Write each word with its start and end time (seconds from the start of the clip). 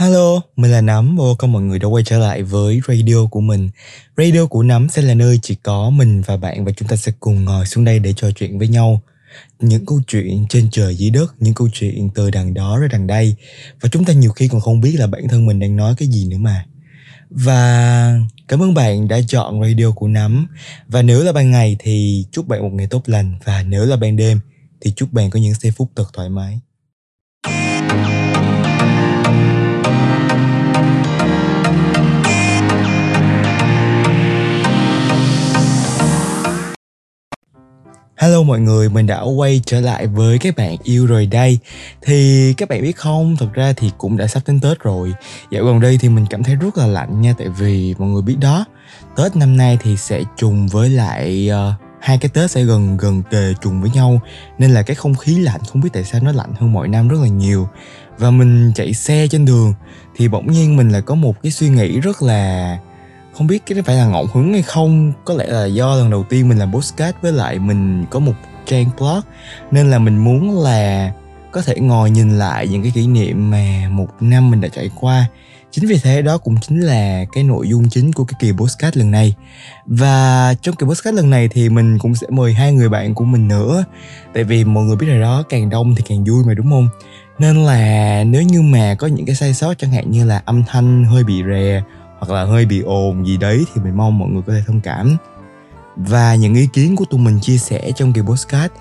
Hello, 0.00 0.40
mình 0.56 0.70
là 0.70 0.80
Nắm 0.80 1.16
và 1.16 1.24
con 1.38 1.52
mọi 1.52 1.62
người 1.62 1.78
đã 1.78 1.88
quay 1.88 2.04
trở 2.04 2.18
lại 2.18 2.42
với 2.42 2.80
radio 2.88 3.26
của 3.30 3.40
mình. 3.40 3.70
Radio 4.16 4.46
của 4.46 4.62
Nắm 4.62 4.88
sẽ 4.88 5.02
là 5.02 5.14
nơi 5.14 5.38
chỉ 5.42 5.54
có 5.54 5.90
mình 5.90 6.22
và 6.22 6.36
bạn 6.36 6.64
và 6.64 6.72
chúng 6.76 6.88
ta 6.88 6.96
sẽ 6.96 7.12
cùng 7.20 7.44
ngồi 7.44 7.66
xuống 7.66 7.84
đây 7.84 7.98
để 7.98 8.12
trò 8.16 8.30
chuyện 8.30 8.58
với 8.58 8.68
nhau. 8.68 9.02
Những 9.60 9.86
câu 9.86 10.00
chuyện 10.06 10.46
trên 10.48 10.68
trời 10.70 10.96
dưới 10.96 11.10
đất, 11.10 11.34
những 11.38 11.54
câu 11.54 11.68
chuyện 11.72 12.10
từ 12.14 12.30
đằng 12.30 12.54
đó 12.54 12.78
ra 12.78 12.88
đằng 12.92 13.06
đây. 13.06 13.34
Và 13.80 13.88
chúng 13.88 14.04
ta 14.04 14.12
nhiều 14.12 14.32
khi 14.32 14.48
còn 14.48 14.60
không 14.60 14.80
biết 14.80 14.96
là 14.98 15.06
bản 15.06 15.28
thân 15.28 15.46
mình 15.46 15.58
đang 15.58 15.76
nói 15.76 15.94
cái 15.98 16.08
gì 16.08 16.26
nữa 16.28 16.38
mà. 16.38 16.66
Và 17.30 18.20
cảm 18.48 18.62
ơn 18.62 18.74
bạn 18.74 19.08
đã 19.08 19.20
chọn 19.28 19.62
radio 19.62 19.90
của 19.90 20.08
Nắm. 20.08 20.46
Và 20.88 21.02
nếu 21.02 21.24
là 21.24 21.32
ban 21.32 21.50
ngày 21.50 21.76
thì 21.78 22.26
chúc 22.30 22.48
bạn 22.48 22.62
một 22.62 22.72
ngày 22.72 22.86
tốt 22.86 23.02
lành. 23.06 23.34
Và 23.44 23.62
nếu 23.62 23.84
là 23.84 23.96
ban 23.96 24.16
đêm 24.16 24.40
thì 24.80 24.92
chúc 24.96 25.12
bạn 25.12 25.30
có 25.30 25.40
những 25.40 25.54
giây 25.54 25.72
phút 25.72 25.90
thật 25.96 26.06
thoải 26.12 26.28
mái. 26.28 26.60
Hello 38.20 38.42
mọi 38.42 38.60
người, 38.60 38.88
mình 38.88 39.06
đã 39.06 39.20
quay 39.20 39.60
trở 39.66 39.80
lại 39.80 40.06
với 40.06 40.38
các 40.38 40.56
bạn 40.56 40.76
yêu 40.82 41.06
rồi 41.06 41.26
đây. 41.26 41.58
Thì 42.02 42.52
các 42.56 42.68
bạn 42.68 42.82
biết 42.82 42.96
không, 42.96 43.36
thật 43.36 43.48
ra 43.54 43.72
thì 43.76 43.90
cũng 43.98 44.16
đã 44.16 44.26
sắp 44.26 44.42
đến 44.46 44.60
Tết 44.60 44.80
rồi. 44.80 45.12
Dạo 45.50 45.64
gần 45.64 45.80
đây 45.80 45.98
thì 46.00 46.08
mình 46.08 46.26
cảm 46.30 46.42
thấy 46.42 46.54
rất 46.54 46.78
là 46.78 46.86
lạnh 46.86 47.20
nha 47.20 47.34
Tại 47.38 47.48
vì 47.48 47.94
mọi 47.98 48.08
người 48.08 48.22
biết 48.22 48.36
đó 48.40 48.64
Tết 49.16 49.36
năm 49.36 49.56
nay 49.56 49.78
thì 49.82 49.96
sẽ 49.96 50.22
trùng 50.36 50.68
với 50.68 50.88
lại 50.88 51.50
uh, 51.50 51.74
hai 52.00 52.18
cái 52.18 52.28
Tết 52.28 52.50
sẽ 52.50 52.64
gần 52.64 52.96
gần 52.96 53.22
kề 53.30 53.54
trùng 53.60 53.80
với 53.80 53.90
nhau. 53.90 54.20
Nên 54.58 54.70
là 54.70 54.82
cái 54.82 54.94
không 54.94 55.14
khí 55.14 55.38
lạnh 55.38 55.60
không 55.72 55.82
biết 55.82 55.90
tại 55.92 56.04
sao 56.04 56.20
nó 56.24 56.32
lạnh 56.32 56.52
hơn 56.58 56.72
mọi 56.72 56.88
năm 56.88 57.08
rất 57.08 57.18
là 57.22 57.28
nhiều. 57.28 57.68
Và 58.18 58.30
mình 58.30 58.72
chạy 58.74 58.94
xe 58.94 59.26
trên 59.30 59.44
đường 59.44 59.74
Thì 60.16 60.28
bỗng 60.28 60.52
nhiên 60.52 60.76
mình 60.76 60.90
lại 60.90 61.02
có 61.02 61.14
một 61.14 61.42
cái 61.42 61.52
suy 61.52 61.68
nghĩ 61.68 62.00
rất 62.00 62.22
là 62.22 62.78
không 63.40 63.46
biết 63.46 63.66
cái 63.66 63.76
đó 63.76 63.82
phải 63.86 63.96
là 63.96 64.06
ngẫu 64.06 64.26
hứng 64.32 64.52
hay 64.52 64.62
không. 64.62 65.12
Có 65.24 65.34
lẽ 65.34 65.46
là 65.46 65.66
do 65.66 65.94
lần 65.94 66.10
đầu 66.10 66.24
tiên 66.28 66.48
mình 66.48 66.58
làm 66.58 66.72
postcard 66.72 67.18
với 67.22 67.32
lại 67.32 67.58
mình 67.58 68.04
có 68.10 68.18
một 68.18 68.32
trang 68.66 68.90
blog, 68.98 69.20
nên 69.70 69.90
là 69.90 69.98
mình 69.98 70.16
muốn 70.16 70.62
là 70.62 71.12
có 71.52 71.62
thể 71.62 71.74
ngồi 71.80 72.10
nhìn 72.10 72.38
lại 72.38 72.68
những 72.68 72.82
cái 72.82 72.92
kỷ 72.94 73.06
niệm 73.06 73.50
mà 73.50 73.88
một 73.90 74.08
năm 74.20 74.50
mình 74.50 74.60
đã 74.60 74.68
trải 74.68 74.90
qua. 75.00 75.26
Chính 75.70 75.86
vì 75.86 75.98
thế 76.02 76.22
đó 76.22 76.38
cũng 76.38 76.56
chính 76.60 76.80
là 76.80 77.24
cái 77.32 77.44
nội 77.44 77.68
dung 77.68 77.88
chính 77.88 78.12
của 78.12 78.24
cái 78.24 78.34
kỳ 78.40 78.52
postcard 78.52 78.98
lần 78.98 79.10
này. 79.10 79.34
Và 79.86 80.54
trong 80.62 80.76
kỳ 80.76 80.86
postcard 80.86 81.16
lần 81.16 81.30
này 81.30 81.48
thì 81.48 81.68
mình 81.68 81.98
cũng 81.98 82.14
sẽ 82.14 82.26
mời 82.30 82.54
hai 82.54 82.72
người 82.72 82.88
bạn 82.88 83.14
của 83.14 83.24
mình 83.24 83.48
nữa. 83.48 83.84
Tại 84.34 84.44
vì 84.44 84.64
mọi 84.64 84.84
người 84.84 84.96
biết 84.96 85.06
rồi 85.06 85.20
đó, 85.20 85.42
càng 85.48 85.70
đông 85.70 85.94
thì 85.94 86.04
càng 86.08 86.24
vui 86.24 86.44
mà, 86.44 86.54
đúng 86.54 86.70
không? 86.70 86.88
Nên 87.38 87.56
là 87.56 88.24
nếu 88.24 88.42
như 88.42 88.62
mà 88.62 88.94
có 88.98 89.06
những 89.06 89.26
cái 89.26 89.34
sai 89.34 89.54
sót, 89.54 89.74
chẳng 89.78 89.92
hạn 89.92 90.10
như 90.10 90.24
là 90.24 90.42
âm 90.44 90.64
thanh 90.64 91.04
hơi 91.04 91.24
bị 91.24 91.42
rè 91.50 91.82
hoặc 92.20 92.34
là 92.34 92.44
hơi 92.44 92.66
bị 92.66 92.80
ồn 92.80 93.26
gì 93.26 93.36
đấy 93.36 93.64
thì 93.74 93.80
mình 93.82 93.96
mong 93.96 94.18
mọi 94.18 94.28
người 94.28 94.42
có 94.46 94.52
thể 94.52 94.62
thông 94.66 94.80
cảm. 94.80 95.16
Và 95.96 96.34
những 96.34 96.54
ý 96.54 96.68
kiến 96.72 96.96
của 96.96 97.04
tụi 97.04 97.20
mình 97.20 97.40
chia 97.40 97.58
sẻ 97.58 97.90
trong 97.96 98.12
kỳ 98.12 98.20
postcard 98.20 98.74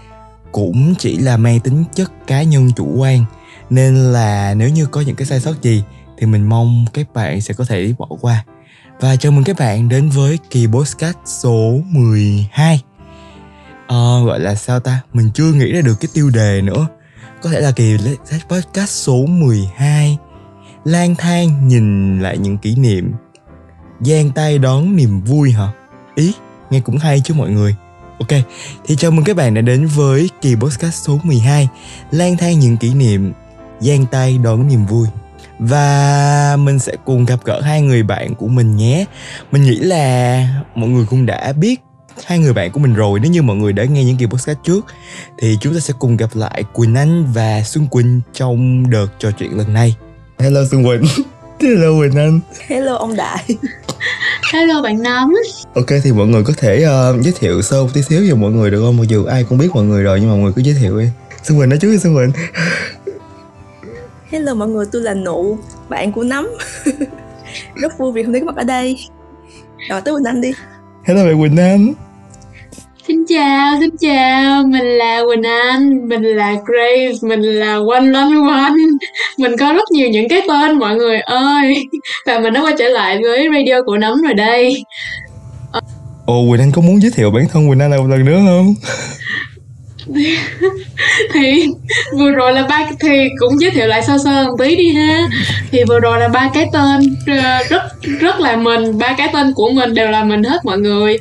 cũng 0.52 0.96
chỉ 0.96 1.18
là 1.18 1.38
mang 1.38 1.60
tính 1.60 1.84
chất 1.94 2.12
cá 2.28 2.44
nhân 2.44 2.70
chủ 2.76 2.96
quan. 2.98 3.26
Nên 3.70 3.96
là 3.96 4.54
nếu 4.54 4.70
như 4.70 4.86
có 4.86 5.02
những 5.02 5.16
cái 5.16 5.28
sai 5.28 5.40
sót 5.40 5.62
gì 5.62 5.84
thì 6.18 6.26
mình 6.26 6.50
mong 6.50 6.86
các 6.94 7.14
bạn 7.14 7.42
sẽ 7.42 7.54
có 7.54 7.66
thể 7.66 7.94
bỏ 7.98 8.08
qua. 8.22 8.44
Và 9.00 9.16
chào 9.16 9.32
mừng 9.32 9.44
các 9.44 9.56
bạn 9.60 9.90
đến 9.90 10.10
với 10.10 10.40
kỳ 10.50 10.68
postcard 10.68 11.18
số 11.26 11.82
12 11.86 12.82
ờ, 13.88 14.24
gọi 14.26 14.40
là 14.40 14.56
sao 14.56 14.80
ta? 14.80 15.02
Mình 15.14 15.32
chưa 15.34 15.54
nghĩ 15.54 15.72
ra 15.72 15.82
được 15.82 15.96
cái 16.00 16.10
tiêu 16.14 16.30
đề 16.30 16.62
nữa. 16.62 16.88
Có 17.42 17.50
thể 17.50 17.60
là 17.60 17.72
kỳ 17.72 17.98
podcast 18.50 18.90
số 18.90 19.26
12 19.26 20.18
lang 20.84 21.16
thang 21.16 21.68
nhìn 21.68 22.20
lại 22.20 22.38
những 22.38 22.58
kỷ 22.58 22.76
niệm 22.76 23.14
giang 24.00 24.32
tay 24.32 24.58
đón 24.58 24.96
niềm 24.96 25.22
vui 25.22 25.52
hả? 25.52 25.68
Ý 26.16 26.34
nghe 26.70 26.80
cũng 26.80 26.98
hay 26.98 27.22
chứ 27.24 27.34
mọi 27.34 27.50
người. 27.50 27.76
Ok, 28.20 28.42
thì 28.86 28.96
chào 28.96 29.12
mừng 29.12 29.26
các 29.26 29.36
bạn 29.36 29.54
đã 29.54 29.62
đến 29.62 29.86
với 29.86 30.30
kỳ 30.42 30.56
podcast 30.56 31.06
số 31.06 31.20
12 31.24 31.68
Lang 32.12 32.38
thang 32.38 32.60
những 32.60 32.78
kỷ 32.78 32.94
niệm, 32.94 33.34
giang 33.80 34.06
tay 34.06 34.38
đón 34.38 34.68
niềm 34.68 34.86
vui. 34.86 35.08
Và 35.60 36.56
mình 36.60 36.80
sẽ 36.80 36.96
cùng 37.06 37.26
gặp 37.26 37.40
gỡ 37.46 37.62
hai 37.62 37.82
người 37.82 38.04
bạn 38.04 38.36
của 38.36 38.48
mình 38.48 38.76
nhé. 38.76 39.06
Mình 39.52 39.64
nghĩ 39.64 39.76
là 39.76 40.48
mọi 40.76 40.90
người 40.90 41.06
cũng 41.06 41.26
đã 41.26 41.54
biết 41.54 41.82
hai 42.26 42.40
người 42.40 42.54
bạn 42.54 42.72
của 42.72 42.80
mình 42.80 42.94
rồi 42.94 43.20
Nếu 43.20 43.32
như 43.32 43.42
mọi 43.42 43.56
người 43.56 43.74
đã 43.74 43.84
nghe 43.84 44.04
những 44.04 44.18
kỳ 44.18 44.26
podcast 44.26 44.60
trước 44.64 44.86
Thì 45.38 45.58
chúng 45.62 45.74
ta 45.74 45.80
sẽ 45.80 45.94
cùng 46.00 46.18
gặp 46.18 46.30
lại 46.34 46.64
Quỳnh 46.74 46.96
Anh 46.96 47.26
và 47.34 47.64
Xuân 47.64 47.88
Quỳnh 47.88 48.22
trong 48.34 48.90
đợt 48.90 49.08
trò 49.20 49.32
chuyện 49.32 49.58
lần 49.58 49.74
này. 49.74 49.96
Hello 50.40 50.62
Xuân 50.72 50.84
Quỳnh. 50.84 51.26
Hello 51.62 52.00
Quỳnh 52.00 52.16
Anh. 52.16 52.40
Hello 52.68 52.96
ông 52.96 53.16
Đại. 53.16 53.46
Hello 54.54 54.82
bạn 54.82 55.04
Nấm. 55.04 55.34
Ok 55.74 55.86
thì 56.04 56.12
mọi 56.12 56.28
người 56.28 56.44
có 56.44 56.54
thể 56.58 56.86
uh, 56.86 57.22
giới 57.22 57.34
thiệu 57.40 57.62
sơ 57.62 57.84
một 57.84 57.90
tí 57.94 58.02
xíu 58.02 58.22
cho 58.30 58.36
mọi 58.36 58.52
người 58.52 58.72
được 58.72 58.82
không? 58.86 58.98
Mặc 58.98 59.04
dù 59.08 59.26
ai 59.26 59.44
cũng 59.44 59.58
biết 59.58 59.68
mọi 59.74 59.84
người 59.84 60.04
rồi 60.04 60.20
nhưng 60.20 60.30
mà 60.30 60.36
mọi 60.36 60.44
người 60.44 60.54
cứ 60.56 60.62
giới 60.62 60.76
thiệu 60.82 61.00
đi. 61.00 61.06
Xuân 61.44 61.60
Quỳnh 61.60 61.70
nói 61.70 61.80
trước 61.82 61.92
đi 61.92 61.98
Xuân 61.98 62.16
Quỳnh. 62.16 62.32
Hello 64.32 64.54
mọi 64.54 64.68
người, 64.68 64.86
tôi 64.92 65.02
là 65.02 65.14
Nụ, 65.14 65.58
bạn 65.90 66.12
của 66.12 66.24
Nấm. 66.24 66.48
Rất 67.76 67.98
vui 67.98 68.12
vì 68.12 68.24
hôm 68.24 68.32
nay 68.32 68.42
có 68.42 68.46
mặt 68.46 68.56
ở 68.56 68.64
đây. 68.64 68.98
Rồi 69.90 70.02
tới 70.02 70.14
Quỳnh 70.14 70.24
Anh 70.24 70.42
đi. 70.42 70.54
Hello 71.04 71.26
bạn 71.26 71.42
Quỳnh 71.42 71.58
Anh 71.58 71.94
Xin 73.10 73.26
chào, 73.26 73.76
xin 73.80 73.90
chào, 73.98 74.64
mình 74.64 74.86
là 74.86 75.22
Quỳnh 75.28 75.44
Anh, 75.44 76.10
mình 76.10 76.24
là 76.24 76.56
Grace, 76.66 77.18
mình 77.22 77.42
là 77.42 77.74
One 77.74 78.02
Lone 78.02 78.52
One. 78.52 78.74
Mình 79.38 79.52
có 79.60 79.74
rất 79.74 79.92
nhiều 79.92 80.10
những 80.10 80.30
cái 80.30 80.42
tên 80.48 80.80
mọi 80.80 80.96
người 80.96 81.20
ơi. 81.20 81.74
Và 82.26 82.40
mình 82.40 82.54
đã 82.54 82.62
quay 82.62 82.74
trở 82.80 82.90
lại 82.90 83.20
với 83.24 83.48
radio 83.54 83.82
của 83.86 83.98
Nấm 83.98 84.22
rồi 84.22 84.34
đây. 84.34 84.84
Ồ 86.26 86.46
Quỳnh 86.50 86.62
Anh 86.62 86.72
có 86.72 86.82
muốn 86.82 87.02
giới 87.02 87.12
thiệu 87.12 87.32
bản 87.32 87.44
thân 87.52 87.70
Quỳnh 87.70 87.80
Anh 87.80 87.90
lại 87.92 88.00
một 88.00 88.08
lần 88.08 88.26
nữa 88.26 88.40
không? 88.46 88.76
thì 91.34 91.68
vừa 92.18 92.32
rồi 92.32 92.54
là 92.54 92.66
ba 92.70 92.90
thì 93.00 93.30
cũng 93.40 93.62
giới 93.62 93.72
thiệu 93.72 93.88
lại 93.88 94.04
sơ 94.04 94.18
sơ 94.24 94.48
một 94.48 94.56
tí 94.60 94.76
đi 94.76 94.94
ha. 94.94 95.28
Thì 95.72 95.84
vừa 95.88 96.00
rồi 96.00 96.20
là 96.20 96.28
ba 96.28 96.50
cái 96.54 96.66
tên 96.74 97.16
ờ, 97.28 97.64
rất 97.70 97.82
rất 98.20 98.40
là 98.40 98.56
mình 98.56 98.98
ba 98.98 99.16
cái 99.18 99.30
tên 99.34 99.54
của 99.54 99.70
mình 99.70 99.94
đều 99.94 100.12
là 100.12 100.24
mình 100.24 100.44
hết 100.44 100.66
mọi 100.66 100.78
người 100.78 101.18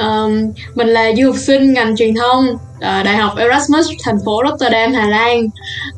um, 0.00 0.52
mình 0.74 0.88
là 0.88 1.12
du 1.16 1.26
học 1.26 1.36
sinh 1.36 1.72
ngành 1.72 1.96
truyền 1.96 2.14
thông 2.14 2.46
uh, 2.48 2.80
đại 2.80 3.16
học 3.16 3.32
Erasmus 3.36 3.88
thành 4.04 4.18
phố 4.24 4.42
Rotterdam 4.50 4.92
Hà 4.92 5.06
Lan. 5.08 5.46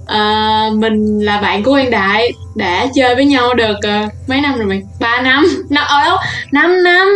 Uh, 0.03 0.79
mình 0.79 1.19
là 1.19 1.41
bạn 1.41 1.63
của 1.63 1.71
Quang 1.71 1.91
Đại 1.91 2.33
đã 2.55 2.87
chơi 2.95 3.15
với 3.15 3.25
nhau 3.25 3.55
được 3.55 3.77
uh, 3.77 4.13
mấy 4.29 4.41
năm 4.41 4.59
rồi 4.59 4.67
mình 4.67 4.87
ba 5.01 5.23
năm. 5.23 5.45
Năm 5.71 5.85
ở 5.89 6.05
đâu 6.05 6.17
năm 6.53 6.83
năm. 6.83 7.09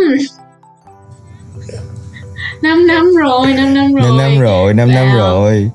5 2.63 2.87
năm 2.87 3.15
rồi 3.17 3.47
5 3.47 3.75
năm 3.75 3.95
rồi 3.95 4.05
5 4.05 4.19
năm 4.19 4.41
rồi. 4.41 4.75
5 4.75 4.89
năm 4.89 5.15
rồi. 5.15 5.71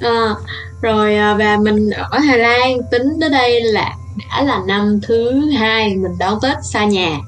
À, 0.00 0.34
rồi 0.82 1.16
và 1.38 1.56
mình 1.56 1.90
ở 1.90 2.18
Hà 2.18 2.36
Lan 2.36 2.78
tính 2.90 3.02
tới 3.20 3.30
đây 3.30 3.60
là 3.60 3.96
đã 4.18 4.42
là 4.42 4.60
năm 4.66 5.00
thứ 5.02 5.50
hai 5.50 5.88
mình 5.88 6.18
đón 6.18 6.38
Tết 6.42 6.56
xa 6.72 6.84
nhà. 6.84 7.18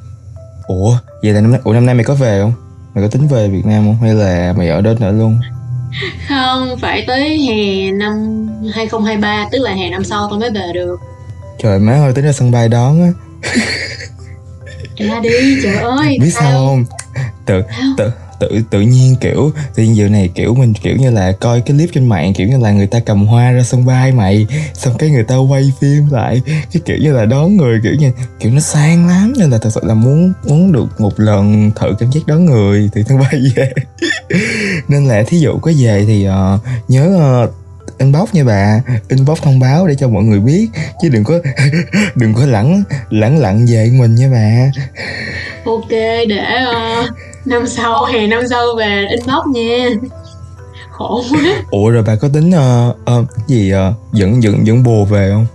Ủa 0.66 0.96
vậy 1.22 1.32
là 1.32 1.40
năm 1.40 1.52
nay 1.52 1.60
Ủa 1.64 1.72
năm 1.72 1.86
nay 1.86 1.94
mày 1.94 2.04
có 2.04 2.14
về 2.14 2.40
không 2.42 2.63
mày 2.94 3.04
có 3.04 3.08
tính 3.08 3.28
về 3.28 3.48
Việt 3.48 3.66
Nam 3.66 3.84
không? 3.84 3.98
Hay 4.02 4.14
là 4.14 4.54
mày 4.56 4.68
ở 4.68 4.80
đó 4.80 4.92
nữa 5.00 5.12
luôn? 5.12 5.40
Không 6.28 6.76
phải 6.80 7.04
tới 7.06 7.38
hè 7.38 7.92
năm 7.92 8.46
2023 8.74 9.48
tức 9.52 9.58
là 9.58 9.72
hè 9.72 9.90
năm 9.90 10.04
sau 10.04 10.26
tôi 10.30 10.38
mới 10.38 10.50
về 10.50 10.72
được. 10.74 10.96
Trời 11.58 11.78
má 11.78 11.92
ơi 11.92 12.12
tính 12.12 12.24
ra 12.24 12.32
sân 12.32 12.50
bay 12.50 12.68
đón 12.68 13.02
á. 13.02 13.10
Ra 14.98 15.20
đi 15.20 15.58
trời 15.62 15.76
ơi 15.76 16.18
biết 16.20 16.30
sao 16.30 16.52
không? 16.52 16.84
Tự 17.46 17.62
tự 17.96 18.10
tự 18.40 18.48
tự 18.70 18.80
nhiên 18.80 19.16
kiểu 19.20 19.52
tự 19.74 19.82
nhiên 19.82 19.96
giờ 19.96 20.08
này 20.08 20.30
kiểu 20.34 20.54
mình 20.54 20.74
kiểu 20.74 20.96
như 20.96 21.10
là 21.10 21.32
coi 21.40 21.60
cái 21.60 21.76
clip 21.76 21.90
trên 21.92 22.08
mạng 22.08 22.32
kiểu 22.34 22.48
như 22.48 22.58
là 22.58 22.72
người 22.72 22.86
ta 22.86 23.00
cầm 23.00 23.26
hoa 23.26 23.50
ra 23.50 23.62
sân 23.62 23.86
bay 23.86 24.12
mày 24.12 24.46
xong 24.74 24.94
cái 24.98 25.10
người 25.10 25.24
ta 25.24 25.36
quay 25.36 25.72
phim 25.80 26.08
lại 26.10 26.42
cái 26.46 26.82
kiểu 26.84 26.96
như 27.00 27.12
là 27.12 27.24
đón 27.24 27.56
người 27.56 27.80
kiểu 27.82 27.94
như 27.98 28.12
kiểu 28.40 28.52
nó 28.52 28.60
sang 28.60 29.08
lắm 29.08 29.32
nên 29.38 29.50
là 29.50 29.58
thật 29.58 29.70
sự 29.74 29.80
là 29.84 29.94
muốn 29.94 30.32
muốn 30.44 30.72
được 30.72 31.00
một 31.00 31.20
lần 31.20 31.70
thử 31.76 31.94
cảm 31.98 32.10
giác 32.10 32.20
đón 32.26 32.44
người 32.46 32.90
từ 32.94 33.02
sân 33.08 33.18
bay 33.18 33.40
về. 33.56 33.72
Nên 34.88 35.04
là 35.04 35.22
thí 35.26 35.38
dụ 35.38 35.58
có 35.58 35.72
về 35.78 36.04
thì 36.06 36.28
uh, 36.28 36.60
nhớ 36.88 37.44
uh, 37.44 37.54
inbox 37.98 38.34
nha 38.34 38.44
bà 38.44 38.82
inbox 39.08 39.42
thông 39.42 39.60
báo 39.60 39.86
để 39.86 39.94
cho 39.94 40.08
mọi 40.08 40.22
người 40.22 40.40
biết 40.40 40.68
chứ 41.02 41.08
đừng 41.08 41.24
có 41.24 41.38
đừng 42.14 42.34
có 42.34 42.46
lẳng 42.46 42.82
lẳng 43.10 43.38
lặng 43.38 43.66
về 43.68 43.90
mình 43.98 44.14
nha 44.14 44.28
bà. 44.32 44.70
Ok 45.64 45.90
để 46.28 46.42
uh, 46.70 47.10
năm 47.44 47.66
sau 47.66 48.04
hè 48.04 48.26
năm 48.26 48.42
sau 48.50 48.74
về 48.78 49.06
inbox 49.10 49.46
nha. 49.46 49.88
Khổ 50.90 51.24
quá. 51.30 51.40
Ủa 51.70 51.90
rồi 51.90 52.02
bà 52.06 52.16
có 52.16 52.28
tính 52.34 52.50
uh, 52.50 52.96
uh, 53.18 53.46
gì 53.46 53.72
uh, 53.74 54.12
dẫn 54.12 54.42
dẫn 54.42 54.66
dẫn 54.66 54.82
bồ 54.82 55.04
về 55.04 55.30
không? 55.32 55.46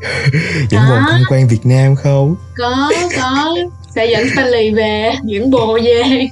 Dẫn 0.70 0.82
bồ 0.88 0.96
tham 0.96 1.22
quan 1.28 1.48
việt 1.48 1.66
nam 1.66 1.96
không? 1.96 2.36
Có 2.56 2.92
có. 3.16 3.56
Sẽ 3.94 4.06
dẫn 4.06 4.28
Stanley 4.32 4.74
về 4.74 5.12
dẫn 5.24 5.50
bồ 5.50 5.78
về 5.84 6.28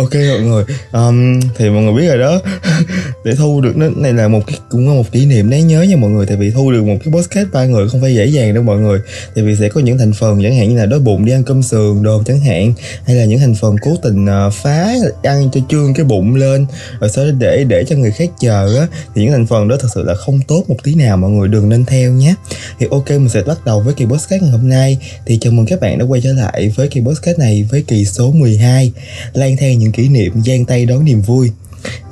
ok 0.00 0.14
mọi 0.14 0.40
người 0.40 0.64
um, 0.92 1.40
thì 1.56 1.70
mọi 1.70 1.82
người 1.82 1.92
biết 1.92 2.08
rồi 2.08 2.18
đó. 2.18 2.40
Để 3.24 3.34
thu 3.34 3.60
được 3.60 3.76
nó 3.76 3.86
này 3.96 4.12
là 4.12 4.28
một 4.28 4.40
cái 4.46 4.58
cũng 4.70 4.88
là 4.88 4.94
một 4.94 5.12
kỷ 5.12 5.26
niệm 5.26 5.50
đáng 5.50 5.68
nhớ 5.68 5.82
nha 5.82 5.96
mọi 5.96 6.10
người 6.10 6.26
tại 6.26 6.36
vì 6.36 6.50
thu 6.50 6.72
được 6.72 6.84
một 6.84 6.96
cái 7.04 7.12
podcast 7.12 7.48
ba 7.52 7.64
người 7.64 7.88
không 7.88 8.00
phải 8.00 8.14
dễ 8.14 8.26
dàng 8.26 8.54
đâu 8.54 8.62
mọi 8.62 8.78
người. 8.78 9.00
Tại 9.34 9.44
vì 9.44 9.56
sẽ 9.56 9.68
có 9.68 9.80
những 9.80 9.98
thành 9.98 10.12
phần 10.12 10.42
chẳng 10.42 10.56
hạn 10.56 10.68
như 10.68 10.76
là 10.76 10.86
đói 10.86 11.00
bụng 11.00 11.24
đi 11.24 11.32
ăn 11.32 11.44
cơm 11.44 11.62
sườn 11.62 12.02
đồ 12.02 12.22
chẳng 12.26 12.40
hạn 12.40 12.72
hay 13.04 13.16
là 13.16 13.24
những 13.24 13.38
thành 13.38 13.54
phần 13.54 13.76
cố 13.82 13.96
tình 14.02 14.24
uh, 14.24 14.52
phá 14.52 14.94
ăn 15.22 15.48
cho 15.52 15.60
trương 15.68 15.94
cái 15.94 16.04
bụng 16.04 16.34
lên 16.34 16.66
rồi 17.00 17.10
sau 17.10 17.24
đó 17.24 17.30
để 17.38 17.64
để 17.68 17.84
cho 17.88 17.96
người 17.96 18.10
khác 18.10 18.30
chờ 18.40 18.78
á 18.78 18.86
thì 19.14 19.22
những 19.22 19.32
thành 19.32 19.46
phần 19.46 19.68
đó 19.68 19.76
thật 19.80 19.88
sự 19.94 20.02
là 20.02 20.14
không 20.14 20.40
tốt 20.48 20.64
một 20.68 20.76
tí 20.82 20.94
nào 20.94 21.16
mọi 21.16 21.30
người 21.30 21.48
đừng 21.48 21.68
nên 21.68 21.84
theo 21.84 22.12
nhé. 22.12 22.34
Thì 22.78 22.86
ok 22.90 23.10
mình 23.10 23.28
sẽ 23.28 23.42
bắt 23.42 23.64
đầu 23.64 23.80
với 23.80 23.94
kỳ 23.94 24.04
podcast 24.04 24.42
ngày 24.42 24.50
hôm 24.50 24.68
nay. 24.68 24.98
Thì 25.26 25.38
chào 25.40 25.52
mừng 25.52 25.66
các 25.66 25.80
bạn 25.80 25.98
đã 25.98 26.04
quay 26.04 26.20
trở 26.20 26.32
lại 26.32 26.72
với 26.76 26.88
kỳ 26.88 27.00
podcast 27.00 27.38
này 27.38 27.68
với 27.70 27.84
kỳ 27.86 28.04
số 28.04 28.30
12 28.30 28.92
lang 29.32 29.56
thang 29.56 29.78
những 29.78 29.89
kỷ 29.92 30.08
niệm 30.08 30.42
giang 30.46 30.64
tay 30.64 30.86
đón 30.86 31.04
niềm 31.04 31.20
vui. 31.20 31.52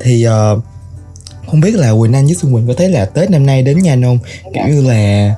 Thì 0.01 0.27
uh, 0.29 0.63
không 1.47 1.61
biết 1.61 1.75
là 1.75 1.93
Quỳnh 2.01 2.13
Anh 2.13 2.25
với 2.25 2.35
Xuân 2.35 2.55
Quỳnh 2.55 2.67
có 2.67 2.75
thấy 2.77 2.89
là 2.89 3.05
Tết 3.05 3.31
năm 3.31 3.47
nay 3.47 3.63
đến 3.63 3.79
nhanh 3.79 4.03
không? 4.03 4.19
Kiểu 4.55 4.65
như 4.69 4.89
là 4.89 5.35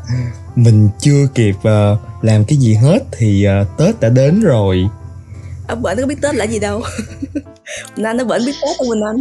mình 0.57 0.89
chưa 0.99 1.27
kịp 1.35 1.55
uh, 1.59 1.99
làm 2.23 2.45
cái 2.45 2.59
gì 2.59 2.75
hết 2.75 2.99
thì 3.13 3.47
uh, 3.63 3.79
Tết 3.79 4.01
đã 4.01 4.09
đến 4.09 4.41
rồi. 4.41 4.89
Ở 5.67 5.75
bển 5.75 5.97
có 6.01 6.07
biết 6.07 6.21
Tết 6.23 6.35
là 6.35 6.45
gì 6.45 6.59
đâu. 6.59 6.83
Quỳnh 7.97 8.07
Anh 8.07 8.17
nó 8.17 8.25
bển 8.25 8.47
biết 8.47 8.55
Tết 8.63 8.77
không 8.79 8.89
Quỳnh 8.89 9.03
Anh. 9.03 9.21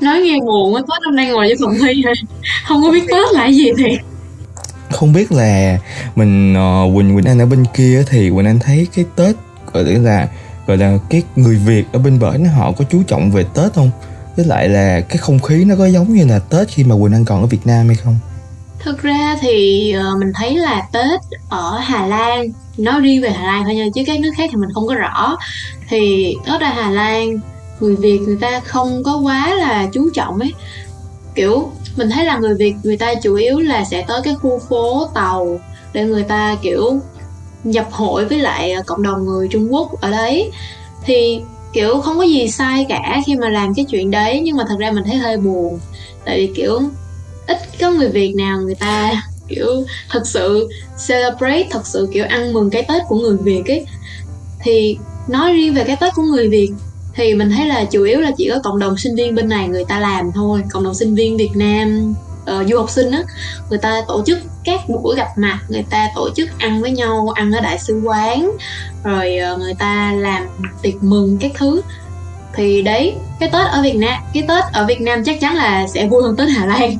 Nói 0.00 0.20
nghe 0.20 0.38
buồn 0.46 0.74
quá 0.74 0.80
Tết 0.80 1.02
năm 1.04 1.16
nay 1.16 1.26
ngồi 1.26 1.46
với 1.46 1.56
phòng 1.60 1.74
thi 1.80 2.02
không 2.68 2.82
có 2.82 2.90
biết 2.90 3.04
Tết 3.08 3.32
là 3.32 3.46
gì 3.46 3.70
thì 3.78 3.98
không 4.90 5.12
biết 5.12 5.32
là 5.32 5.78
mình 6.14 6.52
uh, 6.52 6.96
Quỳnh 6.96 7.14
Quỳnh 7.14 7.24
Anh 7.24 7.38
ở 7.38 7.46
bên 7.46 7.64
kia 7.74 8.04
thì 8.08 8.30
Quỳnh 8.30 8.46
Anh 8.46 8.58
thấy 8.58 8.86
cái 8.94 9.04
Tết 9.16 9.36
gọi 9.72 9.84
là 9.84 10.28
gọi 10.68 10.76
là 10.76 10.98
cái 11.10 11.22
người 11.36 11.56
Việt 11.56 11.84
ở 11.92 11.98
bên 11.98 12.18
bển 12.18 12.44
họ 12.44 12.72
có 12.72 12.84
chú 12.90 13.02
trọng 13.02 13.30
về 13.30 13.44
Tết 13.54 13.74
không? 13.74 13.90
Với 14.36 14.46
lại 14.46 14.68
là 14.68 15.00
cái 15.00 15.18
không 15.18 15.38
khí 15.38 15.64
nó 15.64 15.74
có 15.78 15.86
giống 15.86 16.14
như 16.14 16.26
là 16.26 16.38
Tết 16.38 16.68
khi 16.68 16.84
mà 16.84 16.94
Quỳnh 17.02 17.12
Anh 17.12 17.24
còn 17.24 17.40
ở 17.40 17.46
Việt 17.46 17.66
Nam 17.66 17.86
hay 17.86 17.96
không? 17.96 18.18
Thực 18.78 19.02
ra 19.02 19.36
thì 19.40 19.92
ờ, 19.92 20.16
mình 20.16 20.32
thấy 20.34 20.56
là 20.56 20.88
Tết 20.92 21.20
ở 21.48 21.78
Hà 21.78 22.06
Lan, 22.06 22.46
nói 22.78 23.00
riêng 23.00 23.22
về 23.22 23.30
Hà 23.30 23.46
Lan 23.46 23.64
thôi 23.64 23.74
nha, 23.74 23.84
chứ 23.94 24.02
các 24.06 24.20
nước 24.20 24.30
khác 24.36 24.50
thì 24.50 24.56
mình 24.56 24.70
không 24.74 24.86
có 24.86 24.94
rõ. 24.94 25.36
Thì 25.88 26.34
Tết 26.46 26.60
ở 26.60 26.68
Hà 26.68 26.90
Lan, 26.90 27.40
người 27.80 27.96
Việt 27.96 28.18
người 28.18 28.38
ta 28.40 28.60
không 28.60 29.02
có 29.04 29.16
quá 29.16 29.54
là 29.54 29.88
chú 29.92 30.10
trọng 30.14 30.38
ấy. 30.38 30.52
Kiểu, 31.34 31.70
mình 31.96 32.10
thấy 32.10 32.24
là 32.24 32.38
người 32.38 32.54
Việt 32.54 32.74
người 32.82 32.96
ta 32.96 33.14
chủ 33.22 33.34
yếu 33.34 33.58
là 33.58 33.84
sẽ 33.84 34.04
tới 34.08 34.20
cái 34.24 34.34
khu 34.34 34.60
phố 34.68 35.08
tàu 35.14 35.60
để 35.92 36.04
người 36.04 36.22
ta, 36.22 36.56
kiểu 36.62 37.00
nhập 37.70 37.88
hội 37.90 38.24
với 38.24 38.38
lại 38.38 38.72
à, 38.72 38.82
cộng 38.86 39.02
đồng 39.02 39.24
người 39.24 39.48
Trung 39.48 39.72
Quốc 39.72 40.00
ở 40.00 40.10
đấy. 40.10 40.50
Thì, 41.04 41.40
kiểu, 41.72 42.00
không 42.00 42.18
có 42.18 42.24
gì 42.24 42.48
sai 42.48 42.86
cả 42.88 43.20
khi 43.26 43.36
mà 43.36 43.48
làm 43.48 43.74
cái 43.74 43.84
chuyện 43.84 44.10
đấy, 44.10 44.40
nhưng 44.44 44.56
mà 44.56 44.64
thật 44.68 44.76
ra 44.78 44.90
mình 44.90 45.04
thấy 45.04 45.16
hơi 45.16 45.36
buồn. 45.36 45.80
Tại 46.24 46.38
vì, 46.38 46.52
kiểu, 46.54 46.80
ít 47.46 47.58
có 47.80 47.90
người 47.90 48.08
Việt 48.08 48.34
nào 48.36 48.60
người 48.60 48.74
ta, 48.74 49.22
kiểu, 49.48 49.66
thật 50.10 50.22
sự 50.26 50.68
celebrate, 51.08 51.66
thật 51.70 51.86
sự, 51.86 52.08
kiểu, 52.12 52.24
ăn 52.28 52.52
mừng 52.52 52.70
cái 52.70 52.82
Tết 52.82 53.02
của 53.08 53.16
người 53.16 53.36
Việt 53.36 53.62
ấy. 53.66 53.86
Thì 54.60 54.98
nói 55.28 55.52
riêng 55.52 55.74
về 55.74 55.84
cái 55.84 55.96
Tết 55.96 56.14
của 56.14 56.22
người 56.22 56.48
Việt, 56.48 56.70
thì 57.14 57.34
mình 57.34 57.50
thấy 57.50 57.66
là 57.66 57.84
chủ 57.84 58.04
yếu 58.04 58.20
là 58.20 58.30
chỉ 58.36 58.50
có 58.50 58.60
cộng 58.64 58.78
đồng 58.78 58.96
sinh 58.96 59.14
viên 59.14 59.34
bên 59.34 59.48
này 59.48 59.68
người 59.68 59.84
ta 59.84 60.00
làm 60.00 60.32
thôi, 60.34 60.62
cộng 60.70 60.84
đồng 60.84 60.94
sinh 60.94 61.14
viên 61.14 61.36
Việt 61.36 61.50
Nam 61.54 62.14
uh, 62.60 62.66
du 62.68 62.78
học 62.78 62.90
sinh 62.90 63.10
á 63.10 63.22
người 63.70 63.78
ta 63.78 64.02
tổ 64.08 64.22
chức 64.26 64.38
các 64.64 64.80
buổi 64.88 65.16
gặp 65.16 65.28
mặt 65.36 65.58
người 65.68 65.84
ta 65.90 66.08
tổ 66.14 66.30
chức 66.36 66.48
ăn 66.58 66.82
với 66.82 66.90
nhau 66.90 67.28
ăn 67.34 67.52
ở 67.52 67.60
đại 67.60 67.78
sứ 67.78 68.00
quán 68.04 68.50
rồi 69.04 69.38
uh, 69.54 69.58
người 69.58 69.74
ta 69.78 70.12
làm 70.12 70.46
tiệc 70.82 71.02
mừng 71.02 71.38
các 71.38 71.50
thứ. 71.58 71.82
Thì 72.54 72.82
đấy 72.82 73.14
cái 73.40 73.48
tết 73.52 73.66
ở 73.70 73.82
việt 73.82 73.96
nam 73.96 74.22
cái 74.34 74.42
tết 74.48 74.64
ở 74.72 74.86
việt 74.86 75.00
nam 75.00 75.24
chắc 75.24 75.40
chắn 75.40 75.54
là 75.54 75.86
sẽ 75.86 76.06
vui 76.06 76.22
hơn 76.22 76.36
tết 76.36 76.48
hà 76.48 76.66
lan. 76.66 76.96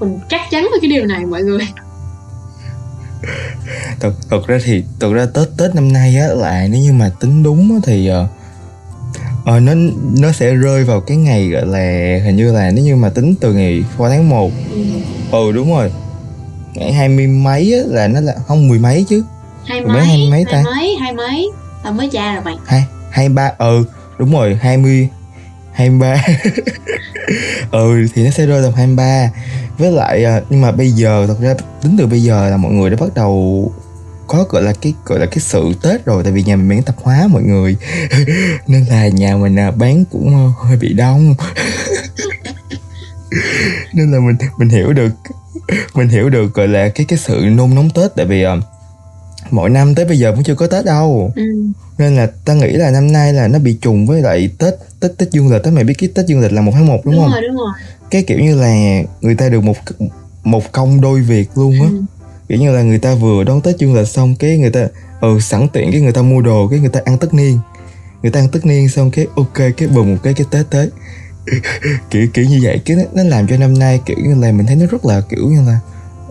Mình 0.00 0.20
chắc 0.28 0.40
chắn 0.50 0.66
với 0.70 0.80
cái 0.80 0.90
điều 0.90 1.06
này 1.06 1.26
mọi 1.26 1.42
người. 1.42 1.66
Thật 4.00 4.12
thật 4.30 4.46
ra 4.46 4.58
thì 4.64 4.84
thật 5.00 5.12
ra 5.12 5.26
tết 5.34 5.48
tết 5.58 5.74
năm 5.74 5.92
nay 5.92 6.16
á 6.16 6.26
là 6.34 6.66
nếu 6.70 6.80
như 6.80 6.92
mà 6.92 7.10
tính 7.20 7.42
đúng 7.42 7.72
á, 7.72 7.78
thì 7.84 8.10
uh, 8.10 8.41
ờ, 9.44 9.60
nó 9.60 9.72
nó 10.18 10.32
sẽ 10.32 10.54
rơi 10.54 10.84
vào 10.84 11.00
cái 11.00 11.16
ngày 11.16 11.48
gọi 11.48 11.66
là 11.66 11.80
hình 12.24 12.36
như 12.36 12.52
là 12.52 12.70
nếu 12.70 12.84
như 12.84 12.96
mà 12.96 13.10
tính 13.10 13.34
từ 13.40 13.52
ngày 13.52 13.84
qua 13.98 14.10
tháng 14.10 14.28
1 14.28 14.50
ừ. 15.32 15.52
đúng 15.52 15.74
rồi. 15.74 15.90
Ngày 16.74 16.92
hai 16.92 17.08
mươi 17.08 17.26
mấy 17.26 17.74
á, 17.74 17.80
là 17.86 18.08
nó 18.08 18.20
là 18.20 18.34
không 18.46 18.68
mười 18.68 18.78
mấy 18.78 19.04
chứ. 19.08 19.24
Hai 19.64 19.80
mấy 19.80 20.06
hai 20.06 20.28
mấy 20.30 20.44
ta? 20.44 20.52
hai 20.52 20.64
mấy 20.64 20.96
hai 21.00 21.12
mấy. 21.12 21.50
Tao 21.84 21.92
mới 21.92 22.08
tra 22.08 22.34
rồi 22.34 22.42
mày. 22.44 22.56
Hai 22.66 22.84
hai 23.10 23.28
ba 23.28 23.52
ừ 23.58 23.84
đúng 24.18 24.32
rồi 24.32 24.58
hai 24.62 24.76
mươi 24.76 25.08
hai 25.72 25.90
ba. 25.90 26.24
Ừ 27.70 28.06
thì 28.14 28.24
nó 28.24 28.30
sẽ 28.30 28.46
rơi 28.46 28.62
tầm 28.62 28.72
hai 28.74 28.86
ba. 28.86 29.30
Với 29.78 29.92
lại 29.92 30.24
à, 30.24 30.40
nhưng 30.50 30.60
mà 30.60 30.72
bây 30.72 30.90
giờ 30.90 31.24
thật 31.28 31.36
ra 31.40 31.54
tính 31.82 31.96
từ 31.98 32.06
bây 32.06 32.22
giờ 32.22 32.50
là 32.50 32.56
mọi 32.56 32.72
người 32.72 32.90
đã 32.90 32.96
bắt 33.00 33.14
đầu 33.14 33.72
có 34.32 34.44
gọi 34.48 34.62
là 34.62 34.72
cái 34.80 34.94
gọi 35.04 35.18
là 35.18 35.26
cái 35.26 35.38
sự 35.38 35.72
tết 35.82 36.04
rồi 36.04 36.22
tại 36.22 36.32
vì 36.32 36.42
nhà 36.42 36.56
mình 36.56 36.68
bán 36.68 36.82
tạp 36.82 36.94
hóa 37.02 37.26
mọi 37.30 37.42
người. 37.42 37.76
Nên 38.66 38.84
là 38.84 39.08
nhà 39.08 39.36
mình 39.36 39.58
à, 39.58 39.70
bán 39.70 40.04
cũng 40.10 40.34
ờ, 40.34 40.66
hơi 40.68 40.76
bị 40.76 40.92
đông. 40.92 41.34
Nên 43.92 44.12
là 44.12 44.18
mình 44.20 44.36
mình 44.58 44.68
hiểu 44.68 44.92
được 44.92 45.12
mình 45.94 46.08
hiểu 46.08 46.30
được 46.30 46.54
gọi 46.54 46.68
là 46.68 46.88
cái 46.88 47.06
cái 47.06 47.18
sự 47.18 47.40
nôn 47.56 47.74
nóng 47.74 47.90
tết 47.90 48.10
tại 48.16 48.26
vì 48.26 48.46
uh, 48.46 48.50
mỗi 49.50 49.70
năm 49.70 49.94
tới 49.94 50.04
bây 50.04 50.18
giờ 50.18 50.32
vẫn 50.32 50.44
chưa 50.44 50.54
có 50.54 50.66
tết 50.66 50.84
đâu. 50.84 51.32
Ừ. 51.36 51.42
nên 51.98 52.16
là 52.16 52.26
ta 52.44 52.54
nghĩ 52.54 52.72
là 52.72 52.90
năm 52.90 53.12
nay 53.12 53.32
là 53.32 53.48
nó 53.48 53.58
bị 53.58 53.78
trùng 53.82 54.06
với 54.06 54.22
lại 54.22 54.50
tết 54.58 54.74
tết 55.00 55.18
tết 55.18 55.30
dương 55.30 55.52
lịch 55.52 55.62
tết 55.62 55.72
mày 55.72 55.84
biết 55.84 55.94
cái 55.98 56.10
tết 56.14 56.26
dương 56.26 56.40
lịch 56.40 56.52
là 56.52 56.60
một 56.60 56.72
tháng 56.74 56.86
một 56.86 57.00
đúng, 57.04 57.14
đúng 57.14 57.22
không? 57.22 57.32
rồi, 57.32 57.40
đúng 57.48 57.56
rồi. 57.56 57.72
cái 58.10 58.22
kiểu 58.22 58.38
như 58.38 58.60
là 58.60 59.02
người 59.20 59.34
ta 59.34 59.48
được 59.48 59.60
một 59.60 59.76
một 60.44 60.72
công 60.72 61.00
đôi 61.00 61.20
việc 61.20 61.48
luôn 61.54 61.72
á. 61.72 61.88
Ừ 61.90 62.02
kiểu 62.52 62.60
như 62.60 62.72
là 62.72 62.82
người 62.82 62.98
ta 62.98 63.14
vừa 63.14 63.44
đón 63.44 63.60
tết 63.60 63.78
dương 63.78 63.94
lịch 63.94 64.08
xong 64.08 64.34
cái 64.36 64.58
người 64.58 64.70
ta 64.70 64.86
ừ 65.20 65.40
sẵn 65.40 65.68
tiện 65.68 65.92
cái 65.92 66.00
người 66.00 66.12
ta 66.12 66.22
mua 66.22 66.40
đồ 66.40 66.68
cái 66.68 66.80
người 66.80 66.88
ta 66.88 67.00
ăn 67.04 67.18
tất 67.18 67.34
niên. 67.34 67.58
Người 68.22 68.32
ta 68.32 68.40
ăn 68.40 68.48
tất 68.48 68.66
niên 68.66 68.88
xong 68.88 69.10
cái 69.10 69.26
ok 69.36 69.54
cái 69.76 69.88
bùng 69.88 70.12
một 70.12 70.18
cái 70.22 70.34
cái 70.34 70.46
tết 70.50 70.70
tới. 70.70 70.90
Kiểu 72.10 72.26
kiểu 72.34 72.44
như 72.44 72.60
vậy. 72.62 72.80
Cái 72.84 72.96
nó, 72.96 73.02
nó 73.14 73.22
làm 73.22 73.46
cho 73.46 73.56
năm 73.56 73.78
nay 73.78 74.00
kiểu 74.06 74.16
như 74.22 74.34
là 74.34 74.52
mình 74.52 74.66
thấy 74.66 74.76
nó 74.76 74.86
rất 74.86 75.04
là 75.04 75.20
kiểu 75.20 75.48
như 75.48 75.62
là 75.66 75.78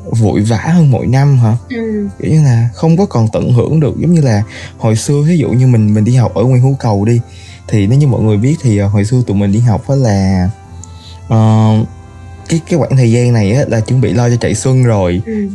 vội 0.06 0.42
vã 0.42 0.58
hơn 0.58 0.92
mỗi 0.92 1.08
năm 1.08 1.38
hả? 1.38 1.58
Ừ. 1.70 2.08
kiểu 2.22 2.32
như 2.32 2.44
là 2.44 2.70
không 2.74 2.98
có 2.98 3.06
còn 3.06 3.28
tận 3.34 3.54
hưởng 3.54 3.80
được 3.80 3.96
giống 4.00 4.14
như 4.14 4.22
là 4.22 4.44
hồi 4.78 4.96
xưa. 4.96 5.22
Ví 5.22 5.38
dụ 5.38 5.50
như 5.50 5.68
mình 5.68 5.94
mình 5.94 6.04
đi 6.04 6.16
học 6.16 6.34
ở 6.34 6.44
nguyên 6.44 6.62
hữu 6.62 6.76
cầu 6.80 7.06
đi 7.06 7.20
thì 7.68 7.88
nếu 7.88 8.00
như 8.00 8.08
mọi 8.08 8.22
người 8.22 8.38
biết 8.38 8.56
thì 8.62 8.84
uh, 8.84 8.92
hồi 8.92 9.06
xưa 9.06 9.22
tụi 9.28 9.38
mình 9.38 9.52
đi 9.52 9.60
học 9.60 9.90
đó 9.90 9.96
là 9.96 10.50
uh, 11.26 11.88
cái 12.50 12.62
cái 12.70 12.80
khoảng 12.80 12.98
thời 12.98 13.12
gian 13.12 13.34
này 13.34 13.52
á 13.54 13.66
là 13.68 13.80
chuẩn 13.80 14.02
bị 14.02 14.14
lo 14.14 14.30
cho 14.30 14.36
chạy 14.36 14.56
xuân 14.56 14.84
rồi. 14.84 15.22
Ừ 15.26 15.50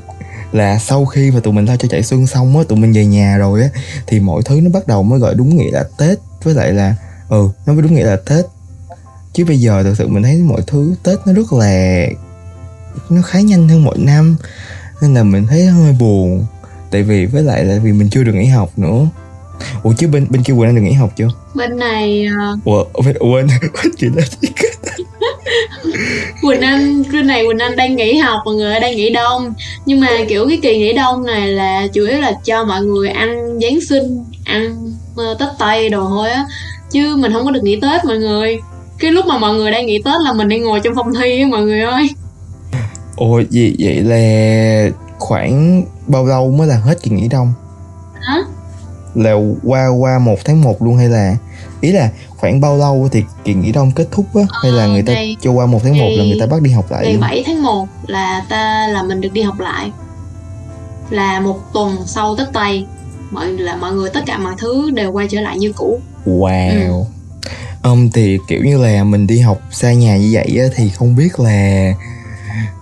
là 0.53 0.79
sau 0.79 1.07
khi 1.07 1.31
mà 1.31 1.41
tụi 1.41 1.53
mình 1.53 1.65
lo 1.65 1.77
cho 1.77 1.89
chạy 1.89 2.03
xuân 2.03 2.27
xong 2.27 2.59
á 2.59 2.65
tụi 2.69 2.79
mình 2.79 2.93
về 2.93 3.07
nhà 3.07 3.37
rồi 3.39 3.63
á 3.63 3.69
thì 4.07 4.21
mọi 4.21 4.43
thứ 4.45 4.61
nó 4.61 4.71
bắt 4.71 4.87
đầu 4.87 5.03
mới 5.03 5.19
gọi 5.19 5.35
đúng 5.35 5.57
nghĩa 5.57 5.71
là 5.71 5.85
tết. 5.99 6.19
Với 6.43 6.55
lại 6.55 6.73
là 6.73 6.95
ừ 7.29 7.49
nó 7.67 7.73
mới 7.73 7.83
đúng 7.83 7.95
nghĩa 7.95 8.05
là 8.05 8.17
tết. 8.17 8.45
Chứ 9.33 9.45
bây 9.45 9.61
giờ 9.61 9.83
thực 9.83 9.95
sự 9.99 10.09
mình 10.09 10.23
thấy 10.23 10.37
mọi 10.37 10.63
thứ 10.67 10.95
tết 11.03 11.19
nó 11.27 11.33
rất 11.33 11.53
là 11.53 12.07
nó 13.11 13.23
khá 13.23 13.41
nhanh 13.41 13.69
hơn 13.69 13.85
mọi 13.85 13.99
năm. 13.99 14.37
Nên 15.03 15.15
là 15.15 15.23
mình 15.23 15.47
thấy 15.47 15.67
hơi 15.67 15.93
buồn. 15.93 16.47
Tại 16.91 17.03
vì 17.03 17.27
với 17.27 17.43
lại 17.43 17.65
là 17.65 17.79
vì 17.79 17.93
mình 17.93 18.11
chưa 18.11 18.25
được 18.25 18.33
nghỉ 18.35 18.47
học 18.47 18.79
nữa. 18.79 19.07
Ủa 19.83 19.93
chứ 19.93 20.09
bên 20.09 20.27
bên 20.31 20.43
kia 20.43 20.53
quỳnh 20.53 20.69
anh 20.69 20.75
được 20.75 20.83
nghỉ 20.83 20.93
học 20.93 21.13
chưa? 21.17 21.29
Bên 21.55 21.79
này 21.79 22.27
uh... 22.55 22.65
ủa 22.65 22.85
quên 23.03 23.47
quên 23.73 23.93
chuyện 23.99 24.13
là 24.17 24.23
Quỳnh 26.43 26.61
Anh 26.61 27.03
bên 27.13 27.27
này 27.27 27.45
Quỳnh 27.47 27.59
Anh 27.59 27.77
đang 27.77 27.97
nghỉ 27.97 28.17
học 28.17 28.41
mọi 28.45 28.55
người 28.55 28.81
đang 28.81 28.97
nghỉ 28.97 29.11
đông. 29.11 29.55
Nhưng 29.87 30.01
mà 30.01 30.09
kiểu 30.29 30.49
cái 30.49 30.59
kỳ 30.63 30.79
nghỉ 30.79 30.93
đông 30.93 31.27
này 31.27 31.49
là 31.49 31.87
chủ 31.93 32.07
yếu 32.07 32.21
là 32.21 32.33
cho 32.45 32.65
mọi 32.65 32.83
người 32.83 33.09
ăn 33.09 33.59
Giáng 33.61 33.81
sinh 33.89 34.25
ăn 34.45 34.93
uh, 35.15 35.39
Tết 35.39 35.49
Tây 35.59 35.89
đồ 35.89 36.07
thôi 36.09 36.31
á. 36.31 36.47
Chứ 36.91 37.17
mình 37.17 37.33
không 37.33 37.45
có 37.45 37.51
được 37.51 37.63
nghỉ 37.63 37.81
Tết 37.81 38.05
mọi 38.05 38.19
người. 38.19 38.59
Cái 38.99 39.11
lúc 39.11 39.27
mà 39.27 39.39
mọi 39.39 39.55
người 39.55 39.71
đang 39.71 39.87
nghỉ 39.87 40.03
Tết 40.03 40.15
là 40.25 40.33
mình 40.33 40.49
đang 40.49 40.63
ngồi 40.63 40.81
trong 40.85 40.95
phòng 40.95 41.15
thi 41.15 41.41
á 41.43 41.49
mọi 41.51 41.63
người 41.63 41.81
ơi. 41.81 42.09
Ồ 43.17 43.41
vậy 43.53 43.77
vậy 43.79 44.01
là 44.01 44.91
khoảng 45.19 45.85
bao 46.07 46.27
lâu 46.27 46.51
mới 46.51 46.67
là 46.67 46.77
hết 46.77 47.03
kỳ 47.03 47.11
nghỉ 47.11 47.29
đông? 47.29 47.53
Hả 48.21 48.37
là 49.17 49.33
qua 49.65 49.89
qua 49.89 50.19
một 50.19 50.39
tháng 50.45 50.61
1 50.61 50.83
luôn 50.83 50.97
hay 50.97 51.09
là 51.09 51.37
ý 51.81 51.93
là 51.93 52.11
khoảng 52.37 52.61
bao 52.61 52.77
lâu 52.77 53.09
thì 53.13 53.25
kỳ 53.45 53.55
nghỉ 53.55 53.73
đông 53.73 53.93
kết 53.93 54.09
thúc 54.11 54.27
á 54.35 54.43
hay 54.63 54.73
là 54.73 54.87
người 54.87 55.03
ta 55.03 55.13
ngày, 55.13 55.37
cho 55.41 55.51
qua 55.51 55.67
một 55.67 55.81
tháng 55.85 55.99
một 55.99 56.09
là 56.17 56.25
người 56.25 56.41
ta 56.41 56.47
bắt 56.47 56.63
đi 56.63 56.71
học 56.71 56.91
lại 56.91 57.05
ngày 57.05 57.17
bảy 57.17 57.43
tháng 57.47 57.63
1 57.63 57.89
là 58.07 58.45
ta 58.49 58.89
là 58.89 59.03
mình 59.03 59.21
được 59.21 59.33
đi 59.33 59.43
học 59.43 59.61
lại. 59.61 59.91
Là 61.11 61.41
một 61.41 61.59
tuần 61.73 61.97
sau 62.07 62.37
tết 62.37 62.53
tây 62.53 62.87
mọi 63.31 63.53
là 63.53 63.77
mọi 63.77 63.93
người 63.93 64.11
tất 64.11 64.21
cả 64.27 64.39
mọi 64.39 64.55
thứ 64.59 64.91
đều 64.91 65.13
quay 65.13 65.29
trở 65.29 65.41
lại 65.41 65.59
như 65.59 65.73
cũ. 65.73 66.01
Wow. 66.27 67.05
Ừ. 67.83 67.91
um, 67.91 68.11
thì 68.11 68.39
kiểu 68.49 68.61
như 68.65 68.79
là 68.79 69.05
mình 69.05 69.27
đi 69.27 69.39
học 69.39 69.61
xa 69.71 69.93
nhà 69.93 70.17
như 70.17 70.31
vậy 70.33 70.59
á 70.61 70.67
thì 70.77 70.89
không 70.89 71.17
biết 71.17 71.41
là 71.41 71.93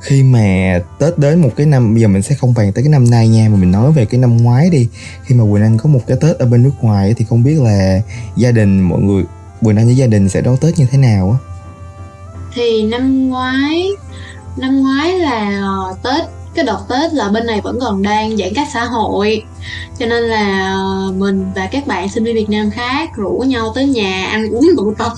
khi 0.01 0.23
mà 0.23 0.79
tết 0.99 1.19
đến 1.19 1.41
một 1.41 1.51
cái 1.57 1.67
năm, 1.67 1.95
bây 1.95 2.03
giờ 2.03 2.09
mình 2.09 2.23
sẽ 2.23 2.35
không 2.35 2.55
bàn 2.55 2.73
tới 2.73 2.85
cái 2.85 2.91
năm 2.91 3.11
nay 3.11 3.29
nha, 3.29 3.49
mà 3.49 3.57
mình 3.57 3.71
nói 3.71 3.93
về 3.93 4.05
cái 4.05 4.21
năm 4.21 4.37
ngoái 4.37 4.71
đi. 4.71 4.89
Khi 5.23 5.35
mà 5.35 5.45
quỳnh 5.53 5.63
anh 5.63 5.79
có 5.79 5.89
một 5.89 6.01
cái 6.07 6.17
tết 6.21 6.39
ở 6.39 6.47
bên 6.47 6.63
nước 6.63 6.75
ngoài 6.81 7.15
thì 7.17 7.25
không 7.25 7.43
biết 7.43 7.61
là 7.61 8.01
gia 8.37 8.51
đình, 8.51 8.81
mọi 8.81 9.01
người, 9.01 9.25
quỳnh 9.63 9.77
anh 9.77 9.87
với 9.87 9.97
gia 9.97 10.07
đình 10.07 10.29
sẽ 10.29 10.41
đón 10.41 10.57
tết 10.57 10.79
như 10.79 10.87
thế 10.91 10.99
nào 10.99 11.31
á? 11.31 11.39
Thì 12.55 12.83
năm 12.83 13.29
ngoái 13.29 13.89
năm 14.57 14.83
ngoái 14.83 15.19
là 15.19 15.61
ờ, 15.63 15.95
tết, 16.03 16.25
cái 16.55 16.65
đợt 16.65 16.81
tết 16.89 17.13
là 17.13 17.29
bên 17.29 17.47
này 17.47 17.61
vẫn 17.61 17.79
còn 17.81 18.03
đang 18.03 18.37
giãn 18.37 18.49
cách 18.55 18.69
xã 18.73 18.85
hội. 18.85 19.43
Cho 19.99 20.07
nên 20.07 20.23
là 20.23 20.73
ờ, 20.73 21.13
mình 21.19 21.53
và 21.55 21.67
các 21.73 21.87
bạn 21.87 22.09
sinh 22.09 22.25
viên 22.25 22.35
việt 22.35 22.51
nam 22.51 22.71
khác 22.71 23.17
rủ 23.17 23.45
nhau 23.47 23.73
tới 23.75 23.87
nhà 23.87 24.27
ăn 24.27 24.51
uống 24.51 24.69
tụ 24.77 24.95
tập 24.95 25.13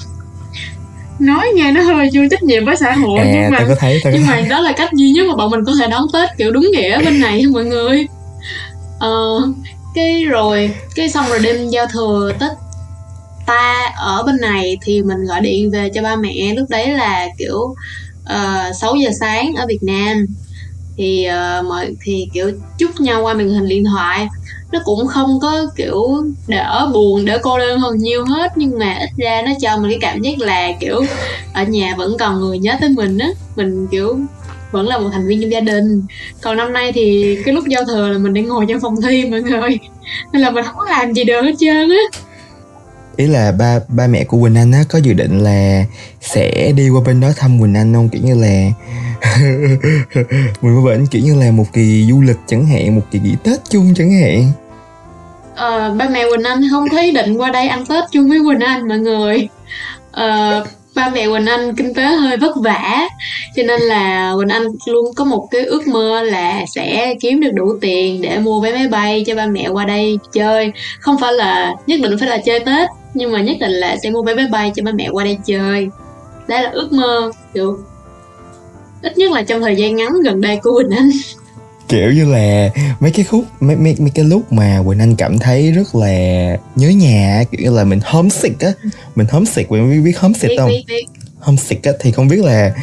nói 1.19 1.47
nghe 1.55 1.73
nó 1.73 1.81
hơi 1.81 2.09
chưa 2.13 2.29
trách 2.31 2.43
nhiệm 2.43 2.65
với 2.65 2.77
xã 2.77 2.93
hội 2.93 3.19
à 3.19 3.31
nhưng 3.33 3.51
mà 3.51 3.59
tao 3.59 3.69
có 3.69 3.75
thấy 3.75 4.01
có 4.05 4.11
nhưng 4.13 4.27
thấy. 4.27 4.43
mà 4.43 4.49
đó 4.49 4.61
là 4.61 4.73
cách 4.73 4.93
duy 4.93 5.11
nhất 5.11 5.27
mà 5.29 5.37
bọn 5.37 5.51
mình 5.51 5.65
có 5.65 5.73
thể 5.81 5.87
đón 5.89 6.07
tết 6.13 6.31
kiểu 6.39 6.53
đúng 6.53 6.71
nghĩa 6.73 7.05
bên 7.05 7.21
này 7.21 7.47
mọi 7.47 7.65
người. 7.65 8.07
Ờ, 8.99 9.43
cái 9.95 10.25
rồi 10.25 10.75
cái 10.95 11.11
xong 11.11 11.29
rồi 11.29 11.39
đêm 11.39 11.69
giao 11.69 11.87
thừa 11.87 12.33
tết 12.41 12.51
ta 13.47 13.93
ở 13.97 14.23
bên 14.23 14.41
này 14.41 14.79
thì 14.83 15.03
mình 15.03 15.25
gọi 15.25 15.41
điện 15.41 15.71
về 15.71 15.91
cho 15.95 16.03
ba 16.03 16.17
mẹ. 16.17 16.55
Lúc 16.57 16.71
đấy 16.71 16.89
là 16.89 17.29
kiểu 17.39 17.75
uh, 18.33 18.77
6 18.81 18.97
giờ 18.97 19.11
sáng 19.21 19.55
ở 19.55 19.67
Việt 19.67 19.83
Nam. 19.83 20.27
Thì 20.97 21.25
ờ, 21.25 21.63
mọi 21.69 21.97
thì 22.01 22.29
kiểu 22.33 22.51
chúc 22.79 23.01
nhau 23.01 23.23
qua 23.23 23.35
màn 23.35 23.49
hình 23.49 23.69
điện 23.69 23.85
thoại 23.85 24.29
nó 24.77 24.83
cũng 24.85 25.07
không 25.07 25.41
có, 25.43 25.67
kiểu, 25.77 26.25
đỡ 26.47 26.91
buồn, 26.95 27.25
đỡ 27.25 27.39
cô 27.43 27.59
đơn 27.59 27.79
hơn 27.79 27.99
nhiều 27.99 28.25
hết, 28.25 28.53
nhưng 28.57 28.79
mà 28.79 28.95
ít 29.01 29.11
ra 29.17 29.43
nó 29.47 29.53
cho 29.61 29.77
mình 29.77 29.91
cái 29.91 29.99
cảm 30.01 30.23
giác 30.23 30.39
là, 30.39 30.69
kiểu, 30.81 31.03
ở 31.53 31.65
nhà 31.65 31.95
vẫn 31.99 32.17
còn 32.19 32.41
người 32.41 32.59
nhớ 32.59 32.75
tới 32.81 32.89
mình 32.89 33.19
á. 33.19 33.29
Mình, 33.57 33.87
kiểu, 33.91 34.19
vẫn 34.71 34.87
là 34.87 34.99
một 34.99 35.09
thành 35.13 35.27
viên 35.27 35.41
trong 35.41 35.53
gia 35.53 35.61
đình. 35.61 36.03
Còn 36.41 36.57
năm 36.57 36.73
nay 36.73 36.93
thì 36.93 37.37
cái 37.45 37.55
lúc 37.55 37.65
giao 37.69 37.85
thừa 37.85 38.09
là 38.09 38.19
mình 38.19 38.35
đang 38.35 38.49
ngồi 38.49 38.67
trong 38.69 38.81
phòng 38.81 39.03
thi 39.03 39.25
mọi 39.25 39.43
người. 39.43 39.79
Nên 40.33 40.43
là 40.43 40.51
mình 40.51 40.65
không 40.65 40.77
có 40.79 40.85
làm 40.91 41.13
gì 41.13 41.25
được 41.25 41.43
hết 41.43 41.53
trơn 41.59 41.91
á. 41.91 42.19
Ý 43.17 43.27
là 43.27 43.53
ba 43.53 43.81
ba 43.89 44.07
mẹ 44.07 44.25
của 44.25 44.41
Quỳnh 44.41 44.55
Anh 44.55 44.73
á, 44.73 44.85
có 44.89 44.99
dự 44.99 45.13
định 45.13 45.45
là 45.45 45.85
sẽ 46.21 46.73
đi 46.77 46.89
qua 46.89 47.01
bên 47.07 47.21
đó 47.21 47.29
thăm 47.37 47.61
Quỳnh 47.61 47.75
Anh 47.75 47.95
không? 47.95 48.09
Kiểu 48.09 48.23
như 48.25 48.35
là 48.35 48.71
mình 50.63 50.77
qua 50.77 50.93
bển 50.93 51.07
kiểu 51.07 51.23
như 51.23 51.35
là 51.35 51.51
một 51.51 51.65
kỳ 51.73 52.07
du 52.11 52.21
lịch 52.21 52.37
chẳng 52.47 52.67
hạn, 52.67 52.97
một 52.97 53.03
kỳ 53.11 53.19
nghỉ 53.19 53.35
Tết 53.45 53.61
chung 53.71 53.95
chẳng 53.97 54.21
hạn. 54.21 54.53
Ờ, 55.57 55.95
ba 55.99 56.09
mẹ 56.09 56.25
Quỳnh 56.31 56.43
Anh 56.43 56.63
không 56.71 56.89
thấy 56.89 57.13
định 57.13 57.37
qua 57.37 57.51
đây 57.51 57.69
ăn 57.69 57.87
Tết 57.87 58.05
chung 58.13 58.29
với 58.29 58.39
Quỳnh 58.47 58.61
Anh 58.61 58.89
mọi 58.89 58.99
người. 58.99 59.49
Ờ, 60.13 60.65
ba 60.95 61.11
mẹ 61.15 61.29
Quỳnh 61.29 61.47
Anh 61.47 61.75
kinh 61.75 61.95
tế 61.95 62.05
hơi 62.05 62.37
vất 62.37 62.57
vả 62.57 63.09
cho 63.57 63.63
nên 63.63 63.81
là 63.81 64.33
Quỳnh 64.37 64.49
Anh 64.49 64.67
luôn 64.87 65.15
có 65.15 65.25
một 65.25 65.49
cái 65.51 65.65
ước 65.65 65.87
mơ 65.87 66.23
là 66.23 66.65
sẽ 66.75 67.15
kiếm 67.21 67.41
được 67.41 67.51
đủ 67.55 67.79
tiền 67.81 68.23
để 68.23 68.39
mua 68.39 68.61
vé 68.61 68.73
máy 68.73 68.89
bay 68.89 69.25
cho 69.27 69.35
ba 69.35 69.47
mẹ 69.47 69.69
qua 69.69 69.85
đây 69.85 70.19
chơi. 70.33 70.73
Không 71.01 71.19
phải 71.21 71.33
là 71.33 71.75
nhất 71.87 72.01
định 72.03 72.19
phải 72.19 72.29
là 72.29 72.39
chơi 72.39 72.61
Tết 72.61 72.89
nhưng 73.15 73.33
mà 73.33 73.41
nhất 73.41 73.57
định 73.61 73.73
là 73.73 73.97
sẽ 74.03 74.11
mua 74.11 74.23
vé 74.23 74.35
máy 74.35 74.47
bay 74.51 74.73
cho 74.77 74.83
ba 74.83 74.93
mẹ 74.93 75.09
qua 75.13 75.25
đây 75.25 75.39
chơi. 75.45 75.89
Đó 76.49 76.61
là 76.61 76.71
ước 76.71 76.93
mơ 76.93 77.31
kiểu 77.55 77.79
ít 79.03 79.19
nhất 79.19 79.33
là 79.33 79.43
trong 79.43 79.61
thời 79.61 79.77
gian 79.77 79.97
ngắn 79.97 80.13
gần 80.25 80.41
đây 80.41 80.61
của 80.63 80.73
Quỳnh 80.83 80.99
Anh 80.99 81.11
kiểu 81.89 82.13
như 82.13 82.25
là 82.33 82.71
mấy 83.01 83.11
cái 83.11 83.25
khúc 83.25 83.45
mấy 83.61 83.77
mấy 83.77 83.97
mấy 83.99 84.11
cái 84.11 84.25
lúc 84.25 84.53
mà 84.53 84.83
Quỳnh 84.87 84.99
Anh 84.99 85.17
cảm 85.17 85.39
thấy 85.39 85.73
rất 85.73 85.95
là 85.95 86.09
nhớ 86.77 86.89
nhà 86.89 87.37
á, 87.37 87.45
kiểu 87.45 87.61
như 87.61 87.77
là 87.77 87.85
mình 87.85 88.01
homesick 88.05 88.61
á. 88.61 88.73
Mình 89.15 89.27
homesick 89.31 89.69
Quỳnh 89.69 89.91
biết 89.91 90.01
biết 90.01 90.19
homesick 90.19 90.49
biết 90.49 90.57
không? 90.59 90.69
biết 90.69 90.85
biết. 90.89 91.05
Homesick 91.39 91.85
á 91.85 91.93
thì 92.01 92.13
không 92.13 92.29
biết 92.29 92.45
là 92.45 92.75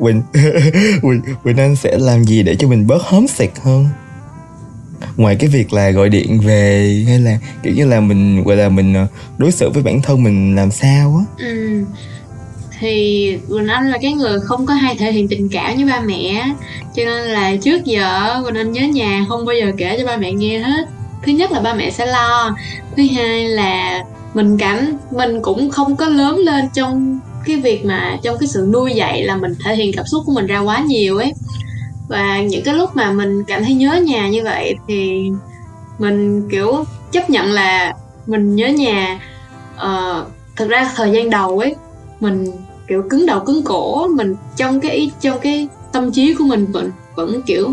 Quỳnh 0.00 0.22
Quỳnh 1.02 1.22
Quỳnh 1.42 1.56
Anh 1.56 1.76
sẽ 1.76 1.98
làm 1.98 2.24
gì 2.24 2.42
để 2.42 2.56
cho 2.56 2.68
mình 2.68 2.86
bớt 2.86 3.02
homesick 3.02 3.58
hơn? 3.58 3.88
Ngoài 5.16 5.36
cái 5.36 5.48
việc 5.48 5.72
là 5.72 5.90
gọi 5.90 6.08
điện 6.08 6.40
về 6.40 7.04
hay 7.08 7.18
là 7.18 7.38
kiểu 7.62 7.74
như 7.74 7.84
là 7.84 8.00
mình 8.00 8.44
gọi 8.44 8.56
là 8.56 8.68
mình 8.68 8.94
ờ, 8.94 9.06
đối 9.38 9.52
xử 9.52 9.70
với 9.70 9.82
bản 9.82 10.02
thân 10.02 10.22
mình 10.22 10.56
làm 10.56 10.70
sao 10.70 11.16
á. 11.18 11.44
Ừ. 11.46 11.84
Thì 12.80 13.38
Quỳnh 13.48 13.66
Anh 13.66 13.90
là 13.90 13.98
cái 14.02 14.12
người 14.12 14.40
không 14.40 14.66
có 14.66 14.74
hay 14.74 14.94
thể 14.94 15.12
hiện 15.12 15.28
tình 15.28 15.48
cảm 15.52 15.76
với 15.76 15.84
ba 15.84 16.00
mẹ 16.00 16.44
Cho 16.94 17.04
nên 17.04 17.26
là 17.26 17.56
trước 17.56 17.84
giờ 17.84 18.40
Quỳnh 18.44 18.54
Anh 18.54 18.72
nhớ 18.72 18.82
nhà 18.82 19.24
không 19.28 19.44
bao 19.44 19.56
giờ 19.56 19.72
kể 19.78 19.96
cho 19.98 20.06
ba 20.06 20.16
mẹ 20.16 20.32
nghe 20.32 20.58
hết. 20.58 20.84
Thứ 21.26 21.32
nhất 21.32 21.52
là 21.52 21.60
ba 21.60 21.74
mẹ 21.74 21.90
sẽ 21.90 22.06
lo. 22.06 22.56
Thứ 22.96 23.02
hai 23.16 23.48
là 23.48 24.04
mình 24.34 24.58
cảm 24.58 24.92
mình 25.10 25.42
cũng 25.42 25.70
không 25.70 25.96
có 25.96 26.06
lớn 26.06 26.38
lên 26.38 26.64
trong 26.74 27.18
cái 27.46 27.56
việc 27.56 27.84
mà 27.84 28.18
trong 28.22 28.38
cái 28.40 28.48
sự 28.48 28.68
nuôi 28.72 28.92
dạy 28.94 29.22
là 29.22 29.36
mình 29.36 29.52
thể 29.64 29.76
hiện 29.76 29.92
cảm 29.96 30.06
xúc 30.06 30.22
của 30.26 30.32
mình 30.32 30.46
ra 30.46 30.58
quá 30.58 30.78
nhiều 30.78 31.16
ấy. 31.16 31.32
Và 32.08 32.40
những 32.40 32.62
cái 32.64 32.74
lúc 32.74 32.96
mà 32.96 33.12
mình 33.12 33.44
cảm 33.44 33.64
thấy 33.64 33.74
nhớ 33.74 33.94
nhà 33.94 34.28
như 34.28 34.44
vậy 34.44 34.74
thì 34.88 35.30
mình 35.98 36.48
kiểu 36.50 36.84
chấp 37.12 37.30
nhận 37.30 37.52
là 37.52 37.94
mình 38.26 38.56
nhớ 38.56 38.68
nhà. 38.68 39.20
Ờ, 39.76 40.24
uh, 40.26 40.32
thực 40.56 40.68
ra 40.68 40.90
thời 40.96 41.12
gian 41.12 41.30
đầu 41.30 41.58
ấy 41.58 41.74
mình 42.20 42.52
kiểu 42.90 43.02
cứng 43.10 43.26
đầu 43.26 43.40
cứng 43.40 43.62
cổ, 43.62 44.08
mình 44.08 44.36
trong 44.56 44.80
cái 44.80 44.90
ý, 44.90 45.10
trong 45.20 45.38
cái 45.40 45.68
tâm 45.92 46.12
trí 46.12 46.34
của 46.34 46.44
mình 46.44 46.66
vẫn 46.72 46.90
vẫn 47.14 47.42
kiểu 47.42 47.72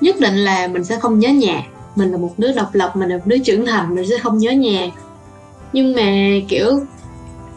nhất 0.00 0.16
định 0.20 0.36
là 0.36 0.68
mình 0.68 0.84
sẽ 0.84 0.98
không 1.00 1.18
nhớ 1.18 1.28
nhà. 1.28 1.62
Mình 1.96 2.10
là 2.10 2.18
một 2.18 2.34
đứa 2.38 2.52
độc 2.52 2.74
lập, 2.74 2.96
mình 2.96 3.08
là 3.08 3.16
một 3.16 3.22
đứa 3.26 3.38
trưởng 3.38 3.66
thành, 3.66 3.94
mình 3.94 4.08
sẽ 4.10 4.18
không 4.18 4.38
nhớ 4.38 4.50
nhà. 4.50 4.90
Nhưng 5.72 5.94
mà 5.94 6.12
kiểu 6.48 6.80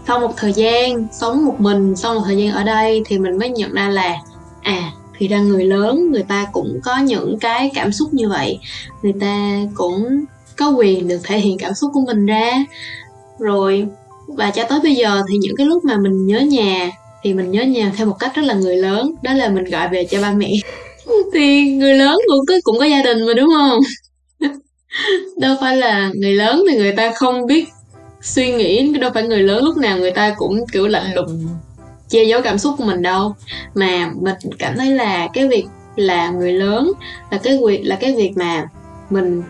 sau 0.08 0.20
một 0.20 0.34
thời 0.38 0.54
gian 0.54 1.08
sống 1.12 1.46
một 1.46 1.62
mình, 1.62 1.96
sau 1.96 2.14
một 2.14 2.22
thời 2.26 2.38
gian 2.38 2.52
ở 2.52 2.64
đây 2.64 3.02
thì 3.06 3.20
mình 3.20 3.38
mới 3.38 3.50
nhận 3.50 3.74
ra 3.74 3.90
là 3.90 4.16
à 4.62 4.92
thì 5.18 5.28
ra 5.28 5.40
người 5.40 5.66
lớn, 5.66 6.12
người 6.12 6.24
ta 6.24 6.46
cũng 6.52 6.80
có 6.84 6.98
những 6.98 7.40
cái 7.40 7.72
cảm 7.76 7.92
xúc 7.92 8.14
như 8.14 8.30
vậy. 8.30 8.60
Người 9.02 9.14
ta 9.22 9.60
cũng 9.74 10.26
có 10.58 10.70
quyền 10.70 11.08
được 11.08 11.20
thể 11.24 11.40
hiện 11.40 11.58
cảm 11.58 11.74
xúc 11.74 11.92
của 11.94 12.02
mình 12.06 12.26
ra. 12.26 12.66
Rồi 13.40 13.88
và 14.38 14.52
cho 14.52 14.64
tới 14.64 14.80
bây 14.84 14.96
giờ 14.96 15.22
thì 15.30 15.38
những 15.38 15.56
cái 15.56 15.68
lúc 15.68 15.86
mà 15.86 15.98
mình 15.98 16.28
nhớ 16.28 16.40
nhà 16.40 16.90
thì 17.24 17.34
mình 17.34 17.52
nhớ 17.52 17.64
nhà 17.64 17.92
theo 17.98 18.08
một 18.08 18.16
cách 18.20 18.36
rất 18.36 18.42
là 18.42 18.54
người 18.54 18.76
lớn. 18.76 19.16
Đó 19.22 19.34
là 19.34 19.50
mình 19.50 19.64
gọi 19.64 19.90
về 19.90 20.06
cho 20.06 20.22
ba 20.22 20.32
mẹ. 20.32 20.52
Thì 21.34 21.72
người 21.72 21.94
lớn 21.94 22.18
cũng 22.28 22.46
có 22.48 22.54
cũng 22.64 22.80
có 22.80 22.86
gia 22.86 23.02
đình 23.04 23.26
mà, 23.26 23.34
đúng 23.34 23.50
không? 23.58 23.80
Đâu 25.38 25.56
phải 25.62 25.78
là 25.78 26.12
người 26.16 26.34
lớn 26.34 26.64
thì 26.70 26.78
người 26.78 26.92
ta 26.92 27.12
không 27.16 27.46
biết 27.46 27.68
suy 28.22 28.52
nghĩ, 28.52 28.94
đâu 28.94 29.12
phải 29.14 29.24
người 29.24 29.40
lớn 29.40 29.64
lúc 29.64 29.78
nào 29.78 29.98
người 29.98 30.12
ta 30.12 30.36
cũng, 30.38 30.66
kiểu 30.72 30.88
lạnh 30.88 31.14
lùng 31.16 31.48
che 32.10 32.24
giấu 32.24 32.42
cảm 32.42 32.58
xúc 32.58 32.76
của 32.78 32.84
mình 32.84 33.02
đâu. 33.02 33.36
Mà 33.76 34.12
mình 34.22 34.36
cảm 34.60 34.78
thấy 34.78 34.92
là 34.92 35.28
cái 35.34 35.48
việc 35.48 35.66
là 35.96 36.30
người 36.30 36.54
lớn, 36.54 36.92
là 37.32 37.38
cái 37.44 37.60
việc, 37.66 37.82
là 37.84 37.96
cái 37.96 38.16
việc 38.16 38.32
mà 38.36 38.66
mình 39.10 39.44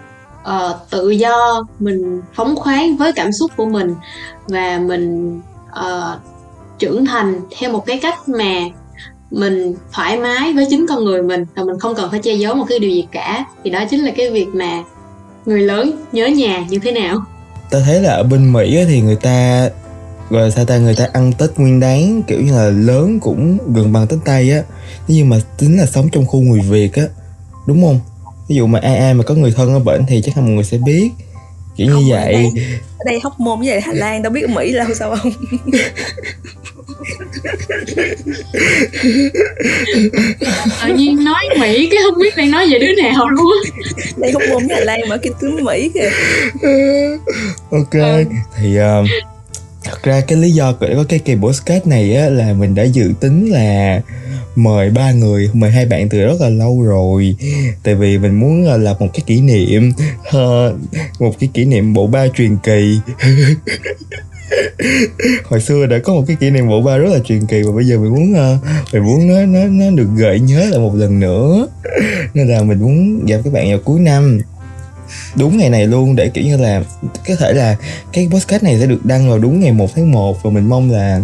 Ờ, 0.50 0.80
tự 0.90 1.10
do 1.10 1.64
mình 1.80 2.22
phóng 2.34 2.56
khoáng 2.56 2.98
với 2.98 3.14
cảm 3.14 3.32
xúc 3.32 3.52
của 3.58 3.66
mình 3.66 3.96
và 4.48 4.80
mình 4.80 5.38
uh, 5.70 6.20
trưởng 6.80 7.06
thành 7.06 7.42
theo 7.58 7.72
một 7.72 7.86
cái 7.86 8.00
cách 8.02 8.30
mà 8.30 8.54
mình 9.32 9.76
thoải 9.92 10.18
mái 10.18 10.54
với 10.54 10.68
chính 10.70 10.86
con 10.90 11.06
người 11.06 11.22
mình 11.22 11.46
và 11.56 11.64
mình 11.64 11.80
không 11.80 11.96
cần 11.96 12.12
phải 12.12 12.20
che 12.20 12.34
giấu 12.34 12.56
một 12.56 12.66
cái 12.70 12.80
điều 12.80 12.90
gì 12.90 13.08
cả. 13.12 13.46
Thì 13.64 13.70
đó 13.70 13.84
chính 13.90 14.06
là 14.06 14.12
cái 14.18 14.30
việc 14.30 14.48
mà 14.54 14.84
người 15.46 15.62
lớn 15.62 15.92
nhớ 16.12 16.28
nhà 16.28 16.66
như 16.70 16.80
thế 16.80 16.92
nào. 16.92 17.18
Ta 17.70 17.80
thấy 17.86 18.02
là 18.02 18.14
ở 18.14 18.24
bên 18.24 18.54
Mỹ 18.54 18.86
thì 18.88 19.02
người 19.02 19.16
ta 19.16 19.70
gọi 20.30 20.44
là 20.44 20.50
sao 20.50 20.66
ta 20.66 20.78
người 20.78 20.96
ta 20.96 21.08
ăn 21.14 21.34
Tết 21.38 21.50
Nguyên 21.58 21.80
đáng 21.80 22.24
kiểu 22.28 22.42
như 22.42 22.52
là 22.52 22.70
lớn 22.70 23.20
cũng 23.20 23.58
gần 23.76 23.94
bằng 23.94 24.08
Tết 24.08 24.20
Tây 24.26 24.52
á. 24.52 24.62
Nhưng 25.08 25.30
mà 25.30 25.38
tính 25.58 25.78
là 25.78 25.86
sống 25.86 26.10
trong 26.12 26.26
khu 26.26 26.42
người 26.42 26.62
Việt 26.62 26.96
á 26.96 27.04
đúng 27.68 27.84
không? 27.84 28.00
Ví 28.50 28.56
dụ 28.56 28.68
mà 28.68 28.80
ai 28.84 28.98
ai 28.98 29.14
mà 29.14 29.24
có 29.24 29.34
người 29.34 29.52
thân 29.58 29.74
ở 29.74 29.80
bển 29.80 30.06
thì 30.08 30.22
chắc 30.26 30.38
là 30.38 30.44
mọi 30.44 30.52
người 30.52 30.64
sẽ 30.64 30.78
biết. 30.78 31.10
Kiểu 31.78 31.88
như 31.88 31.94
Không, 31.94 32.12
ở 32.12 32.16
vậy. 32.16 32.34
đây- 32.34 32.52
ở 32.98 33.04
đây 33.06 33.20
hóc 33.24 33.40
môn 33.40 33.60
với 33.60 33.68
lại 33.68 33.82
Hà 33.82 33.94
Lan 33.94 34.22
đâu 34.22 34.32
biết 34.34 34.42
ở 34.42 34.48
Mỹ 34.48 34.72
là 34.72 34.86
sao 35.00 35.16
không? 35.16 35.32
Tự 40.88 40.94
nhiên 40.96 41.24
nói 41.24 41.44
mỹ 41.60 41.88
cái 41.92 42.00
không 42.04 42.20
biết 42.22 42.36
đang 42.38 42.52
nói 42.52 42.68
về 42.72 42.80
đứa 42.80 43.02
nào 43.04 43.30
luôn 43.30 43.54
đây 44.18 44.32
hóc 44.32 44.42
môn 44.50 44.68
với 44.68 44.76
Hà 44.78 44.84
Lan 44.86 45.00
mà 45.10 45.18
kinh 45.18 45.34
tướng 45.42 45.64
Mỹ 45.64 45.92
kìa. 45.94 46.10
Ok. 47.72 47.94
Ừ. 47.94 48.24
thì 48.58 48.78
um, 48.78 49.06
thật 49.90 50.04
ra 50.04 50.22
cái 50.22 50.38
lý 50.38 50.52
do 50.52 50.74
để 50.82 50.96
có 50.96 51.04
cái 51.10 51.20
kỳ 51.20 51.36
podcast 51.36 51.88
này 51.88 52.16
á, 52.16 52.30
là 52.30 52.54
mình 52.54 52.76
đã 52.76 52.84
dự 52.84 53.14
tính 53.20 53.52
là 53.52 54.02
mời 54.56 54.90
ba 54.90 55.12
người, 55.12 55.50
mời 55.54 55.72
hai 55.72 55.86
bạn 55.86 56.10
từ 56.10 56.20
rất 56.20 56.42
là 56.42 56.50
lâu 56.50 56.82
rồi. 56.82 57.36
Tại 57.84 57.96
vì 57.96 58.18
mình 58.18 58.40
muốn 58.40 58.64
là 58.64 58.78
lập 58.78 59.02
một 59.02 59.08
cái 59.14 59.24
kỷ 59.26 59.42
niệm 59.42 59.92
ờ, 60.32 60.76
một 61.20 61.36
cái 61.40 61.50
kỷ 61.54 61.66
niệm 61.66 61.94
bộ 61.94 62.08
ba 62.08 62.28
truyền 62.28 62.58
kỳ. 62.58 63.00
Hồi 65.44 65.62
xưa 65.62 65.86
đã 65.86 66.00
có 66.04 66.14
một 66.14 66.24
cái 66.28 66.38
kỷ 66.40 66.50
niệm 66.50 66.68
bộ 66.68 66.82
ba 66.82 66.98
rất 66.98 67.14
là 67.14 67.20
truyền 67.20 67.46
kỳ 67.46 67.62
và 67.62 67.72
bây 67.72 67.86
giờ 67.86 67.98
mình 67.98 68.12
muốn 68.12 68.34
ờ, 68.34 68.58
mình 68.94 69.04
muốn 69.04 69.28
nó 69.28 69.46
nó 69.46 69.68
nó 69.68 69.92
được 69.96 70.08
gợi 70.18 70.40
nhớ 70.40 70.66
lại 70.70 70.80
một 70.80 70.96
lần 70.96 71.20
nữa. 71.20 71.68
Nên 72.34 72.48
là 72.48 72.64
mình 72.64 72.80
muốn 72.80 73.26
gặp 73.26 73.38
các 73.44 73.54
bạn 73.54 73.70
vào 73.70 73.80
cuối 73.86 74.00
năm 74.00 74.40
đúng 75.36 75.58
ngày 75.58 75.70
này 75.70 75.88
luôn 75.88 76.16
để 76.16 76.30
kiểu 76.30 76.44
như 76.44 76.58
là 76.58 76.84
có 77.28 77.36
thể 77.36 77.54
là 77.54 77.76
cái 78.14 78.28
podcast 78.32 78.64
này 78.64 78.80
sẽ 78.80 78.86
được 78.86 79.06
đăng 79.06 79.30
vào 79.30 79.40
đúng 79.40 79.60
ngày 79.60 79.72
1 79.72 79.96
tháng 79.96 80.12
1 80.12 80.44
và 80.44 80.50
mình 80.50 80.70
mong 80.70 80.92
là 80.92 81.22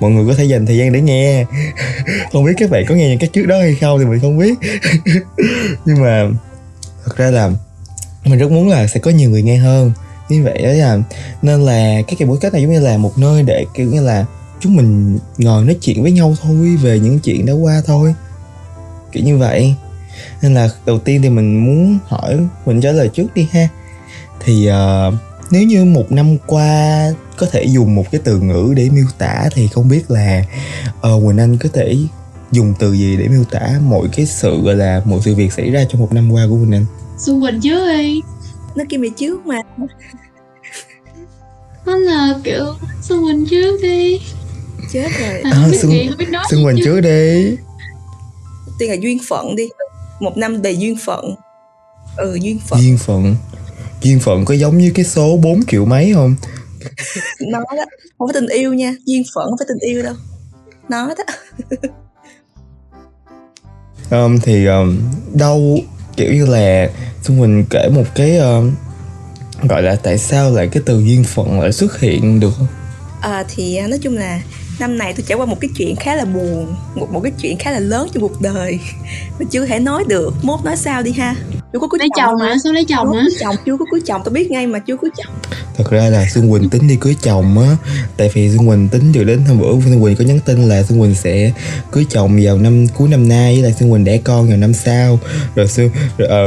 mọi 0.00 0.10
người 0.10 0.26
có 0.28 0.34
thể 0.34 0.44
dành 0.44 0.66
thời 0.66 0.76
gian 0.76 0.92
để 0.92 1.00
nghe. 1.00 1.44
Không 2.32 2.44
biết 2.44 2.52
các 2.56 2.70
bạn 2.70 2.84
có 2.88 2.94
nghe 2.94 3.08
những 3.08 3.18
cái 3.18 3.28
trước 3.32 3.46
đó 3.46 3.58
hay 3.58 3.74
không 3.74 3.98
thì 3.98 4.04
mình 4.04 4.20
không 4.20 4.38
biết. 4.38 4.54
Nhưng 5.84 6.02
mà 6.02 6.24
thật 7.04 7.16
ra 7.16 7.30
là 7.30 7.50
mình 8.24 8.38
rất 8.38 8.50
muốn 8.50 8.68
là 8.68 8.86
sẽ 8.86 9.00
có 9.00 9.10
nhiều 9.10 9.30
người 9.30 9.42
nghe 9.42 9.56
hơn. 9.56 9.92
Như 10.28 10.44
vậy 10.44 10.62
đó 10.62 10.68
là 10.68 10.98
nên 11.42 11.60
là 11.60 12.02
cái 12.06 12.28
buổi 12.28 12.36
podcast 12.36 12.52
này 12.52 12.62
giống 12.62 12.72
như 12.72 12.80
là 12.80 12.96
một 12.96 13.18
nơi 13.18 13.42
để 13.42 13.64
kiểu 13.74 13.86
như 13.86 14.00
là 14.02 14.26
chúng 14.60 14.76
mình 14.76 15.18
ngồi 15.38 15.64
nói 15.64 15.76
chuyện 15.80 16.02
với 16.02 16.12
nhau 16.12 16.34
thôi, 16.42 16.76
về 16.82 16.98
những 16.98 17.18
chuyện 17.18 17.46
đã 17.46 17.52
qua 17.52 17.82
thôi. 17.86 18.14
Kiểu 19.12 19.24
như 19.24 19.38
vậy 19.38 19.74
nên 20.42 20.54
là 20.54 20.70
đầu 20.86 20.98
tiên 20.98 21.22
thì 21.22 21.28
mình 21.28 21.64
muốn 21.66 21.98
hỏi 22.06 22.38
mình 22.66 22.80
trả 22.80 22.92
lời 22.92 23.08
trước 23.08 23.34
đi 23.34 23.48
ha. 23.52 23.68
Thì 24.44 24.70
uh, 24.70 25.14
nếu 25.50 25.62
như 25.62 25.84
một 25.84 26.12
năm 26.12 26.36
qua 26.46 27.08
có 27.36 27.46
thể 27.52 27.64
dùng 27.64 27.94
một 27.94 28.04
cái 28.12 28.20
từ 28.24 28.40
ngữ 28.40 28.72
để 28.76 28.88
miêu 28.90 29.06
tả 29.18 29.48
thì 29.52 29.68
không 29.68 29.88
biết 29.88 30.10
là 30.10 30.44
uh, 30.96 31.26
quỳnh 31.26 31.38
anh 31.38 31.58
có 31.58 31.68
thể 31.72 31.96
dùng 32.52 32.74
từ 32.78 32.92
gì 32.92 33.16
để 33.16 33.28
miêu 33.28 33.44
tả 33.44 33.80
mọi 33.82 34.08
cái 34.16 34.26
sự 34.26 34.62
gọi 34.62 34.74
là 34.74 35.02
mọi 35.04 35.20
sự 35.24 35.34
việc 35.34 35.52
xảy 35.52 35.70
ra 35.70 35.84
trong 35.88 36.00
một 36.00 36.12
năm 36.12 36.32
qua 36.32 36.46
của 36.50 36.56
quỳnh 36.56 36.72
anh? 36.72 36.86
Xuân 37.18 37.40
quỳnh 37.40 37.60
trước 37.60 37.86
đi 37.86 38.20
nó 38.74 38.84
kia 38.88 38.96
mày 38.96 39.10
trước 39.16 39.46
mà. 39.46 39.56
Nó 41.86 41.96
là 41.96 42.34
kiểu 42.44 42.74
xuân 43.02 43.24
quỳnh 43.24 43.46
trước 43.50 43.78
đi. 43.82 44.20
Chết 44.92 45.08
rồi. 45.20 45.40
À, 45.40 45.50
không 45.54 45.70
biết 45.70 45.78
Xuân, 45.82 45.92
gì 45.92 46.06
không 46.08 46.18
biết 46.18 46.28
nói 46.30 46.44
Xuân 46.50 46.64
Quỳnh 46.64 46.84
trước 46.84 47.00
đi. 47.00 47.56
Tiên 48.78 48.90
là 48.90 48.96
duyên 49.00 49.18
phận 49.28 49.56
đi 49.56 49.68
một 50.20 50.36
năm 50.36 50.62
đầy 50.62 50.78
duyên 50.78 50.96
phận. 51.04 51.34
Ừ 52.16 52.38
duyên 52.42 52.58
phận. 52.68 52.80
Duyên 52.80 52.98
phận. 52.98 53.36
Duyên 54.02 54.20
phận 54.20 54.44
có 54.44 54.54
giống 54.54 54.78
như 54.78 54.92
cái 54.94 55.04
số 55.04 55.36
4 55.36 55.60
triệu 55.66 55.84
mấy 55.84 56.12
không? 56.14 56.34
Nó 57.40 57.58
đó. 57.58 57.84
Không 58.18 58.28
phải 58.28 58.34
tình 58.34 58.48
yêu 58.48 58.74
nha. 58.74 58.94
Duyên 59.04 59.22
phận 59.34 59.44
không 59.48 59.58
phải 59.58 59.66
tình 59.68 59.90
yêu 59.90 60.02
đâu. 60.02 60.14
Nó 60.88 61.08
đó. 61.08 61.24
Um, 64.10 64.38
thì 64.38 64.66
um, 64.66 64.98
đâu 65.34 65.78
kiểu 66.16 66.32
như 66.32 66.46
là 66.46 66.90
Xuân 67.22 67.40
Quỳnh 67.40 67.64
kể 67.70 67.88
một 67.88 68.04
cái 68.14 68.36
um, 68.38 68.74
gọi 69.62 69.82
là 69.82 69.96
tại 69.96 70.18
sao 70.18 70.50
lại 70.50 70.68
cái 70.72 70.82
từ 70.86 71.00
duyên 71.00 71.24
phận 71.24 71.60
lại 71.60 71.72
xuất 71.72 72.00
hiện 72.00 72.40
được 72.40 72.50
không? 72.58 72.66
À, 73.20 73.44
thì 73.48 73.76
à, 73.76 73.86
nói 73.86 73.98
chung 74.02 74.16
là 74.16 74.40
năm 74.80 74.98
này 74.98 75.12
tôi 75.16 75.24
trải 75.28 75.38
qua 75.38 75.46
một 75.46 75.60
cái 75.60 75.70
chuyện 75.76 75.96
khá 75.96 76.16
là 76.16 76.24
buồn 76.24 76.74
một 76.94 77.12
một 77.12 77.20
cái 77.20 77.32
chuyện 77.42 77.58
khá 77.58 77.70
là 77.70 77.78
lớn 77.78 78.08
trong 78.12 78.22
cuộc 78.22 78.40
đời. 78.40 78.78
Mình 79.38 79.48
chưa 79.50 79.66
thể 79.66 79.78
nói 79.78 80.04
được. 80.08 80.34
Mốt 80.42 80.64
nói 80.64 80.76
sao 80.76 81.02
đi 81.02 81.12
ha? 81.12 81.34
Chưa 81.72 81.78
có 81.78 81.88
cưới 81.88 81.98
lấy 81.98 82.08
chồng 82.16 82.34
hả? 82.40 82.54
sao 82.64 82.72
lấy 82.72 82.84
chồng 82.84 83.12
hả? 83.12 83.22
chồng? 83.40 83.56
Chưa 83.66 83.76
có 83.78 83.84
cưới 83.92 84.00
chồng? 84.06 84.20
Tôi 84.24 84.32
biết 84.32 84.50
ngay 84.50 84.66
mà 84.66 84.78
chưa 84.78 84.96
cưới 84.96 85.10
chồng. 85.16 85.34
Thật 85.76 85.90
ra 85.90 86.08
là 86.08 86.26
xuân 86.34 86.50
quỳnh 86.50 86.70
tính 86.70 86.88
đi 86.88 86.96
cưới 87.00 87.16
chồng 87.22 87.58
á. 87.58 87.76
Tại 88.16 88.30
vì 88.34 88.50
xuân 88.50 88.68
quỳnh 88.68 88.88
tính 88.88 89.12
được 89.12 89.24
đến 89.24 89.44
hôm 89.48 89.58
bữa 89.58 89.72
xuân 89.84 90.02
quỳnh 90.02 90.16
có 90.16 90.24
nhắn 90.24 90.40
tin 90.44 90.68
là 90.68 90.82
xuân 90.82 91.00
quỳnh 91.00 91.14
sẽ 91.14 91.52
cưới 91.92 92.06
chồng 92.10 92.40
vào 92.42 92.58
năm 92.58 92.86
cuối 92.94 93.08
năm 93.08 93.28
nay 93.28 93.54
với 93.54 93.62
lại 93.62 93.74
xuân 93.78 93.90
quỳnh 93.90 94.04
đẻ 94.04 94.18
con 94.24 94.48
vào 94.48 94.56
năm 94.56 94.74
sau. 94.74 95.20
Rồi 95.54 95.68
xuân 95.68 95.90
rồi, 96.18 96.28
ờ, 96.28 96.46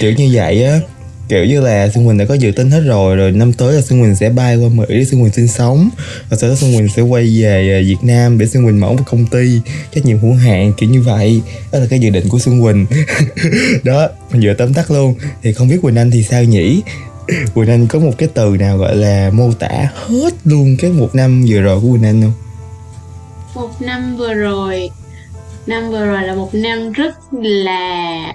kiểu 0.00 0.12
như 0.12 0.30
vậy 0.32 0.64
á 0.64 0.80
kiểu 1.28 1.44
như 1.44 1.60
là 1.60 1.88
Xuân 1.94 2.06
Quỳnh 2.06 2.18
đã 2.18 2.24
có 2.24 2.34
dự 2.34 2.52
tính 2.52 2.70
hết 2.70 2.80
rồi 2.80 3.16
rồi 3.16 3.32
năm 3.32 3.52
tới 3.52 3.74
là 3.74 3.80
Xuân 3.80 4.00
Quỳnh 4.00 4.16
sẽ 4.16 4.30
bay 4.30 4.56
qua 4.56 4.68
Mỹ 4.68 4.84
để 4.88 5.04
Xuân 5.04 5.22
Quỳnh 5.22 5.32
sinh 5.32 5.48
sống. 5.48 5.88
Và 6.30 6.36
sau 6.36 6.50
đó 6.50 6.56
Xuân 6.56 6.76
Quỳnh 6.76 6.88
sẽ 6.88 7.02
quay 7.02 7.42
về 7.42 7.78
à, 7.78 7.86
Việt 7.86 7.96
Nam 8.02 8.38
để 8.38 8.46
Xuân 8.46 8.64
Quỳnh 8.64 8.80
mở 8.80 8.92
một 8.92 9.02
công 9.06 9.26
ty, 9.26 9.60
trách 9.94 10.06
nhiệm 10.06 10.18
hữu 10.18 10.34
hạn, 10.34 10.72
kiểu 10.76 10.90
như 10.90 11.02
vậy. 11.02 11.40
Đó 11.72 11.78
là 11.78 11.86
cái 11.90 11.98
dự 11.98 12.10
định 12.10 12.28
của 12.28 12.38
Xuân 12.38 12.62
Quỳnh. 12.62 12.86
Đó, 13.84 14.08
mình 14.32 14.42
vừa 14.44 14.54
tóm 14.54 14.74
tắt 14.74 14.90
luôn. 14.90 15.14
Thì 15.42 15.52
không 15.52 15.68
biết 15.68 15.78
Quỳnh 15.82 15.96
Anh 15.96 16.10
thì 16.10 16.22
sao 16.22 16.44
nhỉ? 16.44 16.82
Quỳnh 17.54 17.70
Anh 17.70 17.86
có 17.86 17.98
một 17.98 18.12
cái 18.18 18.28
từ 18.34 18.56
nào 18.58 18.78
gọi 18.78 18.96
là 18.96 19.30
mô 19.34 19.52
tả 19.52 19.88
hết 19.94 20.34
luôn 20.44 20.76
cái 20.78 20.90
một 20.90 21.14
năm 21.14 21.44
vừa 21.48 21.60
rồi 21.60 21.80
của 21.80 21.92
Quỳnh 21.92 22.04
Anh 22.04 22.22
không? 22.22 22.32
Một 23.54 23.82
năm 23.82 24.16
vừa 24.16 24.34
rồi. 24.34 24.90
Năm 25.66 25.90
vừa 25.90 26.06
rồi 26.06 26.22
là 26.22 26.34
một 26.34 26.54
năm 26.54 26.92
rất 26.92 27.14
là 27.32 28.32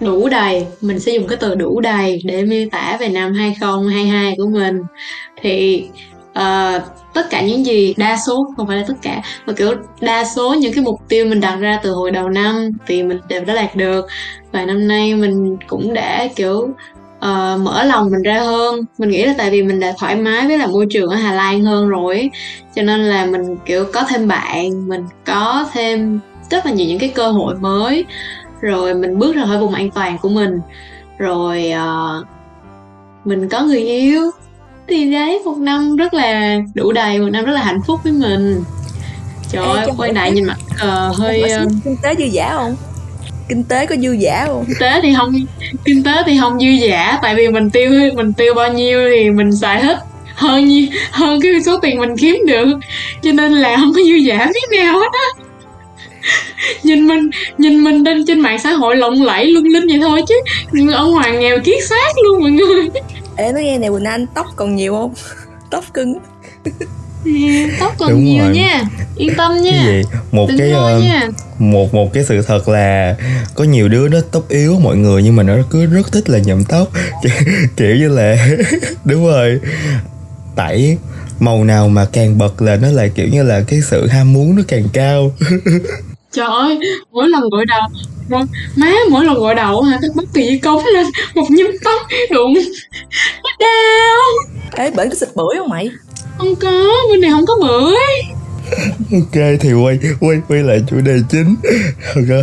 đủ 0.00 0.28
đầy. 0.28 0.66
Mình 0.80 1.00
sẽ 1.00 1.12
dùng 1.12 1.26
cái 1.26 1.36
từ 1.40 1.54
đủ 1.54 1.80
đầy 1.80 2.22
để 2.24 2.44
miêu 2.44 2.66
tả 2.72 2.96
về 3.00 3.08
năm 3.08 3.34
2022 3.34 4.34
của 4.36 4.46
mình. 4.46 4.82
Thì 5.42 5.88
uh, 6.38 6.82
tất 7.14 7.30
cả 7.30 7.42
những 7.42 7.66
gì 7.66 7.94
đa 7.96 8.16
số 8.26 8.46
không 8.56 8.66
phải 8.66 8.76
là 8.76 8.84
tất 8.88 8.94
cả 9.02 9.22
mà 9.46 9.52
kiểu 9.52 9.74
đa 10.00 10.24
số 10.24 10.54
những 10.54 10.72
cái 10.72 10.84
mục 10.84 11.00
tiêu 11.08 11.26
mình 11.26 11.40
đặt 11.40 11.56
ra 11.56 11.80
từ 11.82 11.92
hồi 11.92 12.10
đầu 12.10 12.28
năm 12.28 12.70
thì 12.86 13.02
mình 13.02 13.18
đều 13.28 13.44
đã 13.44 13.54
đạt 13.54 13.76
được. 13.76 14.06
Và 14.52 14.64
năm 14.64 14.88
nay 14.88 15.14
mình 15.14 15.56
cũng 15.66 15.94
đã 15.94 16.28
kiểu 16.36 16.58
uh, 16.58 17.60
mở 17.60 17.84
lòng 17.84 18.10
mình 18.10 18.22
ra 18.22 18.40
hơn. 18.40 18.80
Mình 18.98 19.10
nghĩ 19.10 19.24
là 19.24 19.34
tại 19.38 19.50
vì 19.50 19.62
mình 19.62 19.80
đã 19.80 19.92
thoải 19.98 20.16
mái 20.16 20.46
với 20.46 20.58
là 20.58 20.66
môi 20.66 20.86
trường 20.90 21.10
ở 21.10 21.16
Hà 21.16 21.32
Lan 21.32 21.64
hơn 21.64 21.88
rồi 21.88 22.30
cho 22.74 22.82
nên 22.82 23.00
là 23.00 23.26
mình 23.26 23.56
kiểu 23.66 23.86
có 23.92 24.04
thêm 24.08 24.28
bạn 24.28 24.88
mình 24.88 25.04
có 25.24 25.66
thêm 25.72 26.20
rất 26.50 26.66
là 26.66 26.72
nhiều 26.72 26.86
những 26.86 26.98
cái 26.98 27.08
cơ 27.08 27.30
hội 27.30 27.54
mới 27.54 28.04
rồi 28.60 28.94
mình 28.94 29.18
bước 29.18 29.36
ra 29.36 29.44
khỏi 29.46 29.58
vùng 29.58 29.74
an 29.74 29.90
toàn 29.90 30.18
của 30.18 30.28
mình. 30.28 30.60
Rồi 31.18 31.72
uh, 31.74 32.26
mình 33.24 33.48
có 33.48 33.60
người 33.60 33.80
yêu. 33.80 34.30
Thì 34.88 35.12
đấy 35.12 35.42
một 35.44 35.56
năm 35.58 35.96
rất 35.96 36.14
là 36.14 36.58
đủ 36.74 36.92
đầy 36.92 37.18
một 37.18 37.28
năm 37.32 37.44
rất 37.44 37.52
là 37.52 37.62
hạnh 37.62 37.80
phúc 37.86 38.00
với 38.04 38.12
mình. 38.12 38.64
Trời 39.50 39.64
ơi 39.64 39.88
quay 39.96 40.12
lại 40.12 40.32
nhìn 40.32 40.44
mặt 40.44 40.58
uh, 40.72 41.16
hơi 41.16 41.42
uh, 41.64 41.72
kinh 41.84 41.96
tế 42.02 42.14
dư 42.18 42.24
giả 42.24 42.52
không? 42.52 42.76
Kinh 43.48 43.64
tế 43.64 43.86
có 43.86 43.96
dư 43.96 44.12
giả 44.12 44.44
không? 44.46 44.64
Kinh 44.68 44.76
tế 44.80 45.00
thì 45.02 45.14
không 45.16 45.32
kinh 45.84 46.02
tế 46.02 46.22
thì 46.26 46.38
không 46.40 46.60
dư 46.60 46.66
giả 46.66 47.18
tại 47.22 47.34
vì 47.34 47.48
mình 47.48 47.70
tiêu 47.70 47.90
mình 48.14 48.32
tiêu 48.32 48.54
bao 48.54 48.72
nhiêu 48.72 49.00
thì 49.10 49.30
mình 49.30 49.56
xài 49.56 49.82
hết 49.82 49.98
hơn 50.34 50.68
hơn 51.10 51.40
cái 51.40 51.52
số 51.66 51.78
tiền 51.78 52.00
mình 52.00 52.16
kiếm 52.16 52.36
được. 52.46 52.78
Cho 53.22 53.32
nên 53.32 53.52
là 53.52 53.76
không 53.76 53.92
có 53.94 54.00
dư 54.02 54.14
giả 54.14 54.46
biết 54.54 54.78
nào 54.78 54.98
hết 54.98 55.12
á 55.12 55.44
nhìn 56.82 57.06
mình 57.06 57.30
nhìn 57.58 57.84
mình 57.84 58.02
lên 58.04 58.24
trên 58.26 58.40
mạng 58.40 58.58
xã 58.64 58.72
hội 58.72 58.96
lộng 58.96 59.22
lẫy 59.22 59.46
lung 59.46 59.64
linh 59.64 59.86
vậy 59.86 59.98
thôi 60.00 60.22
chứ. 60.28 60.34
Nhưng 60.72 60.88
ở 60.88 61.06
ngoài 61.06 61.32
nghèo 61.32 61.58
kiết 61.64 61.84
xác 61.88 62.18
luôn 62.24 62.40
mọi 62.40 62.50
người. 62.50 62.88
Ê 63.36 63.52
nói 63.52 63.62
nghe 63.62 63.78
này 63.78 63.90
quỳnh 63.90 64.04
anh 64.04 64.26
tóc 64.34 64.46
còn 64.56 64.76
nhiều 64.76 64.92
không? 64.92 65.14
Tóc 65.70 65.84
cưng 65.94 66.14
tóc 67.80 67.94
còn 67.98 68.10
Đúng 68.10 68.24
nhiều 68.24 68.44
rồi. 68.44 68.56
nha. 68.56 68.84
Yên 69.16 69.34
tâm 69.36 69.62
nha. 69.62 69.70
Cái 69.70 69.86
gì? 69.86 70.02
một 70.32 70.46
Đừng 70.48 70.58
cái 70.58 70.72
uh, 70.72 71.02
nha. 71.02 71.28
một 71.58 71.94
một 71.94 72.12
cái 72.12 72.24
sự 72.24 72.42
thật 72.42 72.68
là 72.68 73.16
có 73.54 73.64
nhiều 73.64 73.88
đứa 73.88 74.08
nó 74.08 74.18
tóc 74.32 74.48
yếu 74.48 74.78
mọi 74.78 74.96
người 74.96 75.22
nhưng 75.22 75.36
mà 75.36 75.42
nó 75.42 75.54
cứ 75.70 75.86
rất 75.86 76.12
thích 76.12 76.30
là 76.30 76.38
nhuộm 76.38 76.64
tóc. 76.64 76.88
Kiểu 77.76 77.96
như 77.96 78.08
là 78.08 78.48
đúng 79.04 79.26
rồi. 79.26 79.60
Tẩy 80.56 80.98
màu 81.40 81.64
nào 81.64 81.88
mà 81.88 82.06
càng 82.12 82.38
bật 82.38 82.62
là 82.62 82.76
nó 82.76 82.88
lại 82.88 83.10
kiểu 83.14 83.28
như 83.28 83.42
là 83.42 83.62
cái 83.68 83.80
sự 83.90 84.06
ham 84.06 84.32
muốn 84.32 84.56
nó 84.56 84.62
càng 84.68 84.84
cao 84.92 85.32
trời 86.32 86.46
ơi 86.46 86.78
mỗi 87.12 87.28
lần 87.28 87.42
gội 87.50 87.64
đầu 87.66 87.80
má 88.76 88.92
mỗi 89.10 89.24
lần 89.24 89.34
gội 89.34 89.54
đầu 89.54 89.82
hả? 89.82 89.98
Cái 90.00 90.10
bất 90.14 90.24
kỳ 90.34 90.58
cống 90.58 90.84
lên 90.94 91.06
một 91.34 91.46
nhúm 91.50 91.70
tóc 91.84 92.00
đụng 92.30 92.54
nó 93.44 93.50
đau. 93.60 94.22
Ê 94.84 94.90
bệnh 94.90 95.08
có 95.08 95.14
xịt 95.14 95.28
bưởi 95.34 95.58
không 95.58 95.68
mày? 95.68 95.90
Không 96.38 96.56
có 96.56 96.92
bên 97.10 97.20
này 97.20 97.30
không 97.30 97.46
có 97.46 97.54
bưởi. 97.60 97.96
Ok 99.12 99.60
thì 99.60 99.72
quay 99.72 99.98
quay 100.20 100.38
quay 100.48 100.62
lại 100.62 100.82
chủ 100.90 101.00
đề 101.00 101.18
chính. 101.30 101.56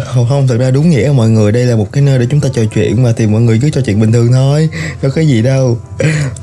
Không 0.05 0.25
không 0.29 0.47
thật 0.47 0.57
ra 0.59 0.71
đúng 0.71 0.89
nghĩa 0.89 1.11
mọi 1.15 1.29
người. 1.29 1.51
Đây 1.51 1.65
là 1.65 1.75
một 1.75 1.91
cái 1.91 2.03
nơi 2.03 2.19
để 2.19 2.27
chúng 2.31 2.39
ta 2.39 2.49
trò 2.53 2.61
chuyện 2.73 3.03
mà 3.03 3.13
thì 3.17 3.27
mọi 3.27 3.41
người 3.41 3.59
cứ 3.61 3.69
trò 3.69 3.81
chuyện 3.85 4.01
bình 4.01 4.11
thường 4.11 4.31
thôi 4.31 4.69
có 5.15 5.21
gì 5.21 5.41
đâu. 5.41 5.79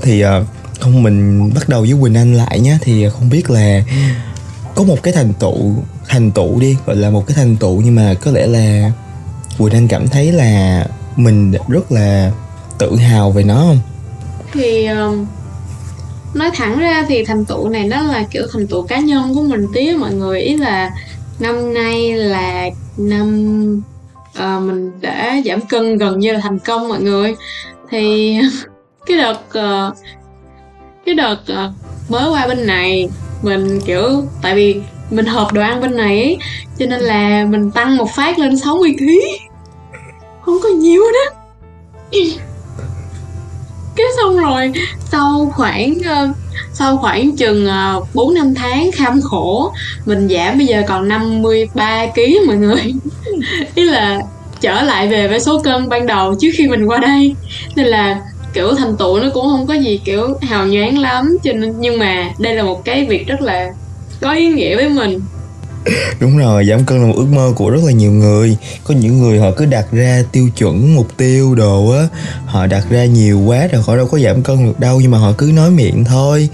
Thì 0.03 0.25
uh, 0.25 0.47
không 0.81 1.03
mình 1.03 1.51
bắt 1.55 1.69
đầu 1.69 1.81
với 1.81 1.95
quỳnh 2.01 2.15
anh 2.15 2.35
lại 2.35 2.61
nhé. 2.61 2.79
Thì 2.83 3.05
không 3.13 3.31
biết 3.31 3.51
là 3.51 3.83
có 4.81 4.87
một 4.87 5.03
cái 5.03 5.13
thành 5.13 5.33
tựu 5.41 5.75
thành 6.09 6.31
tựu 6.31 6.61
đi 6.61 6.77
gọi 6.87 6.97
là 6.97 7.11
một 7.11 7.27
cái 7.27 7.35
thành 7.35 7.57
tựu 7.57 7.81
nhưng 7.85 7.95
mà 7.95 8.15
có 8.21 8.31
lẽ 8.31 8.47
là 8.47 8.93
Quỳnh 9.59 9.73
Anh 9.73 9.89
cảm 9.89 10.09
thấy 10.09 10.33
là 10.33 10.85
mình 11.17 11.53
rất 11.69 11.93
là 11.93 12.33
tự 12.79 12.97
hào 12.97 13.31
về 13.31 13.43
nó 13.43 13.55
không? 13.55 13.79
Thì 14.53 14.87
um, 14.87 15.27
nói 16.35 16.51
thẳng 16.55 16.79
ra 16.79 17.05
thì 17.09 17.25
thành 17.25 17.45
tựu 17.45 17.69
này 17.69 17.89
nó 17.89 18.03
là 18.03 18.25
kiểu 18.31 18.43
thành 18.53 18.67
tựu 18.67 18.83
cá 18.83 18.99
nhân 18.99 19.35
của 19.35 19.43
mình 19.43 19.67
tí 19.75 19.97
mọi 19.97 20.15
người 20.15 20.41
ý 20.41 20.57
là 20.57 20.91
năm 21.39 21.75
nay 21.75 22.13
là 22.13 22.71
năm 22.97 23.83
uh, 24.39 24.63
mình 24.63 25.01
đã 25.01 25.41
giảm 25.45 25.61
cân 25.61 25.99
gần 25.99 26.19
như 26.19 26.33
là 26.33 26.41
thành 26.41 26.59
công 26.59 26.89
mọi 26.89 27.01
người 27.01 27.35
thì 27.91 28.37
cái 29.07 29.19
đợt 29.19 29.41
uh, 29.59 29.97
cái 31.07 31.15
đợt 31.15 31.39
uh, 31.53 31.73
mới 32.11 32.31
qua 32.31 32.47
bên 32.47 32.67
này 32.67 33.09
mình 33.43 33.81
kiểu 33.81 34.25
tại 34.43 34.55
vì 34.55 34.81
mình 35.11 35.27
hợp 35.27 35.53
đồ 35.53 35.63
ăn 35.63 35.81
bên 35.81 35.97
này 35.97 36.23
ấy 36.23 36.39
cho 36.79 36.87
nên 36.87 37.01
là 37.01 37.47
mình 37.51 37.71
tăng 37.71 37.97
một 37.97 38.11
phát 38.17 38.39
lên 38.39 38.59
60 38.59 38.95
kg 38.99 39.07
không 40.41 40.59
có 40.63 40.69
nhiều 40.69 41.03
đó. 41.03 41.37
Cái 43.97 44.07
xong 44.17 44.39
rồi 44.39 44.73
sau 45.05 45.53
khoảng 45.57 45.95
uh, 45.99 46.37
sau 46.73 46.97
khoảng 46.97 47.37
chừng 47.37 47.67
ờ, 47.67 47.97
uh, 47.99 48.15
4 48.15 48.35
năm 48.35 48.55
tháng 48.55 48.91
kham 48.93 49.21
khổ 49.21 49.73
mình 50.05 50.29
giảm 50.29 50.59
bây 50.59 50.67
giờ 50.67 50.83
còn 50.89 51.09
53 51.09 52.07
kg 52.07 52.47
mọi 52.47 52.57
người. 52.57 52.95
Ý 53.75 53.85
là 53.85 54.21
trở 54.61 54.83
lại 54.83 55.09
về 55.09 55.29
với 55.29 55.41
số 55.41 55.59
cân 55.59 55.89
ban 55.89 56.07
đầu 56.07 56.35
trước 56.41 56.49
khi 56.55 56.69
mình 56.69 56.87
qua 56.87 56.99
đây. 56.99 57.35
Nên 57.77 57.87
là 57.87 58.21
kiểu 58.53 58.75
thành 58.75 58.97
tựu 58.97 59.21
nó 59.21 59.31
cũng 59.35 59.47
không 59.47 59.67
có 59.67 59.75
gì 59.75 60.01
kiểu 60.05 60.39
hào 60.43 60.67
nhoáng 60.67 60.99
lắm 60.99 61.39
cho 61.43 61.53
nên 61.53 61.81
nhưng 61.81 61.99
mà 61.99 62.31
đây 62.39 62.55
là 62.55 62.63
một 62.63 62.85
cái 62.85 63.07
việc 63.07 63.27
rất 63.27 63.41
là 63.41 63.73
có 64.21 64.33
ý 64.33 64.49
nghĩa 64.49 64.77
với 64.77 64.89
mình. 64.89 65.21
Đúng 66.21 66.39
rồi 66.39 66.65
giảm 66.65 66.85
cân 66.85 67.01
là 67.01 67.07
một 67.07 67.15
ước 67.17 67.27
mơ 67.33 67.53
của 67.57 67.71
rất 67.71 67.81
là 67.87 67.93
nhiều 67.93 68.13
người. 68.13 68.57
Có 68.85 68.95
những 68.95 69.21
người 69.21 69.39
họ 69.39 69.51
cứ 69.57 69.65
đặt 69.65 69.87
ra 69.93 70.25
tiêu 70.33 70.49
chuẩn 70.57 70.95
mục 70.95 71.17
tiêu 71.17 71.55
đồ 71.55 71.91
á 71.91 72.09
họ 72.47 72.67
đặt 72.67 72.85
ra 72.91 73.05
nhiều 73.05 73.41
quá 73.41 73.67
rồi 73.73 73.83
họ 73.87 73.97
đâu 73.97 74.07
có 74.07 74.19
giảm 74.19 74.43
cân 74.43 74.67
được 74.67 74.81
đâu 74.81 75.01
nhưng 75.01 75.11
mà 75.11 75.19
họ 75.19 75.33
cứ 75.39 75.51
nói 75.55 75.71
miệng 75.71 76.05
thôi. 76.05 76.49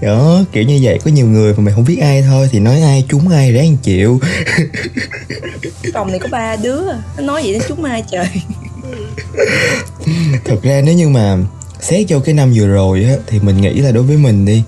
Đó 0.00 0.40
kiểu 0.52 0.64
như 0.64 0.78
vậy. 0.82 0.98
Có 1.04 1.10
nhiều 1.10 1.26
người 1.26 1.54
mà 1.54 1.62
mày 1.62 1.74
không 1.74 1.84
biết 1.84 1.98
ai 2.02 2.22
thôi 2.22 2.48
thì 2.52 2.58
nói 2.58 2.80
ai 2.80 3.04
trúng 3.08 3.28
ai 3.28 3.52
ráng 3.52 3.76
chịu. 3.76 4.20
Phòng 5.94 6.10
này 6.10 6.18
có 6.18 6.28
ba 6.30 6.56
đứa 6.56 6.82
nó 7.16 7.22
nói 7.22 7.42
vậy 7.42 7.52
nó 7.58 7.64
trúng 7.68 7.84
ai 7.84 8.04
trời 8.10 8.26
thật 10.44 10.62
ra 10.62 10.80
nếu 10.84 10.94
như 10.94 11.08
mà 11.08 11.38
xét 11.80 12.06
cho 12.08 12.20
cái 12.20 12.34
năm 12.34 12.52
vừa 12.54 12.66
rồi 12.66 13.04
á 13.04 13.14
thì 13.26 13.40
mình 13.40 13.60
nghĩ 13.60 13.74
là 13.74 13.90
đối 13.90 14.02
với 14.02 14.16
mình 14.16 14.44
đi 14.44 14.62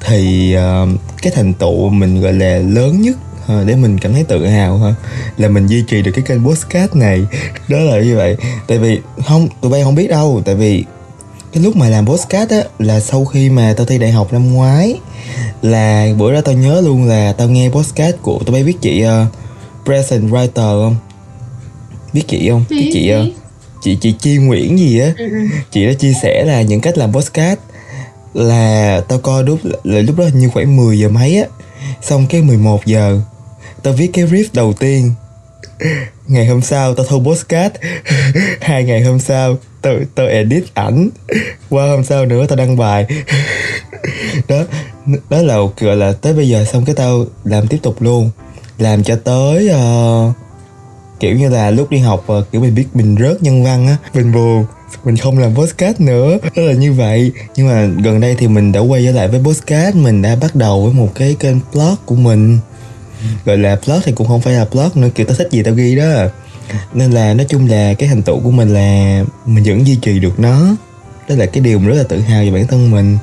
thì 0.00 0.54
uh, 0.56 0.88
cái 1.22 1.32
thành 1.36 1.54
tựu 1.54 1.88
mình 1.88 2.20
gọi 2.20 2.32
là 2.32 2.58
lớn 2.58 3.00
nhất 3.00 3.16
uh, 3.44 3.66
để 3.66 3.76
mình 3.76 3.98
cảm 3.98 4.12
thấy 4.12 4.24
tự 4.24 4.46
hào 4.46 4.78
ha 4.78 4.94
là 5.36 5.48
mình 5.48 5.66
duy 5.66 5.84
trì 5.88 6.02
được 6.02 6.12
cái 6.14 6.24
kênh 6.28 6.44
podcast 6.44 6.94
này. 6.94 7.26
Đó 7.68 7.78
là 7.78 8.00
như 8.00 8.16
vậy. 8.16 8.36
Tại 8.66 8.78
vì 8.78 8.98
không 9.26 9.48
tụi 9.60 9.70
bay 9.70 9.82
không 9.82 9.94
biết 9.94 10.10
đâu 10.10 10.42
tại 10.44 10.54
vì 10.54 10.84
cái 11.52 11.62
lúc 11.62 11.76
mà 11.76 11.88
làm 11.88 12.06
podcast 12.06 12.50
á 12.50 12.62
là 12.78 13.00
sau 13.00 13.24
khi 13.24 13.50
mà 13.50 13.74
tao 13.76 13.86
thi 13.86 13.98
đại 13.98 14.12
học 14.12 14.32
năm 14.32 14.54
ngoái 14.54 15.00
là 15.62 16.08
bữa 16.18 16.32
đó 16.32 16.40
tao 16.40 16.54
nhớ 16.54 16.80
luôn 16.80 17.04
là 17.04 17.32
tao 17.32 17.48
nghe 17.48 17.68
podcast 17.68 18.16
của 18.22 18.38
tụi 18.46 18.52
bay 18.52 18.64
biết 18.64 18.76
chị 18.80 19.04
uh, 19.04 19.10
present 19.84 20.30
writer 20.30 20.84
không? 20.84 20.96
Biết 22.12 22.22
chị 22.28 22.48
không? 22.50 22.64
Cái 22.70 22.90
chị 22.92 23.12
uh, 23.14 23.34
chị 23.80 23.98
chị 24.00 24.14
chi 24.18 24.36
nguyễn 24.36 24.78
gì 24.78 25.00
á. 25.00 25.12
Ừ, 25.18 25.30
ừ. 25.30 25.38
chị 25.70 25.86
đã 25.86 25.92
chia 25.92 26.12
sẻ 26.22 26.44
là 26.44 26.62
những 26.62 26.80
cách 26.80 26.98
làm 26.98 27.12
podcast 27.12 27.58
là 28.34 29.00
tao 29.08 29.18
coi 29.18 29.44
lúc 29.44 29.58
là 29.84 30.00
lúc 30.00 30.18
đó 30.18 30.24
như 30.34 30.48
khoảng 30.48 30.76
10 30.76 30.98
giờ 30.98 31.08
mấy 31.08 31.38
á. 31.38 31.46
Xong 32.02 32.26
cái 32.26 32.42
11 32.42 32.86
giờ 32.86 33.20
tao 33.82 33.94
viết 33.94 34.10
cái 34.12 34.24
riff 34.24 34.44
đầu 34.52 34.72
tiên. 34.72 35.12
Ngày 36.26 36.46
hôm 36.46 36.62
sau 36.62 36.94
tao 36.94 37.06
thu 37.06 37.22
postcard 37.24 37.74
hai 38.60 38.84
ngày 38.84 39.02
hôm 39.02 39.18
sau 39.18 39.56
tao 39.82 39.94
tao 40.14 40.26
edit 40.26 40.64
ảnh. 40.74 41.08
Qua 41.68 41.86
hôm 41.86 42.04
sau 42.04 42.26
nữa 42.26 42.46
tao 42.48 42.56
đăng 42.56 42.76
bài. 42.76 43.06
Đó 44.48 44.64
đó 45.30 45.42
là 45.42 45.56
gọi 45.80 45.96
là 45.96 46.12
tới 46.12 46.32
bây 46.32 46.48
giờ 46.48 46.64
xong 46.64 46.84
cái 46.84 46.94
tao 46.94 47.24
làm 47.44 47.66
tiếp 47.66 47.78
tục 47.82 48.02
luôn. 48.02 48.30
Làm 48.78 49.02
cho 49.02 49.16
tới 49.16 49.70
uh, 49.70 50.36
kiểu 51.20 51.36
như 51.36 51.48
là 51.48 51.70
lúc 51.70 51.90
đi 51.90 51.98
học 51.98 52.24
ờ, 52.26 52.44
kiểu 52.52 52.60
mình 52.60 52.74
biết 52.74 52.86
mình 52.94 53.16
rớt 53.20 53.42
nhân 53.42 53.64
văn 53.64 53.86
á. 53.86 53.96
Mình 54.14 54.32
buồn 54.32 54.66
mình 55.04 55.16
không 55.16 55.38
làm 55.38 55.54
podcast 55.54 56.00
nữa. 56.00 56.38
Đó 56.56 56.62
là 56.62 56.72
như 56.72 56.92
vậy. 56.92 57.32
Nhưng 57.56 57.68
mà 57.68 57.86
gần 57.86 58.20
đây 58.20 58.36
thì 58.38 58.48
mình 58.48 58.72
đã 58.72 58.80
quay 58.80 59.04
trở 59.04 59.12
lại 59.12 59.28
với 59.28 59.40
podcast 59.44 59.96
mình 59.96 60.22
đã 60.22 60.36
bắt 60.40 60.56
đầu 60.56 60.84
với 60.84 60.92
một 60.94 61.08
cái 61.14 61.36
kênh 61.40 61.56
blog 61.72 61.94
của 62.04 62.14
mình. 62.14 62.58
Gọi 63.44 63.58
là 63.58 63.76
blog 63.86 64.00
thì 64.04 64.12
cũng 64.12 64.28
không 64.28 64.40
phải 64.40 64.54
là 64.54 64.66
blog 64.72 64.90
nữa 64.94 65.08
kiểu 65.14 65.26
tao 65.26 65.36
thích 65.36 65.48
gì 65.50 65.62
tao 65.62 65.74
ghi 65.74 65.96
đó. 65.96 66.04
Nên 66.94 67.10
là 67.10 67.34
nói 67.34 67.46
chung 67.48 67.68
là 67.68 67.94
cái 67.94 68.08
thành 68.08 68.22
tựu 68.22 68.40
của 68.40 68.50
mình 68.50 68.74
là 68.74 69.24
mình 69.46 69.64
vẫn 69.64 69.86
duy 69.86 69.96
trì 69.96 70.18
được 70.18 70.40
nó. 70.40 70.76
Đó 71.28 71.34
là 71.34 71.46
cái 71.46 71.60
điều 71.60 71.78
mình 71.78 71.88
rất 71.88 71.96
là 71.96 72.02
tự 72.02 72.20
hào 72.20 72.44
về 72.44 72.50
bản 72.50 72.66
thân 72.66 72.90
mình. 72.90 73.18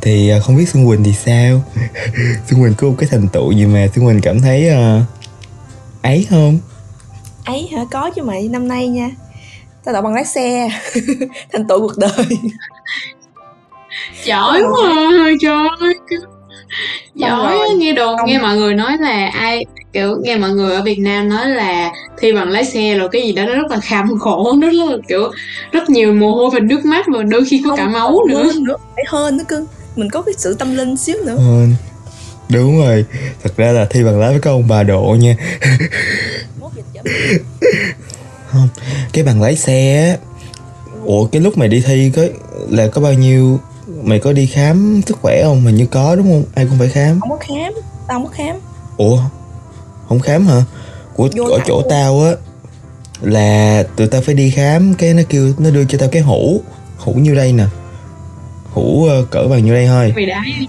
Thì 0.00 0.28
ờ, 0.28 0.40
không 0.40 0.56
biết 0.56 0.68
xuân 0.68 0.86
quỳnh 0.86 1.04
thì 1.04 1.12
sao? 1.24 1.62
Xuân 2.50 2.60
quỳnh 2.60 2.74
có 2.74 2.88
một 2.88 2.94
cái 2.98 3.08
thành 3.12 3.28
tựu 3.28 3.52
gì 3.52 3.66
mà 3.66 3.86
xuân 3.94 4.06
quỳnh 4.06 4.20
cảm 4.20 4.40
thấy 4.40 4.70
uh, 4.70 5.02
ấy 6.02 6.26
không? 6.30 6.58
Ấy 7.44 7.68
hả? 7.72 7.84
Có 7.90 8.10
chứ 8.10 8.22
mày 8.22 8.48
năm 8.48 8.68
nay 8.68 8.88
nha. 8.88 9.10
Tao 9.84 9.92
đậu 9.92 10.02
bằng 10.02 10.14
lái 10.14 10.24
xe. 10.24 10.68
Thành 11.52 11.66
tựu 11.68 11.80
cuộc 11.80 11.98
đời. 11.98 12.26
Giỏi 14.24 14.62
quá 14.62 15.18
trời 15.40 15.94
giỏi 17.14 17.68
nghe 17.76 17.92
đồn 17.92 18.16
nghe 18.26 18.38
mọi 18.38 18.56
người 18.56 18.74
nói 18.74 18.92
là 19.00 19.26
ai 19.26 19.64
kiểu 19.92 20.16
nghe 20.22 20.36
mọi 20.36 20.50
người 20.50 20.74
ở 20.74 20.82
Việt 20.82 20.98
Nam 20.98 21.28
nói 21.28 21.48
là 21.48 21.92
thi 22.18 22.32
bằng 22.32 22.48
lái 22.48 22.64
xe 22.64 22.94
rồi 22.94 23.08
cái 23.12 23.22
gì 23.22 23.32
đó 23.32 23.44
nó 23.44 23.54
rất 23.54 23.70
là 23.70 23.80
kham 23.80 24.18
khổ 24.18 24.52
nó 24.58 24.66
rất 24.66 24.90
là 24.90 24.96
kiểu 25.08 25.30
rất 25.72 25.90
nhiều 25.90 26.14
mồ 26.14 26.34
hôi 26.34 26.50
và 26.52 26.58
nước 26.58 26.84
mắt 26.84 27.06
và 27.14 27.22
đôi 27.22 27.44
khi 27.44 27.62
có 27.64 27.70
không, 27.70 27.78
cả 27.78 27.88
máu 27.88 28.18
nữa. 28.28 28.52
nữa 28.60 28.76
phải 28.94 29.04
hơn 29.08 29.36
nữa 29.36 29.44
cưng. 29.48 29.66
Mình 29.96 30.10
có 30.10 30.22
cái 30.22 30.34
sự 30.38 30.54
tâm 30.54 30.76
linh 30.76 30.96
xíu 30.96 31.16
nữa. 31.24 31.36
Hơn 31.38 31.74
đúng 32.48 32.78
rồi. 32.80 33.04
Thật 33.42 33.56
ra 33.56 33.72
là 33.72 33.84
thi 33.90 34.04
bằng 34.04 34.20
lái 34.20 34.30
với 34.30 34.40
có 34.40 34.50
ông 34.50 34.68
bà 34.68 34.82
độ 34.82 35.16
nha 35.20 35.34
không 38.50 38.68
cái 39.12 39.24
bằng 39.24 39.42
lái 39.42 39.56
xe 39.56 40.08
á 40.08 40.16
ủa 41.04 41.26
cái 41.26 41.42
lúc 41.42 41.58
mày 41.58 41.68
đi 41.68 41.80
thi 41.80 42.10
có 42.16 42.22
là 42.68 42.86
có 42.86 43.00
bao 43.00 43.12
nhiêu 43.12 43.60
mày 44.02 44.18
có 44.18 44.32
đi 44.32 44.46
khám 44.46 45.00
sức 45.06 45.18
khỏe 45.22 45.42
không? 45.42 45.64
Hình 45.64 45.76
như 45.76 45.86
có 45.86 46.16
đúng 46.16 46.30
không? 46.30 46.44
Ai 46.54 46.66
cũng 46.66 46.78
phải 46.78 46.88
khám. 46.88 47.20
Không 47.20 47.30
có 47.30 47.36
khám 47.40 47.72
tao 48.08 48.18
không 48.18 48.26
có 48.26 48.32
khám. 48.34 48.56
Ủa 48.96 49.18
không 50.08 50.20
khám 50.20 50.46
hả? 50.46 50.64
Của 51.14 51.24
ở 51.24 51.58
chỗ 51.66 51.76
luôn. 51.80 51.86
tao 51.90 52.24
á 52.24 52.32
là 53.20 53.84
tụi 53.96 54.06
tao 54.06 54.20
phải 54.20 54.34
đi 54.34 54.50
khám 54.50 54.94
cái 54.94 55.14
nó 55.14 55.22
kêu 55.28 55.52
nó 55.58 55.70
đưa 55.70 55.84
cho 55.84 55.98
tao 55.98 56.08
cái 56.08 56.22
hũ 56.22 56.60
hũ 56.96 57.12
như 57.12 57.34
đây 57.34 57.52
nè. 57.52 57.64
Hũ 58.70 59.08
uh, 59.20 59.30
cỡ 59.30 59.48
bằng 59.50 59.64
như 59.64 59.72
đây 59.72 59.86
thôi. 59.86 60.14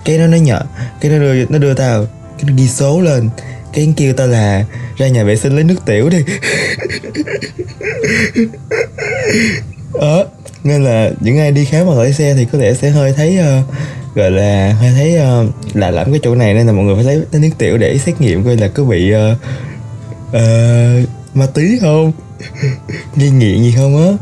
Cái 0.06 0.17
nó 0.17 0.28
nó 0.28 0.38
nhờ 0.38 0.62
cái 1.02 1.12
nó 1.12 1.19
đưa 1.19 1.46
nó 1.46 1.58
đưa 1.58 1.74
tao 1.74 2.06
cái 2.38 2.50
nó 2.50 2.54
ghi 2.58 2.67
số 2.67 3.02
lên 3.02 3.30
cái 3.74 3.94
kêu 3.98 4.14
tao 4.14 4.28
là 4.28 4.66
ra 4.98 5.08
nhà 5.08 5.24
vệ 5.24 5.36
sinh 5.36 5.56
lấy 5.56 5.64
nước 5.64 5.86
tiểu 5.86 6.10
đi. 6.10 6.18
Đó 9.94 10.26
nên 10.64 10.84
là 10.84 11.12
những 11.20 11.40
ai 11.40 11.52
đi 11.52 11.66
khám 11.66 11.88
bằng 11.88 12.00
lái 12.00 12.14
xe 12.14 12.34
thì 12.34 12.46
có 12.52 12.58
thể 12.58 12.74
sẽ 12.74 12.90
hơi 12.90 13.14
thấy 13.14 13.40
uh, 13.40 13.66
gọi 14.16 14.32
là 14.32 14.76
hơi 14.80 14.92
thấy 14.96 15.20
uh, 15.20 15.76
lạ 15.76 15.92
lẫm 15.92 16.12
cái 16.12 16.20
chỗ 16.24 16.36
này 16.36 16.54
nên 16.54 16.68
là 16.68 16.74
mọi 16.74 16.86
người 16.86 16.96
phải 16.96 17.04
lấy, 17.04 17.22
lấy 17.32 17.42
nước 17.42 17.50
tiểu 17.58 17.78
để 17.78 17.98
xét 17.98 18.22
nghiệm 18.22 18.44
coi 18.44 18.58
là 18.58 18.68
có 18.68 18.84
bị 18.84 19.14
uh, 19.14 19.38
uh, 20.30 21.10
ma 21.34 21.46
túy 21.54 21.80
không? 21.82 22.12
Nghi 23.16 23.30
nghiện 23.30 23.64
gì 23.64 23.74
không 23.78 24.08
á? 24.08 24.14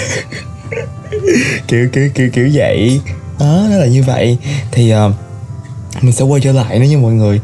Kiểu 1.68 1.88
kiểu 1.92 2.08
kiểu 2.14 2.30
kiểu 2.32 2.48
vậy. 2.52 3.00
Đó 3.40 3.66
nó 3.70 3.76
là 3.76 3.86
như 3.86 4.02
vậy. 4.02 4.38
Thì 4.72 4.94
uh, 4.94 5.12
mình 6.02 6.12
sẽ 6.12 6.24
quay 6.24 6.40
trở 6.40 6.52
lại 6.52 6.78
nữa 6.78 6.86
nha 6.86 6.98
mọi 6.98 7.12
người 7.12 7.40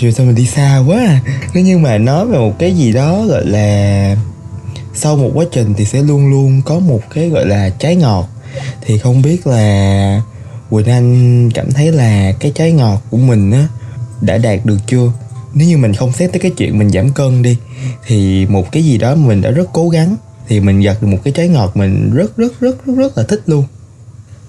rồi 0.00 0.12
sao 0.12 0.26
mình 0.26 0.34
đi 0.34 0.46
xa 0.46 0.82
quá 0.86 0.98
à. 0.98 1.20
Nếu 1.54 1.64
như 1.64 1.78
mà 1.78 1.98
nói 1.98 2.26
về 2.26 2.38
một 2.38 2.58
cái 2.58 2.72
gì 2.72 2.92
đó 2.92 3.24
gọi 3.26 3.46
là 3.46 4.16
sau 4.94 5.16
một 5.16 5.30
quá 5.34 5.44
trình 5.52 5.74
thì 5.76 5.84
sẽ 5.84 6.02
luôn 6.02 6.30
luôn 6.30 6.62
có 6.64 6.78
một 6.78 7.00
cái 7.14 7.28
gọi 7.28 7.46
là 7.46 7.70
trái 7.70 7.96
ngọt. 7.96 8.28
Thì 8.86 8.98
không 8.98 9.22
biết 9.22 9.46
là 9.46 10.22
Quỳnh 10.70 10.86
Anh 10.86 11.50
cảm 11.50 11.72
thấy 11.72 11.92
là 11.92 12.32
cái 12.40 12.52
trái 12.54 12.72
ngọt 12.72 13.02
của 13.10 13.16
mình 13.16 13.50
á 13.50 13.68
đã 14.20 14.38
đạt 14.38 14.66
được 14.66 14.78
chưa? 14.86 15.12
Nếu 15.54 15.68
như 15.68 15.78
mình 15.78 15.94
không 15.94 16.12
xét 16.12 16.32
tới 16.32 16.40
cái 16.40 16.50
chuyện 16.56 16.78
mình 16.78 16.90
giảm 16.90 17.12
cân 17.12 17.42
đi, 17.42 17.56
thì 18.06 18.46
một 18.46 18.72
cái 18.72 18.84
gì 18.84 18.98
đó 18.98 19.14
mình 19.14 19.42
đã 19.42 19.50
rất 19.50 19.68
cố 19.72 19.88
gắng, 19.88 20.16
thì 20.48 20.60
mình 20.60 20.80
giật 20.80 21.02
được 21.02 21.08
một 21.08 21.18
cái 21.24 21.32
trái 21.32 21.48
ngọt 21.48 21.76
mình 21.76 22.10
rất 22.14 22.36
rất 22.36 22.60
rất 22.60 22.86
rất 22.86 22.94
rất 22.96 23.18
là 23.18 23.24
thích 23.24 23.42
luôn 23.46 23.64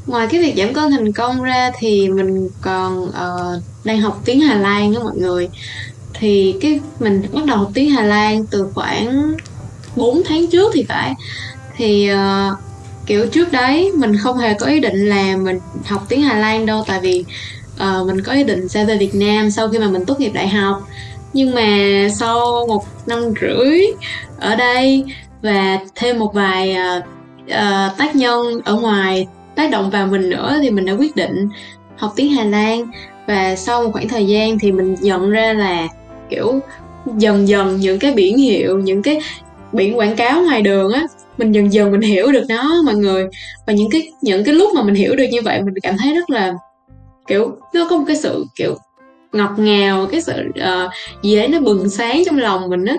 ngoài 0.07 0.27
cái 0.29 0.41
việc 0.41 0.53
giảm 0.57 0.73
cân 0.73 0.91
thành 0.91 1.11
công 1.13 1.41
ra 1.41 1.71
thì 1.79 2.09
mình 2.09 2.49
còn 2.61 3.03
uh, 3.03 3.63
đang 3.83 4.01
học 4.01 4.21
tiếng 4.25 4.41
Hà 4.41 4.55
Lan 4.55 4.93
đó 4.93 5.03
mọi 5.03 5.17
người. 5.17 5.49
Thì 6.13 6.55
cái 6.61 6.79
mình 6.99 7.21
bắt 7.33 7.45
đầu 7.45 7.57
học 7.57 7.71
tiếng 7.73 7.89
Hà 7.89 8.01
Lan 8.03 8.45
từ 8.45 8.67
khoảng 8.73 9.33
4 9.95 10.21
tháng 10.25 10.47
trước 10.47 10.71
thì 10.73 10.83
phải. 10.83 11.13
Thì 11.77 12.09
uh, 12.13 12.57
kiểu 13.05 13.27
trước 13.27 13.51
đấy 13.51 13.91
mình 13.95 14.17
không 14.17 14.37
hề 14.37 14.53
có 14.53 14.65
ý 14.65 14.79
định 14.79 15.09
là 15.09 15.37
mình 15.37 15.59
học 15.85 16.05
tiếng 16.09 16.21
Hà 16.21 16.37
Lan 16.37 16.65
đâu 16.65 16.83
tại 16.87 16.99
vì 16.99 17.25
uh, 17.75 18.07
mình 18.07 18.21
có 18.21 18.33
ý 18.33 18.43
định 18.43 18.67
sẽ 18.67 18.85
về 18.85 18.97
Việt 18.97 19.15
Nam 19.15 19.51
sau 19.51 19.69
khi 19.69 19.79
mà 19.79 19.87
mình 19.87 20.05
tốt 20.05 20.19
nghiệp 20.19 20.31
đại 20.33 20.47
học. 20.47 20.89
Nhưng 21.33 21.55
mà 21.55 21.67
sau 22.15 22.65
một 22.67 22.85
năm 23.07 23.33
rưỡi 23.41 23.81
ở 24.39 24.55
đây 24.55 25.05
và 25.41 25.79
thêm 25.95 26.19
một 26.19 26.33
vài 26.33 26.77
uh, 26.97 27.03
uh, 27.45 27.97
tác 27.97 28.15
nhân 28.15 28.61
ở 28.65 28.75
ngoài 28.75 29.27
tác 29.55 29.71
động 29.71 29.89
vào 29.89 30.07
mình 30.07 30.29
nữa 30.29 30.57
thì 30.61 30.69
mình 30.69 30.85
đã 30.85 30.93
quyết 30.93 31.15
định 31.15 31.49
học 31.97 32.13
tiếng 32.15 32.31
Hà 32.31 32.43
Lan. 32.43 32.91
Và 33.27 33.55
sau 33.55 33.83
một 33.83 33.89
khoảng 33.93 34.07
thời 34.07 34.27
gian 34.27 34.59
thì 34.59 34.71
mình 34.71 34.95
nhận 35.01 35.29
ra 35.29 35.53
là 35.53 35.87
kiểu 36.29 36.59
dần 37.17 37.47
dần 37.47 37.77
những 37.77 37.99
cái 37.99 38.13
biển 38.13 38.37
hiệu 38.37 38.79
những 38.79 39.03
cái 39.03 39.19
biển 39.71 39.97
quảng 39.97 40.15
cáo 40.15 40.41
ngoài 40.41 40.61
đường 40.61 40.91
á 40.91 41.03
mình 41.37 41.51
dần 41.51 41.73
dần 41.73 41.91
mình 41.91 42.01
hiểu 42.01 42.31
được 42.31 42.43
nó 42.49 42.81
mọi 42.85 42.95
người. 42.95 43.27
Và 43.67 43.73
những 43.73 43.89
cái 43.89 44.11
những 44.21 44.43
cái 44.43 44.53
lúc 44.53 44.73
mà 44.75 44.83
mình 44.83 44.95
hiểu 44.95 45.15
được 45.15 45.25
như 45.31 45.41
vậy 45.41 45.61
mình 45.61 45.73
cảm 45.83 45.95
thấy 45.97 46.13
rất 46.13 46.29
là 46.29 46.53
kiểu 47.27 47.57
nó 47.73 47.87
có 47.89 47.97
một 47.97 48.03
cái 48.07 48.15
sự 48.15 48.45
kiểu 48.55 48.75
ngọt 49.31 49.53
ngào 49.57 50.07
cái 50.11 50.21
sự 50.21 50.33
uh, 50.49 50.91
gì 51.23 51.35
đấy 51.35 51.47
nó 51.47 51.59
bừng 51.59 51.89
sáng 51.89 52.23
trong 52.25 52.37
lòng 52.37 52.69
mình 52.69 52.85
á. 52.85 52.95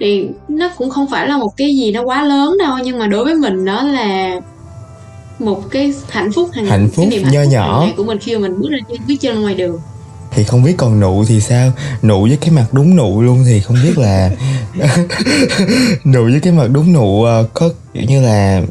Thì 0.00 0.28
nó 0.48 0.70
cũng 0.76 0.90
không 0.90 1.06
phải 1.10 1.28
là 1.28 1.38
một 1.38 1.50
cái 1.56 1.76
gì 1.76 1.92
nó 1.92 2.02
quá 2.02 2.22
lớn 2.22 2.58
đâu 2.58 2.76
nhưng 2.84 2.98
mà 2.98 3.06
đối 3.06 3.24
với 3.24 3.34
mình 3.34 3.64
đó 3.64 3.82
là 3.82 4.40
một 5.40 5.62
cái 5.70 5.92
hạnh 6.08 6.32
phúc 6.32 6.50
hàng 6.54 6.66
hạnh 6.66 6.88
phúc 6.94 7.06
cái 7.10 7.22
nho 7.32 7.42
nhỏ. 7.42 7.88
của 7.96 8.04
mình 8.04 8.18
khi 8.18 8.34
mà 8.34 8.40
mình 8.40 8.60
bước 8.60 8.68
ra 8.70 8.78
bước 9.08 9.14
chân 9.20 9.42
ngoài 9.42 9.54
đường. 9.54 9.80
Thì 10.30 10.44
không 10.44 10.62
biết 10.62 10.74
còn 10.76 11.00
nụ 11.00 11.24
thì 11.24 11.40
sao? 11.40 11.72
Nụ 12.02 12.22
với 12.22 12.38
cái 12.40 12.50
mặt 12.50 12.66
đúng 12.72 12.96
nụ 12.96 13.22
luôn 13.22 13.44
thì 13.46 13.60
không 13.60 13.76
biết 13.82 13.98
là 13.98 14.30
nụ 16.04 16.24
với 16.24 16.40
cái 16.42 16.52
mặt 16.52 16.66
đúng 16.72 16.92
nụ 16.92 17.24
ờ, 17.24 17.48
có 17.54 17.70
kiểu 17.94 18.04
như 18.08 18.22
là 18.22 18.62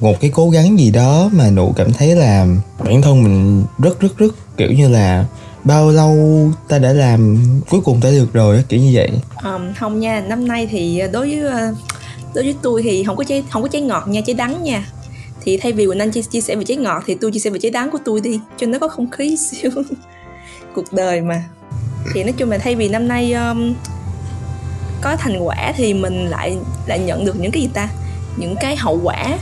một 0.00 0.20
cái 0.20 0.30
cố 0.34 0.50
gắng 0.50 0.78
gì 0.78 0.90
đó 0.90 1.30
mà 1.32 1.50
nụ 1.50 1.72
cảm 1.76 1.92
thấy 1.92 2.16
là 2.16 2.46
bản 2.84 3.02
thân 3.02 3.22
mình 3.22 3.64
rất 3.78 4.00
rất 4.00 4.18
rất 4.18 4.34
kiểu 4.56 4.72
như 4.72 4.88
là 4.88 5.24
bao 5.64 5.90
lâu 5.90 6.16
ta 6.68 6.78
đã 6.78 6.92
làm 6.92 7.38
cuối 7.70 7.80
cùng 7.80 8.00
ta 8.00 8.10
được 8.10 8.32
rồi 8.32 8.64
kiểu 8.68 8.80
như 8.80 8.90
vậy. 8.94 9.10
Um, 9.44 9.74
không 9.78 10.00
nha. 10.00 10.20
Năm 10.28 10.48
nay 10.48 10.68
thì 10.70 11.02
đối 11.12 11.28
với 11.28 11.52
ờ, 11.52 11.74
đối 12.34 12.44
với 12.44 12.54
tôi 12.62 12.82
thì 12.82 13.04
không 13.04 13.16
có 13.16 13.24
trái 13.24 13.42
không 13.50 13.62
có 13.62 13.68
trái 13.68 13.82
ngọt 13.82 14.08
nha 14.08 14.20
trái 14.26 14.34
đắng 14.34 14.62
nha 14.62 14.86
thì 15.40 15.56
thay 15.56 15.72
vì 15.72 15.86
quỳnh 15.86 15.98
anh 15.98 16.10
chia, 16.10 16.22
chia 16.22 16.40
sẻ 16.40 16.56
về 16.56 16.64
trái 16.64 16.76
ngọt 16.76 17.02
thì 17.06 17.14
tôi 17.14 17.32
chia 17.32 17.40
sẻ 17.40 17.50
về 17.50 17.58
trái 17.58 17.70
đắng 17.70 17.90
của 17.90 17.98
tôi 18.04 18.20
đi 18.20 18.40
cho 18.56 18.66
nó 18.66 18.78
có 18.78 18.88
không 18.88 19.10
khí 19.10 19.36
xíu. 19.50 19.70
Cuộc 20.74 20.92
đời 20.92 21.20
mà. 21.20 21.44
Thì 22.14 22.22
nói 22.24 22.32
chung 22.36 22.50
là 22.50 22.58
thay 22.58 22.74
vì 22.74 22.88
năm 22.88 23.08
nay 23.08 23.32
um, 23.32 23.74
có 25.00 25.16
thành 25.16 25.38
quả 25.38 25.72
thì 25.76 25.94
mình 25.94 26.26
lại 26.26 26.56
lại 26.86 26.98
nhận 26.98 27.24
được 27.24 27.40
những 27.40 27.52
cái 27.52 27.62
gì 27.62 27.68
ta? 27.74 27.88
Những 28.36 28.54
cái 28.60 28.76
hậu 28.76 29.00
quả 29.04 29.38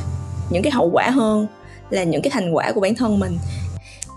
những 0.51 0.63
cái 0.63 0.73
hậu 0.73 0.91
quả 0.93 1.11
hơn 1.11 1.47
là 1.91 2.03
những 2.03 2.23
cái 2.23 2.31
thành 2.31 2.53
quả 2.53 2.73
của 2.73 2.81
bản 2.81 2.95
thân 2.95 3.21
mình. 3.21 3.39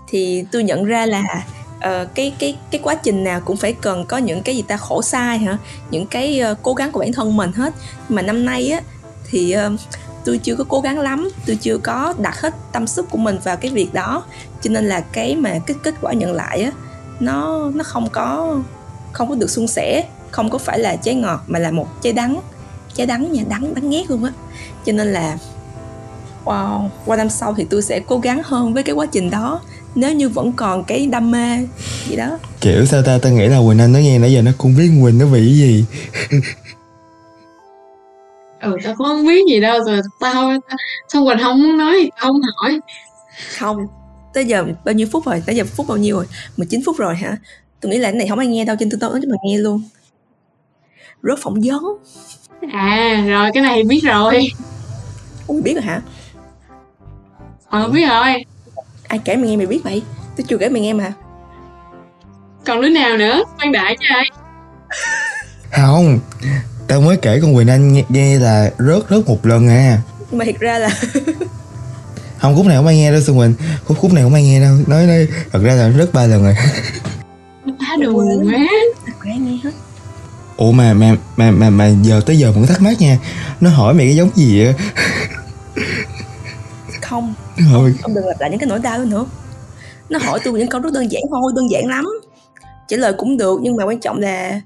Thì 0.08 0.44
tôi 0.52 0.64
nhận 0.64 0.84
ra 0.84 1.06
là 1.06 1.44
uh, 1.76 2.14
cái 2.14 2.32
cái 2.38 2.56
cái 2.70 2.80
quá 2.84 2.94
trình 2.94 3.24
nào 3.24 3.40
cũng 3.40 3.56
phải 3.56 3.72
cần 3.72 4.04
có 4.08 4.18
những 4.18 4.42
cái 4.42 4.56
gì 4.56 4.62
ta 4.62 4.76
khổ 4.76 5.02
sai 5.02 5.38
hả? 5.38 5.58
Những 5.90 6.06
cái 6.06 6.42
uh, 6.52 6.58
cố 6.62 6.74
gắng 6.74 6.92
của 6.92 7.00
bản 7.00 7.12
thân 7.12 7.36
mình 7.36 7.52
hết. 7.52 7.74
Mà 8.08 8.22
năm 8.22 8.44
nay 8.44 8.70
á 8.70 8.80
thì 9.30 9.56
uh, 9.66 9.80
tôi 10.28 10.38
chưa 10.38 10.56
có 10.56 10.64
cố 10.68 10.80
gắng 10.80 10.98
lắm. 10.98 11.28
Tôi 11.46 11.56
chưa 11.56 11.78
có 11.78 12.14
đặt 12.18 12.40
hết 12.40 12.54
tâm 12.72 12.86
sức 12.86 13.10
của 13.10 13.18
mình 13.18 13.38
vào 13.44 13.56
cái 13.56 13.70
việc 13.70 13.94
đó. 13.94 14.24
Cho 14.62 14.70
nên 14.70 14.88
là 14.88 15.00
cái 15.00 15.36
mà 15.36 15.58
cái 15.66 15.76
kết 15.82 15.94
quả 16.00 16.12
nhận 16.12 16.32
lại 16.32 16.62
á 16.62 16.70
nó 17.20 17.70
nó 17.74 17.84
không 17.84 18.08
có 18.10 18.58
không 19.12 19.28
có 19.28 19.34
được 19.34 19.50
suôn 19.50 19.66
sẻ. 19.66 20.04
Không 20.30 20.50
có 20.50 20.58
phải 20.58 20.78
là 20.78 20.96
trái 20.96 21.14
ngọt 21.14 21.44
mà 21.46 21.58
là 21.58 21.70
một 21.70 22.02
trái 22.02 22.12
đắng. 22.12 22.40
Trái 22.94 23.06
đắng 23.06 23.32
nha 23.32 23.42
đắng 23.48 23.74
đắng 23.74 23.90
ghét 23.90 24.10
luôn 24.10 24.24
á. 24.24 24.32
Cho 24.86 24.92
nên 24.92 25.12
là 25.12 25.38
wow 26.44 26.88
qua 27.06 27.16
năm 27.16 27.30
sau 27.30 27.54
thì 27.54 27.66
tôi 27.70 27.82
sẽ 27.82 28.00
cố 28.00 28.18
gắng 28.18 28.42
hơn 28.44 28.74
với 28.74 28.82
cái 28.82 28.94
quá 28.94 29.06
trình 29.06 29.30
đó. 29.30 29.60
Nếu 29.94 30.14
như 30.14 30.28
vẫn 30.28 30.52
còn 30.52 30.84
cái 30.84 31.06
đam 31.06 31.30
mê 31.30 31.66
gì 32.08 32.16
đó. 32.16 32.38
Kiểu 32.60 32.86
sao 32.86 33.02
ta? 33.02 33.18
Ta 33.22 33.30
nghĩ 33.30 33.46
là 33.46 33.58
quỳnh 33.66 33.78
anh 33.78 33.92
nó 33.92 33.98
nghe 33.98 34.18
nãy 34.18 34.32
giờ 34.32 34.42
nó 34.42 34.50
cũng 34.58 34.76
biết 34.76 34.90
quỳnh 35.02 35.18
nó 35.18 35.26
bị 35.26 35.54
gì 35.54 35.84
ừ 38.60 38.76
tao 38.84 38.94
cũng 38.94 39.06
không 39.06 39.26
biết 39.26 39.44
gì 39.48 39.60
đâu 39.60 39.84
rồi 39.84 40.00
tao 40.20 40.52
xong 41.08 41.26
quỳnh 41.26 41.38
không 41.42 41.62
muốn 41.62 41.78
nói 41.78 41.96
thì 42.02 42.10
tao 42.20 42.32
không 42.32 42.40
hỏi. 42.56 42.80
Không 43.58 43.86
tới 44.34 44.44
giờ 44.44 44.64
bao 44.84 44.94
nhiêu 44.94 45.06
phút 45.12 45.26
rồi? 45.26 45.42
Tới 45.46 45.56
giờ 45.56 45.64
phút 45.64 45.86
bao 45.88 45.96
nhiêu 45.96 46.16
rồi? 46.16 46.26
19 46.56 46.80
phút 46.86 46.96
rồi 46.96 47.16
hả? 47.16 47.36
Tôi 47.80 47.92
nghĩ 47.92 47.98
là 47.98 48.10
cái 48.10 48.18
này 48.18 48.28
không 48.28 48.38
ai 48.38 48.46
nghe 48.46 48.64
đâu 48.64 48.76
trên 48.80 48.90
tôi 48.90 49.10
nói 49.10 49.20
cho 49.22 49.28
mình 49.28 49.40
nghe 49.44 49.58
luôn. 49.58 49.82
Rớt 51.22 51.38
phỏng 51.38 51.60
vấn. 51.64 51.82
À 52.72 53.24
rồi 53.28 53.50
cái 53.54 53.62
này 53.62 53.74
thì 53.76 53.82
biết 53.88 54.00
rồi. 54.04 54.48
Ủa 55.46 55.60
biết 55.62 55.74
rồi 55.74 55.82
hả? 55.82 56.00
Ờ 57.68 57.88
biết 57.88 58.06
rồi. 58.08 58.44
Ai 59.08 59.20
kể 59.24 59.36
mày 59.36 59.48
nghe 59.48 59.56
mày 59.56 59.66
biết 59.66 59.80
vậy? 59.84 60.02
Tôi 60.36 60.44
chưa 60.48 60.58
kể 60.58 60.68
mày 60.68 60.82
nghe 60.82 60.92
mà. 60.92 61.12
Còn 62.66 62.80
đứa 62.80 62.88
nào 62.88 63.16
nữa? 63.16 63.44
Khoan 63.56 63.72
đại 63.72 63.96
chứ 64.00 64.06
ai? 64.14 64.24
Không 65.70 66.18
tao 66.88 67.00
mới 67.00 67.16
kể 67.16 67.40
con 67.42 67.54
quỳnh 67.54 67.68
anh 67.68 67.92
nghe, 67.92 68.04
nghe 68.08 68.38
là 68.38 68.70
rớt 68.78 69.02
rớt 69.10 69.26
một 69.26 69.46
lần 69.46 69.68
à. 69.68 70.02
Nhưng 70.30 70.38
mà 70.38 70.44
thiệt 70.44 70.58
ra 70.58 70.78
là 70.78 70.88
không 72.38 72.56
khúc 72.56 72.66
này 72.66 72.76
không 72.76 72.86
ai 72.86 72.96
nghe 72.96 73.12
đâu 73.12 73.20
xuân 73.20 73.38
quỳnh. 73.38 73.54
Khúc 73.84 73.98
khúc 73.98 74.12
này 74.12 74.22
không 74.22 74.34
ai 74.34 74.42
nghe 74.42 74.60
đâu. 74.60 74.74
Nói 74.86 75.06
nói 75.06 75.28
thật 75.52 75.62
ra 75.62 75.74
là 75.74 75.90
rớt 75.90 76.12
ba 76.12 76.26
lần 76.26 76.42
rồi. 76.42 76.56
Quá 77.64 77.96
đồ 78.00 78.12
quá. 78.12 78.24
Ai 79.20 79.38
nghe 79.38 79.58
hết. 79.64 79.70
Ủa 80.56 80.72
mà 80.72 80.94
mà 80.94 81.16
mà 81.36 81.50
mà 81.50 81.70
mà 81.70 81.88
giờ 82.02 82.20
tới 82.26 82.38
giờ 82.38 82.52
vẫn 82.52 82.66
thắc 82.66 82.82
mắc 82.82 83.00
nha. 83.00 83.18
Nó 83.60 83.70
hỏi 83.70 83.94
mày 83.94 84.06
cái 84.06 84.16
giống 84.16 84.30
gì 84.34 84.64
vậy? 84.64 84.74
Không. 87.02 87.34
Nó 87.58 87.68
hỏi 87.70 87.94
ông 88.02 88.14
đừng 88.14 88.26
lặp 88.26 88.40
lại 88.40 88.50
những 88.50 88.58
cái 88.58 88.68
nỗi 88.68 88.78
đau 88.78 89.04
nữa. 89.04 89.26
Nó 90.08 90.18
hỏi 90.18 90.40
tôi 90.44 90.58
những 90.58 90.68
câu 90.68 90.80
rất 90.80 90.92
đơn 90.92 91.10
giản 91.12 91.22
thôi 91.30 91.52
đơn 91.56 91.70
giản 91.70 91.86
lắm. 91.86 92.04
Trả 92.88 92.96
lời 92.96 93.12
cũng 93.18 93.36
được 93.36 93.60
nhưng 93.62 93.76
mà 93.76 93.84
quan 93.84 94.00
trọng 94.00 94.18
là 94.18 94.60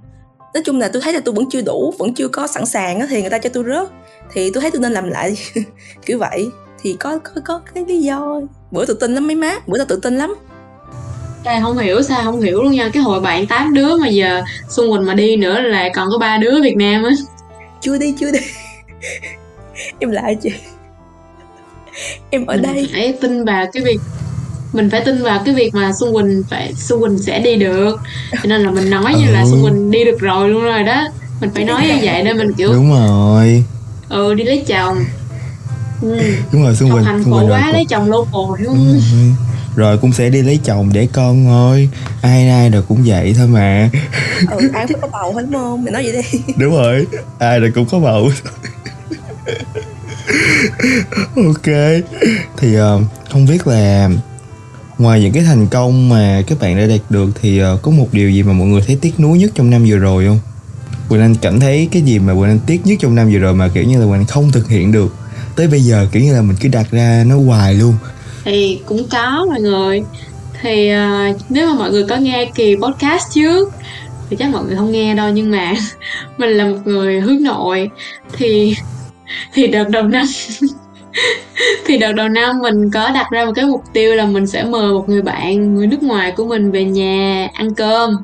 nói 0.54 0.62
chung 0.64 0.78
là 0.78 0.88
tôi 0.88 1.02
thấy 1.02 1.12
là 1.12 1.20
tôi 1.24 1.34
vẫn 1.34 1.50
chưa 1.50 1.60
đủ 1.60 1.94
vẫn 1.98 2.14
chưa 2.14 2.28
có 2.28 2.46
sẵn 2.46 2.66
sàng 2.66 3.00
á 3.00 3.06
thì 3.10 3.20
người 3.20 3.30
ta 3.30 3.38
cho 3.38 3.50
tôi 3.52 3.64
rớt. 3.64 3.88
Thì 4.32 4.50
tôi 4.54 4.60
thấy 4.60 4.70
tôi 4.70 4.80
nên 4.80 4.92
làm 4.92 5.08
lại 5.08 5.36
kiểu 6.06 6.18
vậy. 6.18 6.50
Thì 6.82 6.96
có 7.00 7.18
có 7.18 7.40
có 7.44 7.60
cái 7.74 7.84
lý 7.88 8.02
do. 8.02 8.40
Bữa 8.70 8.86
tự 8.86 8.94
tin 8.94 9.14
lắm 9.14 9.26
mấy 9.26 9.36
má 9.36 9.58
bữa 9.66 9.78
tao 9.78 9.86
tự 9.86 9.96
tin 9.96 10.18
lắm. 10.18 10.34
Ê, 11.44 11.60
không 11.62 11.78
hiểu 11.78 12.02
sao 12.02 12.22
không 12.24 12.40
hiểu 12.40 12.62
luôn 12.62 12.72
nha. 12.72 12.90
Cái 12.92 13.02
hồi 13.02 13.20
bạn 13.20 13.46
tám 13.46 13.74
đứa 13.74 13.96
mà 13.96 14.08
giờ 14.08 14.42
Xuân 14.68 14.90
Quỳnh 14.90 15.06
mà 15.06 15.14
đi 15.14 15.36
nữa 15.36 15.60
là 15.60 15.88
còn 15.94 16.08
có 16.12 16.18
ba 16.18 16.38
đứa 16.38 16.62
Việt 16.62 16.76
Nam 16.76 17.04
á. 17.04 17.10
Chưa 17.80 17.98
đi 17.98 18.14
chưa 18.18 18.32
đi. 18.32 18.40
Em 19.98 20.10
lại 20.10 20.36
chị. 20.42 20.50
Em 22.30 22.46
ở 22.46 22.54
mình 22.54 22.62
đây. 22.62 22.88
phải 22.92 23.18
tin 23.20 23.44
vào 23.44 23.66
cái 23.72 23.82
việc 23.82 23.98
mình 24.72 24.90
phải 24.90 25.00
tin 25.04 25.22
vào 25.22 25.42
cái 25.44 25.54
việc 25.54 25.74
mà 25.74 25.92
Xuân 26.00 26.14
Quỳnh 26.14 26.42
phải 26.50 26.72
Xuân 26.76 27.00
Quỳnh 27.00 27.18
sẽ 27.18 27.38
đi 27.38 27.56
được. 27.56 27.96
Cho 28.32 28.38
nên 28.48 28.60
là 28.62 28.70
mình 28.70 28.90
nói 28.90 29.14
như 29.18 29.30
là 29.32 29.40
Ừ. 29.40 29.46
Xuân 29.50 29.62
Quỳnh 29.62 29.90
đi 29.90 30.04
được 30.04 30.18
rồi 30.20 30.48
luôn 30.48 30.62
rồi 30.64 30.82
đó. 30.82 31.08
Mình 31.40 31.50
phải 31.54 31.64
nói 31.64 31.86
như 31.86 31.94
vậy 32.02 32.22
để 32.24 32.32
mình 32.32 32.52
kiểu 32.52 32.72
đúng 32.72 32.90
rồi. 32.92 33.64
Ừ 34.08 34.34
đi 34.34 34.44
lấy 34.44 34.64
chồng. 34.66 34.98
Ừ. 36.02 36.18
đúng 36.52 36.62
rồi 36.64 36.76
xuân 36.76 36.90
quỳnh 36.90 37.04
hành 37.04 37.24
xuân 37.24 37.34
quỳnh 37.40 37.50
quá 37.50 37.62
cũng- 37.64 37.72
lấy 37.72 37.84
chồng 37.88 38.10
local 38.10 38.40
Ừ, 38.58 38.66
không 38.66 38.86
ừ. 39.12 39.28
rồi 39.76 39.98
cũng 39.98 40.12
sẽ 40.12 40.28
đi 40.30 40.42
lấy 40.42 40.60
chồng 40.64 40.90
để 40.92 41.08
con 41.12 41.44
thôi. 41.44 41.88
Ai 42.22 42.48
ai 42.48 42.70
rồi 42.70 42.82
cũng 42.88 43.02
vậy 43.06 43.34
thôi 43.38 43.46
mà. 43.46 43.90
Ừ 44.50 44.68
ai 44.74 44.86
cũng 44.86 45.00
có 45.00 45.08
bầu 45.12 45.32
hết 45.34 45.42
đúng 45.50 45.60
không? 45.60 45.84
Mày 45.84 45.92
nói 45.92 46.02
vậy 46.02 46.12
đi. 46.32 46.38
Đúng 46.56 46.72
rồi. 46.72 47.06
Ai 47.38 47.60
rồi 47.60 47.72
cũng 47.74 47.86
có 47.86 47.98
bầu. 47.98 48.30
Ok. 51.36 51.66
Thì 52.56 52.74
ờ, 52.74 53.00
không 53.30 53.46
biết 53.46 53.66
là 53.66 54.08
ngoài 55.02 55.20
những 55.20 55.32
cái 55.32 55.42
thành 55.42 55.66
công 55.66 56.08
mà 56.08 56.42
các 56.46 56.60
bạn 56.60 56.76
đã 56.76 56.86
đạt 56.86 57.00
được 57.10 57.30
thì 57.40 57.58
ờ, 57.58 57.78
có 57.82 57.90
một 57.90 58.08
điều 58.12 58.30
gì 58.30 58.42
mà 58.42 58.52
mọi 58.52 58.68
người 58.68 58.82
thấy 58.86 58.98
tiếc 59.00 59.20
nuối 59.20 59.38
nhất 59.38 59.50
trong 59.54 59.70
năm 59.70 59.84
vừa 59.88 59.96
rồi 59.96 60.26
không? 60.26 60.38
Quỳnh 61.08 61.20
Anh 61.20 61.34
cảm 61.34 61.60
thấy 61.60 61.88
cái 61.92 62.02
gì 62.02 62.18
mà 62.18 62.32
Quỳnh 62.34 62.42
Anh 62.42 62.60
tiếc 62.66 62.86
nhất 62.86 62.96
trong 63.00 63.14
năm 63.14 63.30
vừa 63.32 63.38
rồi 63.38 63.54
mà 63.54 63.68
kiểu 63.68 63.84
như 63.84 64.00
là 64.00 64.06
Quỳnh 64.06 64.12
Anh 64.12 64.26
không 64.26 64.52
thực 64.52 64.68
hiện 64.68 64.92
được? 64.92 65.14
Tới 65.56 65.66
bây 65.66 65.80
giờ 65.80 66.06
kiểu 66.12 66.22
như 66.22 66.34
là 66.34 66.42
mình 66.42 66.56
cứ 66.60 66.68
đặt 66.68 66.90
ra 66.90 67.24
nó 67.26 67.36
hoài 67.38 67.74
luôn. 67.74 67.94
Thì 68.44 68.80
cũng 68.86 69.08
có 69.10 69.46
mọi 69.48 69.60
người. 69.60 70.02
Thì 70.62 70.90
uh, 70.92 71.36
nếu 71.48 71.66
mà 71.66 71.74
mọi 71.74 71.90
người 71.90 72.04
có 72.08 72.16
nghe 72.16 72.50
kỳ 72.54 72.76
podcast 72.76 73.24
trước 73.34 73.72
thì 74.30 74.36
chắc 74.36 74.50
mọi 74.50 74.64
người 74.64 74.76
không 74.76 74.92
nghe 74.92 75.14
đâu 75.14 75.30
nhưng 75.30 75.50
mà 75.50 75.74
mình 76.38 76.50
là 76.50 76.64
một 76.64 76.78
người 76.84 77.20
hướng 77.20 77.42
nội 77.42 77.90
thì 78.32 78.76
thì 79.54 79.66
đợt 79.66 79.88
đầu 79.88 80.02
năm 80.02 80.26
thì 81.86 81.98
đợt 81.98 82.12
đầu 82.12 82.28
năm 82.28 82.58
mình 82.58 82.90
có 82.90 83.10
đặt 83.10 83.26
ra 83.30 83.44
một 83.44 83.52
cái 83.54 83.64
mục 83.64 83.82
tiêu 83.92 84.14
là 84.14 84.26
mình 84.26 84.46
sẽ 84.46 84.64
mời 84.64 84.92
một 84.92 85.08
người 85.08 85.22
bạn 85.22 85.74
người 85.74 85.86
nước 85.86 86.02
ngoài 86.02 86.32
của 86.36 86.44
mình 86.44 86.70
về 86.70 86.84
nhà 86.84 87.48
ăn 87.54 87.74
cơm. 87.74 88.16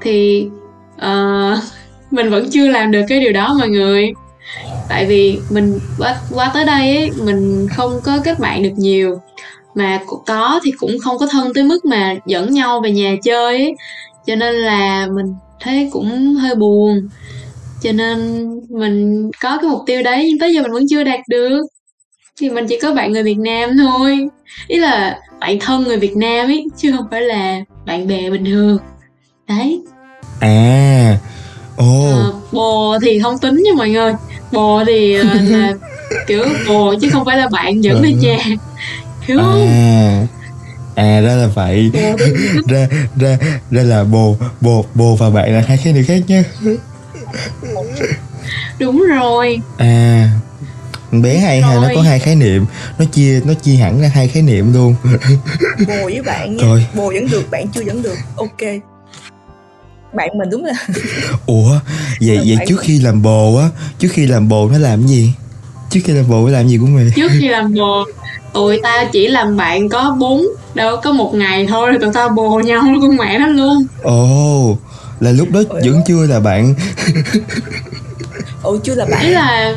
Thì 0.00 0.48
uh, 0.96 1.58
mình 2.10 2.30
vẫn 2.30 2.48
chưa 2.50 2.68
làm 2.68 2.90
được 2.90 3.02
cái 3.08 3.20
điều 3.20 3.32
đó 3.32 3.54
mọi 3.58 3.68
người. 3.68 4.12
Tại 4.88 5.06
vì 5.06 5.38
mình 5.50 5.78
qua, 5.98 6.16
qua 6.34 6.50
tới 6.54 6.64
đây 6.64 6.96
ấy, 6.96 7.10
mình 7.24 7.68
không 7.76 8.00
có 8.04 8.18
kết 8.24 8.38
bạn 8.38 8.62
được 8.62 8.72
nhiều. 8.76 9.18
Mà 9.74 10.00
có 10.26 10.60
thì 10.64 10.72
cũng 10.78 10.98
không 10.98 11.18
có 11.18 11.26
thân 11.26 11.54
tới 11.54 11.64
mức 11.64 11.84
mà 11.84 12.14
dẫn 12.26 12.52
nhau 12.52 12.80
về 12.80 12.90
nhà 12.90 13.16
chơi 13.22 13.58
ấy. 13.58 13.74
cho 14.26 14.36
nên 14.36 14.54
là 14.54 15.06
mình 15.16 15.34
thấy 15.60 15.88
cũng 15.92 16.34
hơi 16.34 16.54
buồn. 16.54 17.08
Cho 17.82 17.92
nên 17.92 18.48
mình 18.68 19.30
có 19.40 19.58
cái 19.60 19.70
mục 19.70 19.80
tiêu 19.86 20.02
đấy 20.02 20.24
nhưng 20.28 20.38
tới 20.38 20.54
giờ 20.54 20.62
mình 20.62 20.72
vẫn 20.72 20.84
chưa 20.90 21.04
đạt 21.04 21.20
được 21.28 21.62
thì 22.40 22.50
mình 22.50 22.66
chỉ 22.68 22.78
có 22.82 22.94
bạn 22.94 23.12
người 23.12 23.22
Việt 23.22 23.38
Nam 23.38 23.70
thôi. 23.78 24.28
Ý 24.68 24.78
là 24.78 25.18
bạn 25.40 25.58
thân 25.60 25.82
người 25.84 25.96
Việt 25.96 26.16
Nam 26.16 26.46
ấy 26.46 26.66
chứ 26.76 26.92
không 26.96 27.06
phải 27.10 27.20
là 27.20 27.60
bạn 27.86 28.06
bè 28.06 28.30
bình 28.30 28.44
thường. 28.44 28.78
Đấy. 29.48 29.82
À. 30.40 31.18
Ồ. 31.76 32.10
Ờ, 32.12 32.32
bồ 32.52 32.98
thì 33.02 33.20
không 33.20 33.38
tính 33.38 33.62
nha 33.62 33.70
mọi 33.76 33.90
người. 33.90 34.12
Bồ 34.52 34.84
thì 34.86 35.14
ờ, 35.14 35.24
là 35.34 35.72
kiểu 36.26 36.44
bồ 36.68 36.94
chứ 37.00 37.08
không 37.12 37.24
phải 37.24 37.36
là 37.36 37.48
bạn 37.48 37.84
dẫn 37.84 38.02
đi 38.02 38.12
nhà. 38.12 38.38
Hiểu 39.20 39.38
không? 39.38 39.66
À 39.66 40.26
à 40.94 41.20
ra 41.20 41.34
là 41.34 41.46
vậy. 41.54 41.90
Ra 42.68 42.86
ra 43.16 43.38
ra 43.70 43.82
là 43.82 44.04
bồ 44.04 44.36
bồ 44.60 44.84
bồ 44.94 45.16
và 45.16 45.30
bạn 45.30 45.54
là 45.54 45.62
hai 45.68 45.76
khái 45.76 45.92
niệm 45.92 46.04
khác 46.06 46.18
nhé. 46.26 46.42
Đúng 48.78 49.04
rồi. 49.08 49.60
À 49.78 50.28
bé 51.12 51.38
hay 51.38 51.60
ha 51.60 51.74
nó 51.74 51.80
Rồi. 51.80 51.92
có 51.94 52.02
hai 52.02 52.18
khái 52.18 52.36
niệm. 52.36 52.66
Nó 52.98 53.04
chia 53.04 53.40
nó 53.44 53.54
chia 53.54 53.74
hẳn 53.74 54.00
ra 54.00 54.10
hai 54.14 54.28
khái 54.28 54.42
niệm 54.42 54.72
luôn. 54.72 54.94
Bồ 55.88 56.04
với 56.04 56.22
bạn 56.22 56.56
nha. 56.56 56.62
Trời. 56.62 56.86
bồ 56.94 57.12
vẫn 57.14 57.30
được 57.30 57.50
bạn 57.50 57.66
chưa 57.74 57.82
vẫn 57.86 58.02
được. 58.02 58.16
Ok. 58.36 58.60
Bạn 60.14 60.28
mình 60.38 60.50
đúng 60.50 60.64
là 60.64 60.74
ủa 61.46 61.78
vậy 62.20 62.40
vậy 62.46 62.56
trước 62.68 62.80
khi 62.80 63.00
làm 63.00 63.22
bồ 63.22 63.56
á 63.56 63.68
trước 63.98 64.08
khi 64.12 64.26
làm 64.26 64.48
bồ 64.48 64.68
nó 64.68 64.78
làm 64.78 65.00
cái 65.02 65.08
gì? 65.08 65.32
Trước 65.90 66.00
khi 66.04 66.12
làm 66.12 66.28
bồ 66.28 66.46
nó 66.46 66.52
làm 66.52 66.68
gì 66.68 66.78
của 66.78 66.86
mày 66.86 67.12
trước 67.16 67.30
khi 67.40 67.48
làm 67.48 67.74
bồ 67.74 68.04
tụi 68.52 68.80
ta 68.82 69.08
chỉ 69.12 69.28
làm 69.28 69.56
bạn 69.56 69.88
có 69.88 70.16
bốn 70.20 70.44
đâu 70.74 70.96
có 71.02 71.12
một 71.12 71.34
ngày 71.34 71.66
thôi 71.68 71.90
rồi 71.90 71.98
tụi 72.00 72.12
ta 72.12 72.28
bồ 72.28 72.60
nhau 72.60 72.82
con 73.02 73.16
mẹ 73.16 73.38
nó 73.38 73.46
luôn. 73.46 73.86
Ồ 74.02 74.78
là 75.20 75.30
lúc 75.30 75.50
đó 75.50 75.60
Ôi 75.68 75.80
vẫn 75.84 76.02
chưa 76.06 76.26
là 76.26 76.40
bạn. 76.40 76.74
Ồ 78.62 78.76
chưa 78.84 78.94
là 78.94 79.04
ý 79.04 79.10
bạn 79.10 79.32
là 79.32 79.74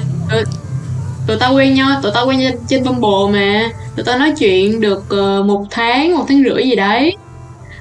tụi, 1.28 1.38
tụi 1.38 1.38
ta 1.40 1.50
quen 1.50 1.74
nhau 1.74 2.00
tụi 2.04 2.12
ta 2.12 2.22
quen 2.22 2.40
nhau 2.40 2.52
trên 2.68 2.84
Bumble 2.84 3.40
mà. 3.40 3.70
Tụi 3.96 4.06
ta 4.06 4.18
nói 4.18 4.34
chuyện 4.38 4.82
được 4.82 5.06
ờ, 5.10 5.44
một 5.44 5.66
tháng 5.70 6.18
một 6.18 6.26
tháng 6.28 6.44
rưỡi 6.44 6.64
gì 6.64 6.76
đấy. 6.76 7.16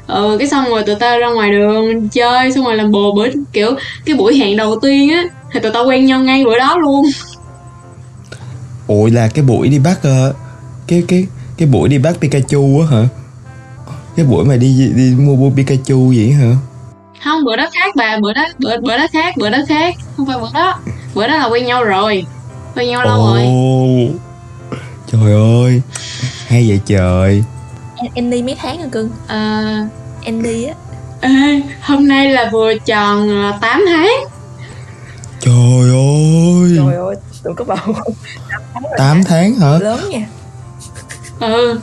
Ừ 0.06 0.36
cái 0.38 0.48
xong 0.48 0.64
rồi 0.64 0.82
tụi 0.82 0.94
tao 0.94 1.18
ra 1.18 1.28
ngoài 1.28 1.50
đường 1.50 2.08
chơi 2.08 2.52
xong 2.52 2.64
rồi 2.64 2.76
làm 2.76 2.90
bồ 2.90 3.12
bữa 3.16 3.28
kiểu 3.52 3.70
cái 4.04 4.16
buổi 4.16 4.38
hẹn 4.38 4.56
đầu 4.56 4.80
tiên 4.80 5.10
á 5.10 5.24
thì 5.52 5.60
tụi 5.60 5.72
tao 5.72 5.86
quen 5.86 6.06
nhau 6.06 6.20
ngay 6.20 6.44
bữa 6.44 6.58
đó 6.58 6.78
luôn. 6.78 7.04
Ủa 8.86 9.08
là 9.12 9.28
cái 9.28 9.44
buổi 9.44 9.68
đi 9.68 9.78
bắt 9.78 9.98
ờ, 10.02 10.34
cái 10.86 11.04
cái 11.08 11.26
cái 11.56 11.68
buổi 11.68 11.88
đi 11.88 11.98
bắt 11.98 12.16
Pikachu 12.20 12.80
á 12.80 12.96
hả? 12.96 13.08
Cái 14.16 14.26
buổi 14.26 14.44
mà 14.44 14.56
đi 14.56 14.90
đi 14.96 15.14
mua 15.18 15.36
mua 15.36 15.50
Pikachu 15.56 16.12
vậy 16.16 16.32
hả? 16.32 16.50
Không 17.24 17.44
bữa 17.44 17.56
đó 17.56 17.66
khác 17.72 17.96
bà 17.96 18.18
bữa 18.22 18.32
đó 18.32 18.44
bữa 18.58 18.80
bữa 18.80 18.96
đó 18.96 19.06
khác 19.12 19.34
bữa 19.36 19.50
đó 19.50 19.58
khác. 19.68 19.94
Không 20.16 20.26
phải 20.26 20.38
bữa 20.38 20.48
đó 20.54 20.78
bữa 21.14 21.26
đó 21.26 21.36
là 21.36 21.46
quen 21.46 21.66
nhau 21.66 21.84
rồi 21.84 22.26
quen 22.76 22.88
nhau 22.88 23.04
lâu 23.04 23.18
rồi? 23.26 23.42
Ồ, 23.42 24.76
trời 25.12 25.32
ơi. 25.64 25.82
Hay 26.46 26.68
vậy 26.68 26.80
trời. 26.86 27.44
Em, 27.96 28.10
em 28.14 28.30
đi 28.30 28.42
mấy 28.42 28.56
tháng 28.58 28.78
rồi 28.78 28.88
cưng? 28.92 29.10
Ờ, 29.26 29.62
Em 30.22 30.42
đi 30.42 30.64
á. 30.64 30.74
Ê, 31.20 31.62
hôm 31.82 32.08
nay 32.08 32.28
là 32.30 32.48
vừa 32.52 32.74
tròn 32.86 33.42
ờ, 33.42 33.58
8 33.60 33.84
tháng. 33.88 34.08
Trời 35.40 35.90
ơi. 35.90 36.76
Trời 36.76 36.94
ơi 36.96 37.16
Tụi 37.42 37.54
có 37.54 37.64
bầu 37.64 37.94
8 38.98 39.24
tháng 39.24 39.54
hả? 39.54 39.78
Lớn 39.78 40.10
nha. 40.10 40.26
Ừ. 41.40 41.80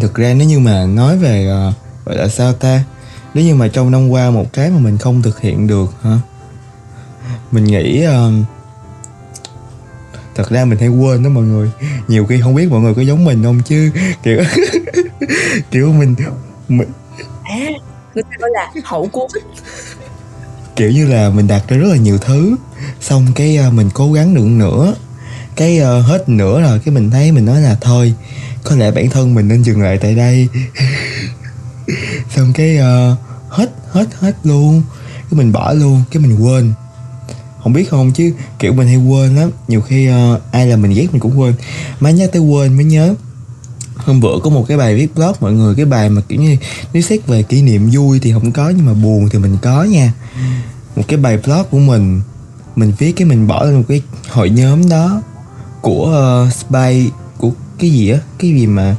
Thực 0.00 0.14
ra 0.14 0.34
nếu 0.34 0.48
như 0.48 0.58
mà 0.58 0.84
nói 0.86 1.16
về 1.18 1.46
ờ, 1.50 1.72
gọi 2.04 2.16
là 2.16 2.28
sao 2.28 2.52
ta? 2.52 2.82
Nếu 3.34 3.44
như 3.44 3.54
mà 3.54 3.68
trong 3.68 3.90
năm 3.90 4.08
qua 4.08 4.30
một 4.30 4.44
cái 4.52 4.70
mà 4.70 4.78
mình 4.78 4.98
không 4.98 5.22
thực 5.22 5.40
hiện 5.40 5.66
được 5.66 5.94
hả? 6.02 6.18
Mình 7.50 7.64
nghĩ 7.64 8.02
ờ, 8.02 8.30
thật 10.34 10.50
ra 10.50 10.64
mình 10.64 10.78
hay 10.78 10.88
quên 10.88 11.22
đó 11.22 11.30
mọi 11.30 11.44
người. 11.44 11.70
Nhiều 12.08 12.26
khi 12.26 12.40
không 12.40 12.54
biết 12.54 12.70
mọi 12.70 12.80
người 12.80 12.94
có 12.94 13.02
giống 13.02 13.24
mình 13.24 13.42
không 13.42 13.62
chứ 13.64 13.90
kiểu 14.22 14.42
kiểu 15.70 15.92
mình, 15.92 16.14
mình 16.68 16.88
À 17.42 17.70
Người 18.14 18.22
ta 18.22 18.36
gọi 18.38 18.50
là 18.54 18.72
hậu 18.84 19.08
Covid 19.12 19.44
kiểu 20.76 20.90
như 20.90 21.06
là 21.06 21.30
mình 21.30 21.46
đặt 21.46 21.62
ra 21.68 21.76
rất 21.76 21.88
là 21.88 21.96
nhiều 21.96 22.18
thứ 22.18 22.56
xong 23.00 23.26
cái 23.34 23.56
ờ, 23.56 23.70
mình 23.70 23.90
cố 23.94 24.12
gắng 24.12 24.34
được 24.34 24.44
nữa. 24.44 24.94
Cái 25.56 25.78
ờ, 25.78 26.00
hết 26.00 26.28
nữa 26.28 26.60
rồi 26.60 26.80
cái 26.84 26.94
mình 26.94 27.10
thấy 27.10 27.32
mình 27.32 27.44
nói 27.44 27.60
là 27.60 27.76
thôi 27.80 28.14
có 28.64 28.76
lẽ 28.76 28.90
bản 28.90 29.10
thân 29.10 29.34
mình 29.34 29.48
nên 29.48 29.62
dừng 29.62 29.82
lại 29.82 29.98
tại 29.98 30.14
đây. 30.14 30.48
Xong 32.30 32.52
cái 32.52 32.76
ờ, 32.76 33.16
hết 33.48 33.70
hết 33.90 34.06
hết 34.20 34.32
luôn. 34.44 34.82
Cái 35.30 35.38
mình 35.38 35.52
bỏ 35.52 35.72
luôn 35.72 36.02
cái 36.10 36.22
mình 36.22 36.36
quên 36.44 36.72
không 37.64 37.72
biết 37.72 37.90
không 37.90 38.12
chứ 38.12 38.32
kiểu 38.58 38.72
mình 38.72 38.88
hay 38.88 38.96
quên 38.96 39.36
lắm. 39.36 39.50
Nhiều 39.68 39.80
khi 39.80 40.08
uh, 40.10 40.40
ai 40.52 40.66
là 40.66 40.76
mình 40.76 40.94
ghét 40.94 41.06
mình 41.12 41.20
cũng 41.20 41.40
quên. 41.40 41.54
Má 42.00 42.10
nhớ 42.10 42.26
tới 42.26 42.42
quên 42.42 42.76
mới 42.76 42.84
nhớ. 42.84 43.14
Hôm 43.96 44.20
bữa 44.20 44.38
có 44.42 44.50
một 44.50 44.64
cái 44.68 44.76
bài 44.76 44.94
viết 44.94 45.14
blog 45.14 45.32
mọi 45.40 45.52
người 45.52 45.74
cái 45.74 45.84
bài 45.84 46.10
mà 46.10 46.22
kiểu 46.28 46.40
như 46.40 46.56
nếu 46.92 47.02
xét 47.02 47.26
về 47.26 47.42
kỷ 47.42 47.62
niệm 47.62 47.90
vui 47.92 48.20
thì 48.20 48.32
không 48.32 48.52
có 48.52 48.68
nhưng 48.76 48.86
mà 48.86 48.94
buồn 48.94 49.28
thì 49.32 49.38
mình 49.38 49.56
có 49.62 49.84
nha. 49.84 50.12
Một 50.96 51.02
cái 51.08 51.16
bài 51.16 51.38
blog 51.44 51.64
của 51.70 51.78
mình 51.78 52.20
mình 52.76 52.92
viết 52.98 53.12
cái 53.12 53.26
mình 53.26 53.46
bỏ 53.46 53.64
lên 53.64 53.74
một 53.74 53.84
cái 53.88 54.02
hội 54.30 54.50
nhóm 54.50 54.88
đó 54.88 55.22
của 55.80 56.42
uh, 56.46 56.52
spy 56.52 57.10
của 57.38 57.52
cái 57.78 57.90
gì 57.90 58.10
á? 58.10 58.18
Cái 58.38 58.50
gì 58.50 58.66
mà 58.66 58.96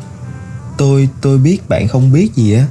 tôi 0.77 1.09
tôi 1.21 1.37
biết 1.37 1.69
bạn 1.69 1.87
không 1.87 2.13
biết 2.13 2.35
gì 2.35 2.53
á? 2.53 2.67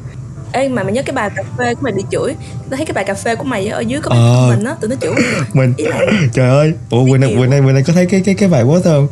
Ê 0.54 0.68
mà 0.68 0.82
mày 0.82 0.92
nhớ 0.92 1.02
cái 1.06 1.14
bài 1.14 1.30
cà 1.36 1.42
phê 1.58 1.74
của 1.74 1.80
mày 1.82 1.92
bị 1.92 2.02
chửi. 2.10 2.34
Tao 2.70 2.76
thấy 2.76 2.86
cái 2.86 2.92
bài 2.94 3.04
cà 3.04 3.14
phê 3.14 3.34
của 3.36 3.44
mày 3.44 3.66
ở 3.68 3.80
dưới 3.80 4.00
có 4.00 4.10
Ờ. 4.10 4.46
mình 4.56 4.64
á 4.64 4.74
Tụi 4.80 4.90
nó 4.90 4.96
chửi. 5.00 5.14
Mình 5.52 5.74
Ý 5.76 5.84
là 5.86 6.00
trời 6.32 6.48
ơi. 6.50 6.72
Ủa 6.90 7.04
bữa 7.04 7.16
nay 7.18 7.28
Kiểu- 7.30 7.38
bữa 7.38 7.46
nay 7.46 7.62
bữa 7.62 7.72
nay 7.72 7.82
có 7.86 7.92
thấy 7.92 8.06
cái 8.06 8.20
cái 8.24 8.34
cái 8.34 8.48
bài 8.48 8.64
post 8.64 8.84
không? 8.84 9.08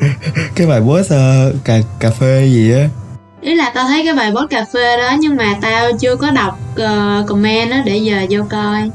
Cái 0.56 0.66
bài 0.66 0.80
post 0.80 1.12
uh, 1.14 1.64
cà 1.64 1.78
cà 2.00 2.10
phê 2.10 2.46
gì 2.46 2.72
á? 2.72 2.88
Ý 3.40 3.54
là 3.54 3.72
tao 3.74 3.88
thấy 3.88 4.02
cái 4.04 4.14
bài 4.14 4.30
post 4.30 4.50
cà 4.50 4.64
phê 4.74 4.96
đó 4.96 5.16
nhưng 5.20 5.36
mà 5.36 5.54
tao 5.62 5.92
chưa 6.00 6.16
có 6.16 6.30
đọc 6.30 6.58
ờ, 6.76 7.24
comment 7.28 7.70
á 7.70 7.82
để 7.86 7.96
giờ 7.96 8.26
vô 8.30 8.40
coi. 8.50 8.90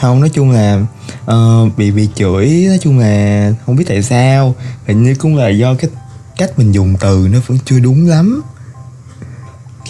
Không 0.00 0.20
nói 0.20 0.28
chung 0.28 0.50
là 0.50 0.78
ờ, 1.26 1.66
bị 1.76 1.90
bị 1.90 2.08
chửi 2.14 2.64
nói 2.68 2.78
chung 2.82 2.98
là 2.98 3.52
không 3.66 3.76
biết 3.76 3.84
tại 3.88 4.02
sao. 4.02 4.54
Hình 4.86 5.02
như 5.02 5.14
cũng 5.18 5.36
là 5.36 5.48
do 5.48 5.74
cái 5.74 5.90
cách 6.36 6.50
mình 6.58 6.72
dùng 6.72 6.94
từ 7.00 7.28
nó 7.32 7.38
vẫn 7.46 7.58
chưa 7.64 7.78
đúng 7.78 8.08
lắm 8.08 8.42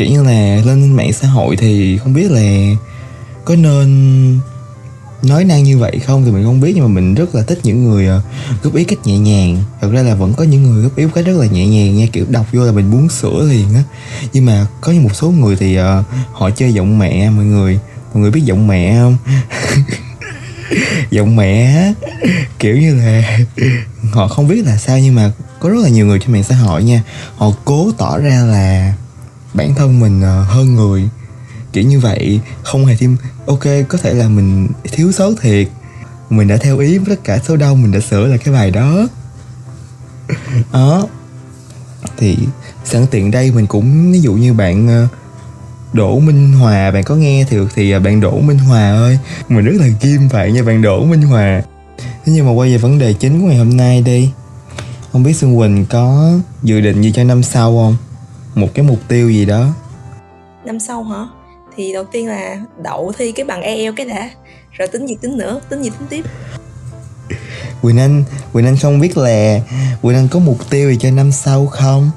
kiểu 0.01 0.09
như 0.09 0.23
là 0.23 0.63
lên 0.65 0.93
mạng 0.93 1.13
xã 1.13 1.29
hội 1.29 1.57
thì 1.57 1.99
không 1.99 2.15
biết 2.15 2.31
là 2.31 2.77
có 3.45 3.57
nên 3.57 4.39
nói 5.23 5.45
năng 5.45 5.63
như 5.63 5.79
vậy 5.79 5.99
không? 6.07 6.25
Thì 6.25 6.31
mình 6.31 6.45
không 6.45 6.61
biết, 6.61 6.73
nhưng 6.75 6.85
mà 6.85 6.89
mình 6.89 7.15
rất 7.15 7.35
là 7.35 7.43
thích 7.43 7.59
những 7.63 7.85
người 7.85 8.07
ờ, 8.07 8.21
góp 8.63 8.75
ý 8.75 8.85
cách 8.85 8.99
nhẹ 9.05 9.19
nhàng. 9.19 9.59
Thật 9.81 9.89
ra 9.93 10.03
là 10.03 10.15
vẫn 10.15 10.35
có 10.35 10.45
những 10.45 10.63
người 10.63 10.83
góp 10.83 10.97
ý 10.97 11.05
cách 11.15 11.27
rất 11.27 11.33
là 11.33 11.47
nhẹ 11.47 11.67
nhàng 11.67 11.97
nha, 11.97 12.07
kiểu 12.13 12.25
đọc 12.29 12.47
vô 12.53 12.65
là 12.65 12.73
mình 12.73 12.91
muốn 12.91 13.09
sửa 13.09 13.47
liền 13.51 13.75
á. 13.75 13.83
Nhưng 14.33 14.47
mà 14.47 14.67
có 14.81 14.93
một 14.93 15.15
số 15.15 15.31
người 15.31 15.57
thì 15.57 15.77
ờ, 15.77 16.05
họ 16.33 16.51
chơi 16.51 16.73
giọng 16.73 16.99
mẹ, 16.99 17.31
mọi 17.31 17.45
người 17.45 17.79
mọi 18.15 18.23
người 18.23 18.31
biết 18.31 18.43
giọng 18.45 18.67
mẹ 18.67 18.99
không? 18.99 19.17
Giọng 21.11 21.37
mẹ 21.37 21.93
kiểu 22.59 22.77
như 22.77 22.95
là 22.95 23.39
họ 24.13 24.29
không 24.29 24.49
biết 24.49 24.67
là 24.67 24.77
sao, 24.77 24.99
nhưng 24.99 25.15
mà 25.15 25.33
có 25.61 25.69
rất 25.69 25.83
là 25.83 25.89
nhiều 25.89 26.07
người 26.07 26.19
trên 26.19 26.33
mạng 26.33 26.45
xã 26.45 26.55
hội 26.55 26.85
nha, 26.85 27.03
họ 27.37 27.53
cố 27.65 27.93
tỏ 27.99 28.19
ra 28.19 28.43
là 28.43 28.95
bản 29.55 29.75
thân 29.75 30.01
mình 30.01 30.23
ờ, 30.23 30.43
hơn 30.43 30.75
người. 30.75 31.09
Kiểu 31.73 31.85
như 31.85 32.01
vậy, 32.01 32.41
không 32.63 32.87
hề 32.87 32.97
thêm, 32.97 33.17
ok, 33.47 33.65
có 33.89 33.99
thể 34.03 34.15
là 34.15 34.29
mình 34.29 34.69
thiếu 34.93 35.13
xấu 35.13 35.35
thiệt. 35.41 35.69
Mình 36.31 36.49
đã 36.49 36.57
theo 36.57 36.79
ý 36.79 36.99
với 36.99 37.17
tất 37.17 37.25
cả 37.25 37.39
số 37.49 37.57
đông, 37.57 37.83
mình 37.83 37.93
đã 37.93 38.01
sửa 38.01 38.27
lại 38.27 38.39
cái 38.39 38.55
bài 38.55 38.71
đó. 38.71 39.09
Đó. 40.73 41.07
Thì 42.17 42.37
sẵn 42.85 43.07
tiện 43.11 43.31
đây 43.31 43.51
mình 43.51 43.67
cũng, 43.67 44.13
ví 44.13 44.21
dụ 44.21 44.35
như 44.35 44.53
bạn 44.53 44.89
ờ, 44.89 45.09
Đỗ 45.93 46.19
Minh 46.19 46.53
Hòa, 46.53 46.91
bạn 46.91 47.05
có 47.05 47.15
nghe 47.15 47.45
thì 47.51 47.57
thì 47.75 47.91
ờ, 47.91 48.01
bạn 48.01 48.21
Đỗ 48.21 48.41
Minh 48.41 48.59
Hòa 48.59 48.91
ơi. 48.91 49.19
Mình 49.49 49.65
rất 49.65 49.73
là 49.79 49.87
kim 50.01 50.29
bạn 50.33 50.55
nha, 50.55 50.63
bạn 50.63 50.83
Đỗ 50.83 51.05
Minh 51.05 51.23
Hòa. 51.23 51.63
Thế 51.99 52.33
nhưng 52.33 52.47
mà 52.47 52.53
quay 52.53 52.71
về 52.71 52.79
vấn 52.79 52.99
đề 52.99 53.13
chính 53.13 53.41
của 53.41 53.47
ngày 53.47 53.59
hôm 53.59 53.77
nay 53.77 54.03
đi. 54.03 54.31
Không 55.13 55.23
biết 55.23 55.33
Xuân 55.33 55.59
Quỳnh 55.59 55.87
có 55.87 56.33
dự 56.63 56.81
định 56.81 57.03
gì 57.03 57.13
cho 57.13 57.25
năm 57.25 57.43
sau 57.43 57.77
không? 57.77 57.97
Một 58.55 58.69
cái 58.75 58.85
mục 58.85 58.99
tiêu 59.09 59.31
gì 59.31 59.45
đó. 59.45 59.67
Năm 60.65 60.81
sau 60.81 61.03
hả? 61.03 61.27
Thì 61.77 61.93
đầu 61.93 62.05
tiên 62.05 62.29
là 62.29 62.57
đậu 62.83 63.13
thi 63.19 63.33
cái 63.33 63.45
bằng 63.47 63.63
EL 63.63 63.95
cái 63.97 64.07
đã. 64.07 64.31
Rồi 64.73 64.89
tính 64.89 65.07
gì 65.07 65.17
tính 65.21 65.37
nữa 65.39 65.61
Tính 65.69 65.83
gì 65.83 65.91
tính 65.91 66.09
tiếp. 66.09 66.25
Quỳnh 67.83 67.99
Anh 67.99 68.25
Quỳnh 68.53 68.67
Anh 68.67 68.77
không 68.77 69.01
biết 69.01 69.17
là 69.17 69.61
Quỳnh 70.03 70.17
Anh 70.17 70.29
có 70.29 70.39
mục 70.39 70.71
tiêu 70.71 70.91
gì 70.91 70.97
cho 71.01 71.11
năm 71.11 71.33
sau 71.33 71.67
không? 71.67 72.11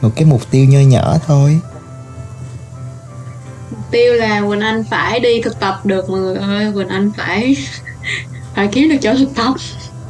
Một 0.00 0.10
cái 0.16 0.24
mục 0.24 0.50
tiêu 0.50 0.64
nho 0.64 0.80
nhỏ 0.80 1.18
thôi. 1.26 1.60
Mục 3.70 3.90
tiêu 3.90 4.14
là 4.14 4.42
Quỳnh 4.48 4.60
Anh 4.60 4.84
phải 4.90 5.20
đi 5.20 5.42
thực 5.42 5.60
tập 5.60 5.80
được 5.84 6.10
mọi 6.10 6.20
người 6.20 6.36
ơi. 6.36 6.72
Quỳnh 6.74 6.88
Anh 6.88 7.10
phải 7.16 7.56
phải 8.54 8.68
kiếm 8.72 8.88
được 8.88 8.96
chỗ 9.00 9.14
thực 9.14 9.34
tập 9.34 9.54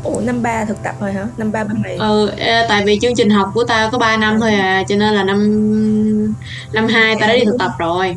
Ủa 0.04 0.20
năm 0.20 0.42
ba 0.42 0.64
thực 0.64 0.82
tập 0.82 0.94
rồi 1.00 1.12
hả? 1.12 1.26
Năm 1.36 1.52
ba 1.52 1.64
bên 1.64 1.82
này. 1.82 1.96
Ừ 1.96 2.30
tại 2.68 2.82
vì 2.86 2.98
chương 3.02 3.14
trình 3.16 3.30
học 3.30 3.50
của 3.54 3.64
tao 3.64 3.90
có 3.90 3.98
3 3.98 4.16
năm 4.16 4.40
thôi 4.40 4.54
à 4.54 4.82
cho 4.88 4.96
nên 4.96 5.14
là 5.14 5.24
năm 5.24 5.38
năm 6.72 6.86
hai 6.86 7.16
tao 7.20 7.28
đã 7.28 7.34
đi 7.34 7.44
thực 7.44 7.56
tập 7.58 7.70
rồi. 7.78 8.16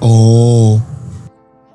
Ồ. 0.00 0.78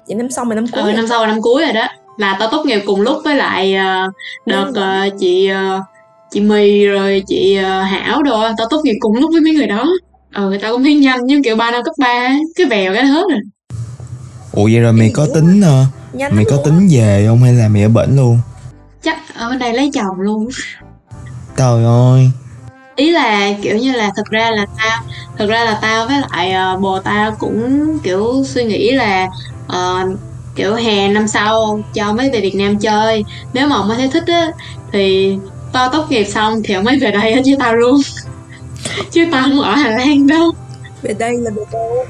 Vậy 0.08 0.16
năm 0.16 0.32
sau 0.32 0.46
mày 0.46 0.56
năm 0.56 0.66
cuối 0.72 0.82
ừ, 0.84 0.92
năm 0.92 1.08
sau 1.08 1.22
là 1.22 1.28
năm 1.28 1.42
cuối 1.42 1.64
rồi 1.64 1.74
đó. 1.74 1.88
Là 2.18 2.38
tao 2.40 2.50
tốt 2.52 2.66
nghiệp 2.66 2.82
cùng 2.86 3.02
lúc 3.02 3.18
với 3.24 3.36
lại 3.36 3.76
ờ, 3.76 4.10
đợt 4.46 4.72
ờ, 4.76 5.10
chị 5.20 5.48
ờ, 5.48 5.82
chị 6.32 6.42
mì 6.42 6.86
rồi 6.86 7.24
chị 7.28 7.56
hảo 7.90 8.24
đồ 8.24 8.42
tao 8.58 8.68
tốt 8.70 8.82
nghiệp 8.84 8.96
cùng 9.00 9.16
lúc 9.16 9.30
với 9.32 9.42
mấy 9.42 9.54
người 9.54 9.68
đó. 9.68 9.86
Ừ 10.36 10.58
tao 10.62 10.72
cũng 10.72 10.84
thấy 10.84 10.96
nhanh 10.96 11.20
nhưng 11.26 11.44
kiểu 11.44 11.56
ba 11.56 11.72
năm 11.72 11.84
cấp 11.84 11.94
ba 12.00 12.30
cái 12.56 12.68
vèo 12.68 12.94
cái 12.94 13.06
hết 13.06 13.24
rồi. 13.30 13.40
Ủa 14.52 14.64
vậy 14.64 14.80
rồi 14.80 14.94
mày 14.94 15.12
có 15.14 15.28
tính 15.34 15.62
ờ, 15.62 15.86
Nhanh 16.14 16.36
mày 16.36 16.46
có 16.46 16.56
luôn. 16.56 16.66
tính 16.66 16.88
về 16.92 17.26
không 17.28 17.44
hay 17.44 17.54
là 17.54 17.68
mày 17.68 17.84
ở 17.84 17.90
bển 17.90 18.16
luôn? 18.16 18.40
Chắc 19.04 19.36
ở 19.36 19.50
bên 19.50 19.60
đây 19.60 19.74
lấy 19.74 19.92
chồng 19.94 20.20
luôn. 20.20 20.48
Trời 21.58 21.84
ơi. 21.86 22.32
Ý 22.96 23.12
là 23.12 23.50
kiểu 23.62 23.78
như 23.78 23.92
là 23.92 24.12
thực 24.18 24.26
ra 24.26 24.52
là 24.52 24.66
tao 24.78 25.00
thực 25.38 25.50
ra 25.50 25.64
là 25.66 25.80
tao 25.82 26.08
với 26.08 26.18
lại 26.32 26.52
ờ, 26.52 26.78
bồ 26.78 27.00
tao 27.00 27.32
cũng 27.40 27.88
kiểu 28.04 28.44
suy 28.48 28.64
nghĩ 28.64 28.92
là 28.92 29.28
ờ, 29.68 30.08
kiểu 30.56 30.76
hè 30.76 31.08
năm 31.08 31.28
sau 31.28 31.80
cho 31.94 32.14
ấy 32.18 32.30
về 32.30 32.42
Việt 32.42 32.56
Nam 32.56 32.80
chơi. 32.80 33.26
Nếu 33.54 33.68
mà 33.68 33.76
ông 33.76 33.90
ấy 33.90 33.98
thấy 33.98 34.10
thích 34.14 34.24
á 34.28 34.48
thì 34.92 35.38
tao 35.72 35.90
tốt 35.90 36.06
nghiệp 36.10 36.24
xong 36.24 36.62
thì 36.64 36.74
ông 36.74 36.86
ấy 36.86 37.00
về 37.00 37.12
đây 37.12 37.34
với 37.46 37.56
tao 37.60 37.76
luôn. 37.76 38.02
Chứ 39.12 39.26
tao 39.32 39.42
không 39.44 39.62
ở 39.62 39.76
Hà 39.76 39.90
Lan 39.90 40.28
đâu. 40.28 40.52
Về 41.02 41.14
đây 41.14 41.38
là 41.38 41.52
về 41.52 41.64
đâu 41.72 42.06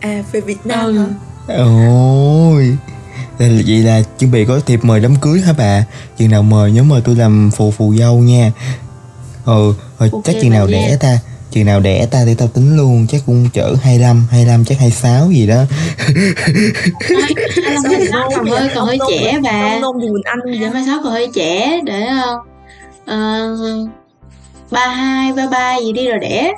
À 0.00 0.22
về 0.32 0.40
Việt 0.40 0.66
Nam 0.66 0.80
Ừ. 0.84 0.98
hả 0.98 1.04
ôi 1.58 2.76
Vậy 3.38 3.48
là- 3.50 3.62
vậy 3.66 3.78
là 3.78 4.02
chuẩn 4.18 4.30
bị 4.30 4.44
có 4.44 4.60
thiệp 4.66 4.80
mời 4.84 5.00
đám 5.00 5.16
cưới 5.16 5.40
hả 5.40 5.52
bà? 5.58 5.84
Chừng 6.16 6.30
nào 6.30 6.42
mời 6.42 6.72
nhớ 6.72 6.82
mời 6.82 7.00
tôi 7.04 7.16
làm 7.16 7.50
phù 7.56 7.70
phù 7.70 7.94
dâu 7.94 8.18
nha. 8.18 8.52
Ừ 9.44 9.74
rồi 9.98 10.08
Ok 10.12 10.22
chắc 10.24 10.36
chừng 10.42 10.50
nào 10.50 10.68
nha. 10.68 10.72
đẻ 10.72 10.96
ta 11.00 11.18
chừng 11.50 11.66
nào 11.66 11.80
đẻ 11.80 12.06
ta 12.06 12.24
để 12.26 12.34
tao 12.38 12.48
tính 12.48 12.76
luôn 12.76 13.06
chắc 13.10 13.20
cũng 13.26 13.48
chở 13.52 13.74
25 13.82 14.26
25 14.30 14.64
chắc 14.64 14.78
26 14.78 15.30
gì 15.30 15.46
đó. 15.46 15.64
Hai 17.64 17.76
mươi 17.88 18.06
sáu 18.12 18.30
còn 18.36 18.46
hơi 18.46 18.68
còn 18.74 18.86
hơi 18.86 18.98
trẻ 19.10 19.38
bà? 19.42 19.50
hai 19.52 19.80
mươi 19.80 20.82
sáu 20.86 21.00
còn 21.04 21.12
hơi 21.12 21.28
trẻ? 21.34 21.80
Để 21.84 22.06
uh, 23.02 23.90
ba 24.70 24.86
hai 24.88 25.32
ba 25.32 25.46
ba 25.52 25.76
gì 25.84 25.92
đi 25.92 26.08
rồi 26.08 26.18
đẻ. 26.18 26.52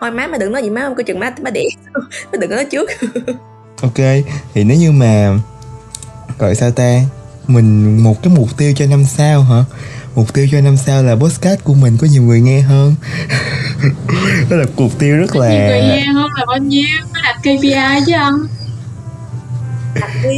Thôi 0.00 0.10
má 0.10 0.26
mà 0.26 0.38
đừng 0.38 0.52
nói 0.52 0.62
gì 0.62 0.70
má 0.70 0.80
không 0.80 0.94
coi 0.94 1.04
chừng 1.04 1.18
má 1.20 1.32
má 1.42 1.50
đẻ. 1.50 1.64
Má 2.32 2.38
đừng 2.40 2.50
có 2.50 2.56
nói 2.56 2.64
trước 2.64 2.90
ok 3.82 4.24
thì 4.54 4.64
nếu 4.64 4.78
như 4.78 4.92
mà 4.92 5.38
gọi 6.38 6.54
sao 6.54 6.70
ta 6.70 7.00
mình 7.48 7.98
một 7.98 8.22
cái 8.22 8.34
mục 8.34 8.56
tiêu 8.56 8.72
cho 8.76 8.86
năm 8.86 9.04
sau 9.04 9.42
hả? 9.42 9.64
Mục 10.14 10.34
tiêu 10.34 10.48
cho 10.52 10.60
năm 10.60 10.76
sau 10.76 11.02
là 11.02 11.14
podcast 11.14 11.64
của 11.64 11.74
mình 11.74 11.96
có 11.96 12.06
nhiều 12.06 12.22
người 12.22 12.40
nghe 12.40 12.60
hơn. 12.60 12.94
Đó 14.50 14.56
là 14.56 14.64
mục 14.76 14.98
tiêu 14.98 15.16
rất 15.16 15.36
là 15.36 15.48
nhiều 15.48 15.58
người 15.58 15.80
nghe 15.80 16.04
hơn 16.04 16.30
là 16.36 16.44
bao 16.46 16.58
nhiêu? 16.58 16.86
Có 17.14 17.20
đặt 17.24 17.36
KPI 17.40 18.04
chứ 18.06 18.12
không 18.24 18.46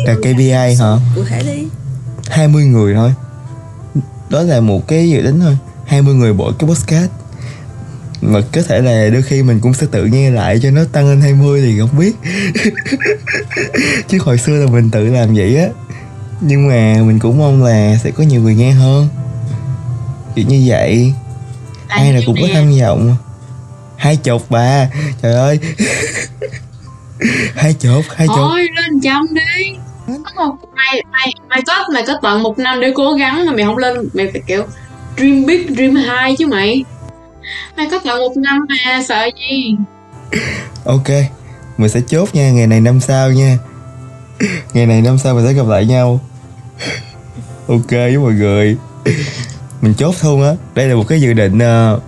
đặt 0.07 0.17
KPI 0.17 0.75
hả? 0.81 0.97
cụ 1.15 1.25
thể 1.25 1.43
đi 1.43 1.69
20 2.29 2.65
người 2.65 2.95
thôi. 2.95 3.15
Đó 4.29 4.43
là 4.43 4.61
một 4.61 4.89
cái 4.89 5.11
dự 5.11 5.23
tính 5.25 5.41
thôi. 5.41 5.59
20 5.87 6.15
người 6.15 6.35
mỗi 6.35 6.53
cái 6.59 6.69
podcast 6.69 7.11
mà 8.23 8.41
có 8.53 8.63
thể 8.63 8.81
là 8.81 9.09
đôi 9.13 9.23
khi 9.23 9.43
mình 9.43 9.61
cũng 9.61 9.75
sẽ 9.75 9.87
tự 9.91 10.05
nghe 10.05 10.31
lại 10.31 10.61
cho 10.63 10.71
nó 10.71 10.83
tăng 10.93 11.09
lên 11.09 11.21
20 11.21 11.63
thì 11.63 11.81
không 11.81 11.99
biết. 11.99 12.13
Chứ 14.09 14.19
hồi 14.21 14.39
xưa 14.39 14.53
là 14.53 14.67
mình 14.73 14.91
tự 14.91 15.05
làm 15.05 15.35
vậy 15.35 15.57
á. 15.57 15.67
Nhưng 16.41 16.69
mà 16.69 17.03
mình 17.03 17.19
cũng 17.19 17.39
mong 17.39 17.65
là 17.65 17.97
sẽ 18.05 18.11
có 18.11 18.25
nhiều 18.25 18.41
người 18.41 18.55
nghe 18.55 18.71
hơn. 18.71 19.09
Kiểu 20.35 20.45
như 20.49 20.63
vậy. 20.67 21.13
Ai 21.89 22.13
là 22.13 22.21
cũng 22.27 22.37
có 22.41 22.49
tham 22.53 22.73
vọng. 22.81 23.17
Hai 23.97 24.17
chục 24.17 24.51
bà. 24.51 24.89
Trời 25.23 25.35
ơi. 25.35 25.59
Hai 27.55 27.75
chục 27.75 28.05
hai 28.17 28.27
chục. 28.27 28.37
Thôi 28.37 28.61
lên 28.77 29.01
trăm 29.03 29.23
đi. 29.35 29.77
Mày 30.75 31.03
mày 31.13 31.35
mày 31.49 31.63
có 31.67 31.87
mày 31.93 32.03
có 32.07 32.19
tận 32.23 32.43
một 32.43 32.59
năm 32.59 32.81
để 32.81 32.93
cố 32.95 33.13
gắng 33.13 33.47
mà 33.47 33.53
mày 33.53 33.65
không 33.65 33.79
lên. 33.79 34.09
Mày 34.15 34.31
phải 34.33 34.43
kiểu 34.47 34.65
dream 35.17 35.47
big 35.47 35.75
dream 35.77 35.95
high 35.97 36.39
chứ 36.39 36.47
mày 36.47 36.85
mày 37.77 37.89
có 37.91 37.99
tận 38.05 38.19
một 38.19 38.37
năm 38.37 38.67
mà 38.69 39.03
sợ 39.03 39.29
gì? 39.37 39.77
Ok 40.85 41.09
mình 41.81 41.91
sẽ 41.91 42.01
chốt 42.09 42.35
nha 42.35 42.51
ngày 42.51 42.67
này 42.67 42.81
năm 42.81 43.01
sau 43.01 43.33
nha. 43.33 43.59
Ngày 44.73 44.87
này 44.87 45.03
năm 45.03 45.19
sau 45.19 45.35
mình 45.35 45.47
sẽ 45.47 45.53
gặp 45.53 45.67
lại 45.69 45.87
nhau. 45.87 46.21
Ok 47.69 47.91
với 47.91 48.19
mọi 48.19 48.33
người. 48.33 48.77
Mình 49.81 49.95
chốt 49.95 50.15
thôi 50.21 50.49
á. 50.49 50.55
Đây 50.75 50.89
là 50.89 50.95
một 50.95 51.05
cái 51.09 51.21
dự 51.21 51.33
định 51.33 51.55
uh, 51.55 52.03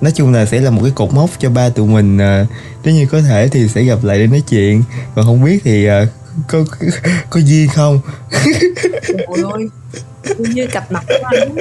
nói 0.00 0.12
chung 0.14 0.32
là 0.32 0.46
sẽ 0.46 0.60
là 0.60 0.70
một 0.70 0.80
cái 0.82 0.92
cột 0.94 1.12
mốc 1.12 1.30
cho 1.38 1.50
ba 1.50 1.68
tụi 1.68 1.86
mình 1.86 2.16
uh, 2.16 2.48
nếu 2.84 2.94
như 2.94 3.06
có 3.06 3.20
thể 3.20 3.48
thì 3.48 3.68
sẽ 3.68 3.82
gặp 3.82 3.98
lại 4.02 4.18
để 4.18 4.26
nói 4.26 4.42
chuyện. 4.48 4.82
Còn 5.14 5.24
không 5.24 5.44
biết 5.44 5.60
thì 5.64 5.88
uh, 5.90 6.08
có, 6.48 6.64
có 6.70 6.86
có 7.30 7.40
duyên 7.40 7.68
không? 7.68 8.00
Ôi 9.26 9.38
ơi 9.52 9.68
như 10.38 10.66
cặp 10.66 10.92
mặt 10.92 11.04
của 11.08 11.14
anh 11.22 11.56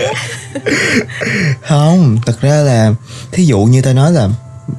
không 1.62 2.18
thật 2.26 2.42
ra 2.42 2.56
là 2.56 2.94
thí 3.32 3.46
dụ 3.46 3.60
như 3.60 3.82
tao 3.82 3.94
nói 3.94 4.12
là 4.12 4.30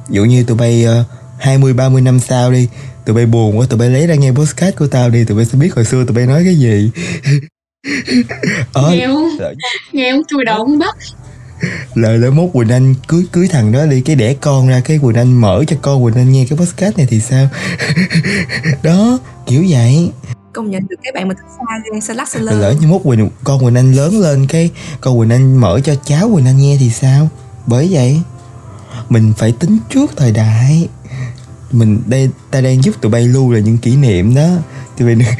dụ 0.09 0.25
như 0.25 0.43
tụi 0.43 0.57
bay 0.57 0.85
uh, 0.85 1.05
20 1.39 1.73
30 1.73 2.01
năm 2.01 2.19
sau 2.19 2.51
đi 2.51 2.67
tụi 3.05 3.15
bay 3.15 3.25
buồn 3.25 3.57
quá 3.57 3.65
tụi 3.69 3.79
bay 3.79 3.89
lấy 3.89 4.07
ra 4.07 4.15
nghe 4.15 4.31
podcast 4.31 4.75
của 4.75 4.87
tao 4.87 5.09
đi 5.09 5.23
tụi 5.25 5.37
bay 5.37 5.45
sẽ 5.45 5.57
biết 5.57 5.75
hồi 5.75 5.85
xưa 5.85 6.05
tụi 6.05 6.15
bay 6.15 6.25
nói 6.25 6.43
cái 6.43 6.55
gì. 6.55 6.91
Ờ, 8.73 8.91
nghe 8.91 9.07
không 9.07 9.29
nghe 9.91 10.11
không 10.11 10.21
chui 10.27 10.45
đầu 10.45 10.57
không 10.57 10.79
bắt 10.79 10.95
lời 11.95 12.17
lỡ 12.17 12.31
mốt 12.31 12.49
quỳnh 12.53 12.69
anh 12.69 12.95
cưới 13.07 13.25
cưới 13.31 13.47
thằng 13.47 13.71
đó 13.71 13.85
đi 13.85 14.01
cái 14.01 14.15
đẻ 14.15 14.33
con 14.41 14.67
ra 14.67 14.81
cái 14.85 14.99
quỳnh 15.01 15.15
anh 15.15 15.41
mở 15.41 15.63
cho 15.67 15.75
con 15.81 16.03
quỳnh 16.03 16.15
anh 16.15 16.31
nghe 16.31 16.45
cái 16.49 16.57
podcast 16.57 16.97
này 16.97 17.07
thì 17.09 17.19
sao? 17.19 17.47
Đó 18.83 19.19
kiểu 19.45 19.65
vậy 19.69 20.11
công 20.53 20.71
nhận 20.71 20.87
được 20.87 20.95
cái 21.03 21.11
bạn 21.11 21.27
mà 21.27 21.33
thích 21.33 21.49
xa 21.57 21.79
ghê 21.93 21.99
xa 21.99 22.13
lắc 22.13 22.29
xa 22.29 22.39
lơ 22.39 22.51
lỡ 22.51 22.75
như 22.81 22.87
mốt 22.87 23.01
quỳnh 23.03 23.29
con 23.43 23.59
quỳnh 23.59 23.75
anh 23.75 23.93
lớn 23.93 24.19
lên 24.19 24.47
cái 24.47 24.69
con 25.01 25.19
quỳnh 25.19 25.29
anh 25.29 25.57
mở 25.57 25.79
cho 25.83 25.95
cháu 25.95 26.29
quỳnh 26.33 26.45
anh 26.45 26.57
nghe 26.57 26.77
thì 26.79 26.89
sao? 26.89 27.29
Bởi 27.67 27.87
vậy 27.91 28.21
mình 29.09 29.33
phải 29.37 29.51
tính 29.51 29.77
trước 29.89 30.11
thời 30.17 30.31
đại. 30.31 30.87
Mình 31.71 32.01
đây 32.05 32.29
ta 32.51 32.61
đang 32.61 32.83
giúp 32.83 33.01
tụi 33.01 33.11
bay 33.11 33.27
lưu 33.27 33.51
là 33.51 33.59
những 33.59 33.77
kỷ 33.77 33.95
niệm 33.95 34.35
đó. 34.35 34.47
Tụi 34.97 35.15
bay 35.15 35.27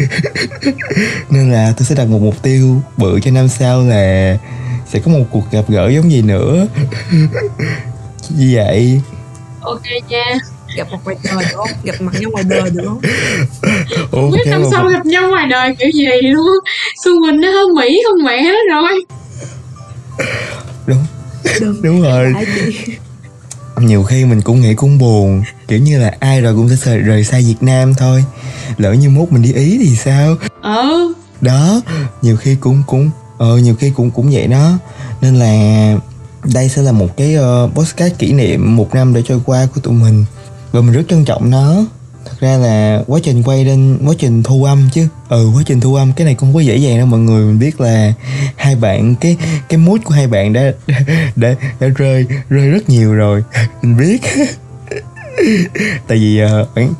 nên 1.30 1.52
là 1.52 1.74
tôi 1.78 1.86
sẽ 1.86 1.96
đặt 1.96 2.08
một 2.08 2.22
mục 2.22 2.42
tiêu 2.42 2.82
bự 2.98 3.20
cho 3.20 3.32
năm 3.32 3.48
sau 3.48 3.84
là 3.84 4.38
sẽ 4.88 5.00
có 5.00 5.12
một 5.12 5.26
cuộc 5.32 5.52
gặp 5.52 5.66
gỡ 5.68 5.90
giống 5.90 6.12
gì 6.12 6.22
nữa. 6.22 6.68
Như 8.30 8.52
vậy. 8.56 9.02
Ok 9.62 9.84
nha 10.10 10.40
gặp 10.76 10.88
mặt 10.92 11.00
ngoài 11.04 11.18
đời 11.24 11.44
được 11.44 11.56
không? 11.56 11.70
Gặp 11.84 12.02
mặt 12.02 12.14
nhau 12.20 12.32
ngoài 12.32 12.44
đời 12.48 12.70
được 12.70 12.84
không? 12.86 13.02
Ủa, 14.12 14.32
biết 14.32 14.44
năm 14.46 14.64
sau 14.72 14.88
gặp 14.88 15.06
nhau 15.06 15.30
ngoài 15.30 15.48
đời 15.48 15.76
kiểu 15.80 15.90
gì 15.94 16.06
luôn 16.22 16.58
xuân 17.04 17.16
quỳnh 17.22 17.42
nó 17.42 17.52
hơn 17.52 17.74
mỹ 17.76 18.02
không 18.08 18.26
mẹ 18.26 18.44
nó 18.44 18.76
rồi. 18.76 19.06
Đúng. 20.88 21.06
Đúng, 21.62 21.82
đúng 21.82 22.02
rồi. 22.02 22.34
Nhiều 23.78 24.04
khi 24.04 24.26
mình 24.26 24.42
cũng 24.42 24.62
nghĩ 24.62 24.74
cũng 24.74 24.98
buồn 24.98 25.44
kiểu 25.68 25.80
như 25.80 26.00
là 26.00 26.12
ai 26.20 26.42
rồi 26.42 26.56
cũng 26.56 26.70
sẽ 26.70 26.98
rời 26.98 27.24
xa 27.24 27.38
việt 27.38 27.56
nam 27.62 27.94
thôi. 27.94 28.24
Lỡ 28.78 28.94
như 28.94 29.10
mốt 29.10 29.32
mình 29.32 29.42
đi 29.42 29.54
ý 29.54 29.78
thì 29.82 29.96
sao? 29.96 30.36
Ờ. 30.62 30.88
Đó 31.42 31.82
nhiều 32.22 32.38
khi 32.38 32.56
cũng 32.60 32.84
cũng 32.88 33.10
ờ 33.38 33.58
nhiều 33.58 33.76
khi 33.76 33.92
cũng 33.96 34.12
cũng 34.12 34.30
vậy 34.32 34.48
đó. 34.48 34.74
Nên 35.22 35.36
là 35.36 35.96
đây 36.54 36.70
sẽ 36.70 36.82
là 36.82 36.92
một 36.92 37.18
cái 37.18 37.38
uh, 37.38 37.74
postcard 37.76 38.16
kỷ 38.18 38.34
niệm 38.34 38.76
một 38.76 38.96
năm 38.96 39.14
để 39.14 39.22
trôi 39.26 39.40
qua 39.46 39.68
của 39.76 39.82
tụi 39.82 39.94
mình 39.94 40.26
và 40.72 40.82
mình 40.82 40.94
rất 40.94 41.04
trân 41.10 41.26
trọng 41.26 41.50
nó. 41.50 41.86
Thật 42.26 42.36
ra 42.40 42.58
là 42.58 43.04
quá 43.08 43.20
trình 43.24 43.44
quay 43.44 43.66
lên 43.66 43.98
quá 44.06 44.14
trình 44.18 44.44
thu 44.44 44.64
âm 44.64 44.90
chứ. 44.94 45.08
Ừ 45.30 45.52
quá 45.56 45.64
trình 45.66 45.80
thu 45.80 45.96
âm 45.96 46.14
cái 46.14 46.26
này 46.26 46.36
không 46.36 46.54
có 46.54 46.60
dễ 46.60 46.78
dàng 46.78 46.98
đâu 46.98 47.08
mọi 47.08 47.20
người. 47.20 47.46
Mình 47.46 47.60
biết 47.60 47.82
là 47.82 48.14
hai 48.56 48.76
bạn 48.76 49.16
cái 49.16 49.38
cái 49.70 49.78
mút 49.78 49.98
của 50.04 50.14
hai 50.14 50.28
bạn 50.28 50.54
đã 50.54 50.72
đã 50.88 51.00
đã, 51.36 51.56
đã 51.80 51.88
rơi 51.88 52.26
rơi 52.50 52.70
rất 52.70 52.90
nhiều 52.90 53.14
rồi. 53.14 53.44
Mình 53.82 53.98
biết. 53.98 54.22
Tại 56.08 56.18
vì 56.18 56.42
uh, 56.44 56.76
bản 56.76 56.94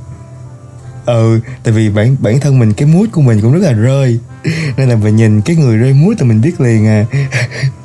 ừ 1.06 1.40
tại 1.64 1.74
vì 1.74 1.90
bản 1.90 2.16
bản 2.20 2.40
thân 2.40 2.60
mình 2.60 2.74
cái 2.74 2.88
mút 2.88 3.06
của 3.12 3.22
mình 3.22 3.42
cũng 3.42 3.54
rất 3.54 3.62
là 3.64 3.72
rơi. 3.72 4.20
Nên 4.78 4.90
là 4.90 4.96
mình 4.96 5.16
nhìn 5.16 5.42
cái 5.42 5.56
người 5.56 5.78
rơi 5.78 5.94
mút 5.94 6.14
thì 6.20 6.26
mình 6.26 6.42
biết 6.42 6.62
liền 6.62 6.88
à. 6.88 7.06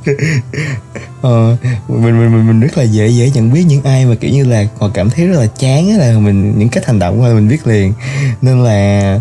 ờ, 1.24 1.56
mình, 1.88 2.18
mình 2.18 2.32
mình 2.32 2.46
mình 2.46 2.60
rất 2.60 2.78
là 2.78 2.82
dễ 2.82 3.08
dễ 3.08 3.30
nhận 3.34 3.52
biết 3.52 3.64
những 3.68 3.82
ai 3.82 4.06
mà 4.06 4.14
kiểu 4.14 4.30
như 4.30 4.44
là 4.44 4.66
họ 4.78 4.90
cảm 4.94 5.10
thấy 5.10 5.26
rất 5.26 5.40
là 5.40 5.46
chán 5.46 5.98
là 5.98 6.18
mình 6.18 6.58
những 6.58 6.68
cách 6.68 6.86
hành 6.86 6.98
động 6.98 7.18
của 7.18 7.30
mình 7.34 7.48
biết 7.48 7.66
liền. 7.66 7.92
Nên 8.42 8.64
là 8.64 9.20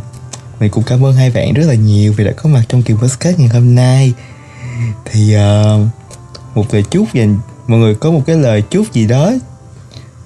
mình 0.60 0.72
cũng 0.72 0.84
cảm 0.84 1.06
ơn 1.06 1.14
hai 1.14 1.32
bạn 1.32 1.54
rất 1.54 1.66
là 1.68 1.74
nhiều 1.74 2.14
vì 2.18 2.24
đã 2.24 2.32
có 2.32 2.50
mặt 2.50 2.64
trong 2.70 2.84
kỳ 2.84 2.94
podcast 2.94 3.40
ngày 3.40 3.48
hôm 3.48 3.76
nay. 3.76 4.14
Thì 5.06 5.36
uh, 5.36 5.88
một 6.56 6.74
lời 6.74 6.84
chúc 6.92 7.14
dành 7.14 7.38
mọi 7.68 7.80
người 7.80 7.96
có 7.96 8.12
một 8.12 8.22
cái 8.26 8.36
lời 8.36 8.62
chúc 8.62 8.94
gì 8.94 9.08
đó 9.08 9.34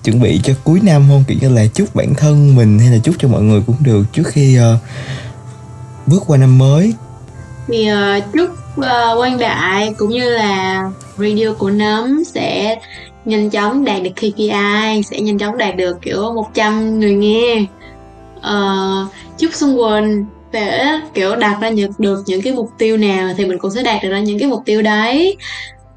chuẩn 0.03 0.19
bị 0.19 0.39
cho 0.43 0.53
cuối 0.63 0.79
năm 0.83 1.05
không? 1.09 1.23
Kiểu 1.27 1.37
như 1.41 1.49
là 1.49 1.65
chúc 1.73 1.95
bản 1.95 2.15
thân 2.15 2.55
mình 2.55 2.79
hay 2.79 2.89
là 2.89 2.97
chúc 2.97 3.15
cho 3.19 3.27
mọi 3.27 3.41
người 3.41 3.61
cũng 3.67 3.75
được 3.79 4.13
trước 4.13 4.27
khi 4.27 4.59
uh, 4.59 4.63
bước 6.07 6.23
qua 6.27 6.37
năm 6.37 6.57
mới. 6.57 6.93
Thì 7.67 7.89
uh, 7.91 8.23
chúc 8.33 8.49
uh, 8.79 9.19
quan 9.19 9.37
đại 9.39 9.93
cũng 9.97 10.09
như 10.09 10.29
là 10.29 10.83
radio 11.17 11.53
của 11.57 11.69
nấm 11.69 12.23
sẽ 12.23 12.79
nhanh 13.25 13.49
chóng 13.49 13.85
đạt 13.85 14.03
được 14.03 14.11
KPI 14.15 15.03
sẽ 15.05 15.19
nhanh 15.19 15.37
chóng 15.37 15.57
đạt 15.57 15.75
được 15.75 15.97
kiểu 16.01 16.33
100 16.33 16.99
người 16.99 17.13
nghe. 17.13 17.65
Uh, 18.37 19.11
chúc 19.37 19.53
Xuân 19.53 19.77
Quỳnh 19.77 20.25
để 20.51 20.85
kiểu 21.13 21.35
đạt 21.35 21.61
ra 21.61 21.69
được, 21.69 21.99
được 21.99 22.23
những 22.25 22.41
cái 22.41 22.53
mục 22.53 22.69
tiêu 22.77 22.97
nào 22.97 23.33
thì 23.37 23.45
mình 23.45 23.57
cũng 23.57 23.71
sẽ 23.71 23.83
đạt 23.83 24.03
được 24.03 24.09
ra 24.09 24.19
những 24.19 24.39
cái 24.39 24.49
mục 24.49 24.61
tiêu 24.65 24.81
đấy. 24.81 25.37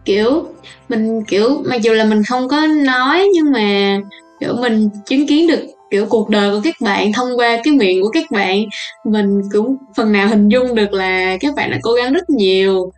Kiểu 0.04 0.44
mình 0.88 1.24
kiểu 1.24 1.62
mặc 1.64 1.82
dù 1.82 1.92
là 1.92 2.04
mình 2.04 2.22
không 2.28 2.48
có 2.48 2.66
nói 2.66 3.28
nhưng 3.34 3.52
mà 3.52 3.98
kiểu 4.40 4.54
mình 4.54 4.88
chứng 5.06 5.26
kiến 5.26 5.46
được 5.46 5.66
kiểu 5.90 6.06
cuộc 6.06 6.28
đời 6.28 6.50
của 6.50 6.60
các 6.64 6.74
bạn 6.80 7.12
thông 7.12 7.38
qua 7.38 7.60
cái 7.64 7.74
miệng 7.74 8.02
của 8.02 8.08
các 8.08 8.30
bạn 8.30 8.64
mình 9.04 9.40
cũng 9.52 9.76
phần 9.96 10.12
nào 10.12 10.28
hình 10.28 10.48
dung 10.48 10.74
được 10.74 10.92
là 10.92 11.36
các 11.40 11.54
bạn 11.54 11.70
đã 11.70 11.78
cố 11.82 11.92
gắng 11.92 12.12
rất 12.12 12.30
nhiều. 12.30 12.92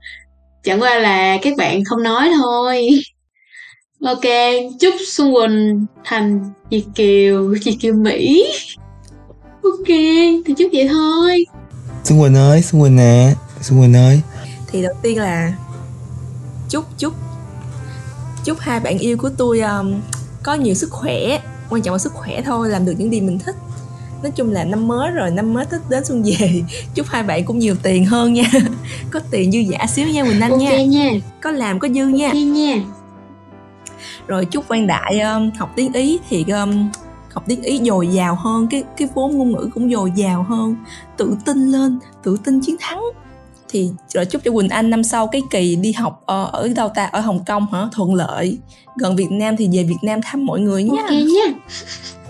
Chẳng 0.64 0.82
qua 0.82 0.98
là 0.98 1.38
các 1.42 1.54
bạn 1.56 1.84
không 1.84 2.02
nói 2.02 2.30
thôi. 2.42 2.88
Ok 4.04 4.24
chúc 4.80 4.94
xuân 5.06 5.34
quỳnh 5.34 5.86
thành 6.04 6.40
việt 6.70 6.84
kiều 6.94 7.54
việt 7.64 7.76
kiều 7.80 7.94
mỹ. 7.94 8.44
Ok 9.62 9.88
thì 10.46 10.54
chúc 10.58 10.70
vậy 10.72 10.88
thôi. 10.88 11.44
Xuân 12.04 12.20
quỳnh 12.20 12.34
ơi 12.34 12.62
xuân 12.62 12.82
quỳnh 12.82 12.96
nè. 12.96 13.34
Xuân 13.60 13.80
quỳnh 13.80 13.94
ơi. 13.94 14.20
Thì 14.66 14.82
đầu 14.82 14.92
tiên 15.02 15.18
là 15.18 15.52
chúc 16.68 16.84
chúc 16.98 17.12
chúc 18.44 18.58
hai 18.60 18.80
bạn 18.80 18.98
yêu 18.98 19.16
của 19.16 19.30
tôi 19.38 19.60
um, 19.60 20.00
có 20.42 20.54
nhiều 20.54 20.74
sức 20.74 20.90
khỏe 20.90 21.40
quan 21.72 21.82
trọng 21.82 21.94
là 21.94 21.98
sức 21.98 22.12
khỏe 22.12 22.42
thôi 22.42 22.68
làm 22.68 22.84
được 22.84 22.94
những 22.98 23.12
gì 23.12 23.20
mình 23.20 23.38
thích. 23.38 23.56
Nói 24.22 24.32
chung 24.36 24.50
là 24.50 24.64
năm 24.64 24.88
mới 24.88 25.10
rồi 25.10 25.30
năm 25.30 25.54
mới 25.54 25.64
tết 25.64 25.80
đến 25.88 26.04
xuân 26.04 26.22
về 26.22 26.62
chúc 26.94 27.06
hai 27.06 27.22
bạn 27.22 27.44
cũng 27.44 27.58
nhiều 27.58 27.74
tiền 27.82 28.06
hơn 28.06 28.32
nha. 28.32 28.50
Có 29.10 29.20
tiền 29.30 29.52
dư 29.52 29.58
giả 29.58 29.86
xíu 29.86 30.08
nha 30.08 30.24
quỳnh 30.24 30.40
anh 30.40 30.50
okay 30.50 30.86
nha. 30.86 31.02
nha. 31.02 31.18
Có 31.40 31.50
làm 31.50 31.78
có 31.78 31.88
dư 31.88 32.06
nha. 32.06 32.26
Okay 32.26 32.42
nha. 32.42 32.82
Rồi 34.26 34.44
chúc 34.44 34.68
văn 34.68 34.86
đại 34.86 35.20
um, 35.20 35.50
học 35.58 35.72
tiếng 35.76 35.92
ý 35.92 36.18
thì 36.28 36.44
um, 36.48 36.90
học 37.32 37.44
tiếng 37.46 37.62
ý 37.62 37.80
dồi 37.84 38.06
dào 38.08 38.34
hơn 38.34 38.66
cái 38.70 38.84
cái 38.96 39.08
vốn 39.14 39.38
ngôn 39.38 39.52
ngữ 39.52 39.68
cũng 39.74 39.90
dồi 39.90 40.12
dào 40.16 40.42
hơn. 40.42 40.76
Tự 41.16 41.36
tin 41.44 41.72
lên 41.72 41.98
tự 42.22 42.36
tin 42.44 42.60
chiến 42.60 42.76
thắng 42.80 43.02
thì 43.72 43.90
rồi 44.14 44.24
chúc 44.24 44.42
cho 44.44 44.52
Quỳnh 44.52 44.68
Anh 44.68 44.90
năm 44.90 45.04
sau 45.04 45.26
cái 45.26 45.42
kỳ 45.50 45.76
đi 45.76 45.92
học 45.92 46.22
ở, 46.26 46.48
ở 46.52 46.68
đâu 46.68 46.88
ta? 46.88 47.04
Ở 47.04 47.20
Hồng 47.20 47.44
Kông 47.44 47.66
hả? 47.72 47.88
Thuận 47.92 48.14
lợi. 48.14 48.58
Gần 48.96 49.16
Việt 49.16 49.30
Nam 49.30 49.56
thì 49.56 49.68
về 49.72 49.84
Việt 49.84 49.98
Nam 50.02 50.20
thăm 50.22 50.46
mọi 50.46 50.60
người 50.60 50.82
nha. 50.82 51.02
Ok 51.02 51.10
nha. 51.10 51.52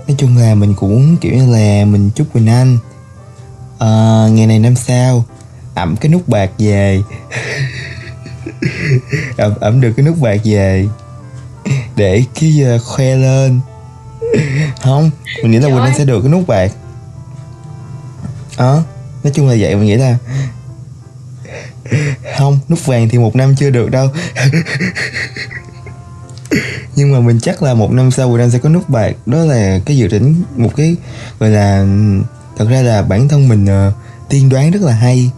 Nói 0.08 0.16
chung 0.18 0.36
là 0.36 0.54
mình 0.54 0.74
cũng 0.74 1.16
kiểu 1.20 1.34
như 1.34 1.52
là 1.52 1.84
mình 1.84 2.10
chúc 2.14 2.32
Quỳnh 2.32 2.46
Anh 2.46 2.78
uh, 3.74 4.32
ngày 4.32 4.46
này 4.46 4.58
năm 4.58 4.76
sau 4.76 5.24
ẩm 5.74 5.96
cái 5.96 6.12
nút 6.12 6.28
bạc 6.28 6.50
về. 6.58 7.02
Ẩm, 9.36 9.52
ẩm 9.60 9.80
được 9.80 9.92
cái 9.96 10.06
nút 10.06 10.16
bạc 10.20 10.40
về 10.44 10.88
để 11.96 12.24
cái 12.40 12.64
uh, 12.76 12.82
khoe 12.82 13.16
lên. 13.16 13.60
Không 14.82 15.10
mình 15.42 15.50
nghĩ 15.50 15.58
là 15.58 15.62
Trời 15.62 15.70
Quỳnh 15.70 15.82
Anh 15.82 15.92
ơi. 15.92 15.98
sẽ 15.98 16.04
được 16.04 16.20
cái 16.20 16.32
nút 16.32 16.46
bạc. 16.46 16.72
Đó 18.58 18.82
nói 19.24 19.32
chung 19.34 19.48
là 19.48 19.56
vậy 19.58 19.74
mình 19.74 19.86
nghĩ 19.86 19.96
là 19.96 20.18
không 22.38 22.58
nút 22.68 22.86
vàng 22.86 23.08
thì 23.08 23.18
một 23.18 23.36
năm 23.36 23.54
chưa 23.58 23.70
được 23.70 23.90
đâu. 23.90 24.08
Nhưng 26.96 27.12
mà 27.12 27.20
mình 27.20 27.40
chắc 27.40 27.62
là 27.62 27.74
một 27.74 27.92
năm 27.92 28.10
sau 28.10 28.30
Quỳnh 28.30 28.40
Anh 28.40 28.50
sẽ 28.50 28.58
có 28.58 28.68
nút 28.68 28.88
bạc. 28.88 29.12
Đó 29.26 29.38
là 29.38 29.80
cái 29.84 29.96
dự 29.96 30.08
định 30.08 30.42
một 30.56 30.70
cái 30.76 30.96
gọi 31.38 31.50
là 31.50 31.86
thật 32.56 32.66
ra 32.70 32.82
là 32.82 33.02
bản 33.02 33.28
thân 33.28 33.48
mình 33.48 33.64
uh, 33.64 33.94
tiên 34.28 34.48
đoán 34.48 34.70
rất 34.70 34.82
là 34.82 34.92
hay. 34.92 35.30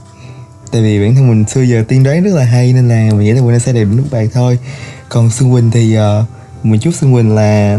Tại 0.73 0.83
vì 0.83 1.01
bản 1.01 1.15
thân 1.15 1.29
mình 1.29 1.45
xưa 1.49 1.63
giờ 1.63 1.85
tiên 1.89 2.03
đoán 2.03 2.25
rất 2.25 2.35
là 2.35 2.45
hay 2.45 2.73
nên 2.73 2.89
là 2.89 3.09
mình 3.11 3.21
nghĩ 3.21 3.33
là 3.33 3.41
Quỳnh 3.41 3.55
Anh 3.55 3.61
sẽ 3.61 3.73
đẹp 3.73 3.85
nút 3.85 4.07
bạc 4.11 4.27
thôi. 4.33 4.59
Còn 5.09 5.31
Xuân 5.31 5.53
Quỳnh 5.53 5.71
thì 5.71 5.95
ờ, 5.95 6.19
uh, 6.19 6.25
mình 6.67 6.81
chúc 6.81 6.95
Xuân 6.95 7.15
Quỳnh 7.15 7.35
là 7.35 7.79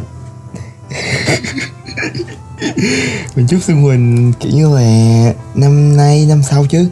mình 3.35 3.47
chúc 3.47 3.63
Xuân 3.63 3.85
Quỳnh 3.85 4.33
kiểu 4.39 4.51
như 4.51 4.75
là 4.75 5.33
năm 5.55 5.97
nay 5.97 6.25
năm 6.29 6.43
sau 6.43 6.65
chứ 6.65 6.89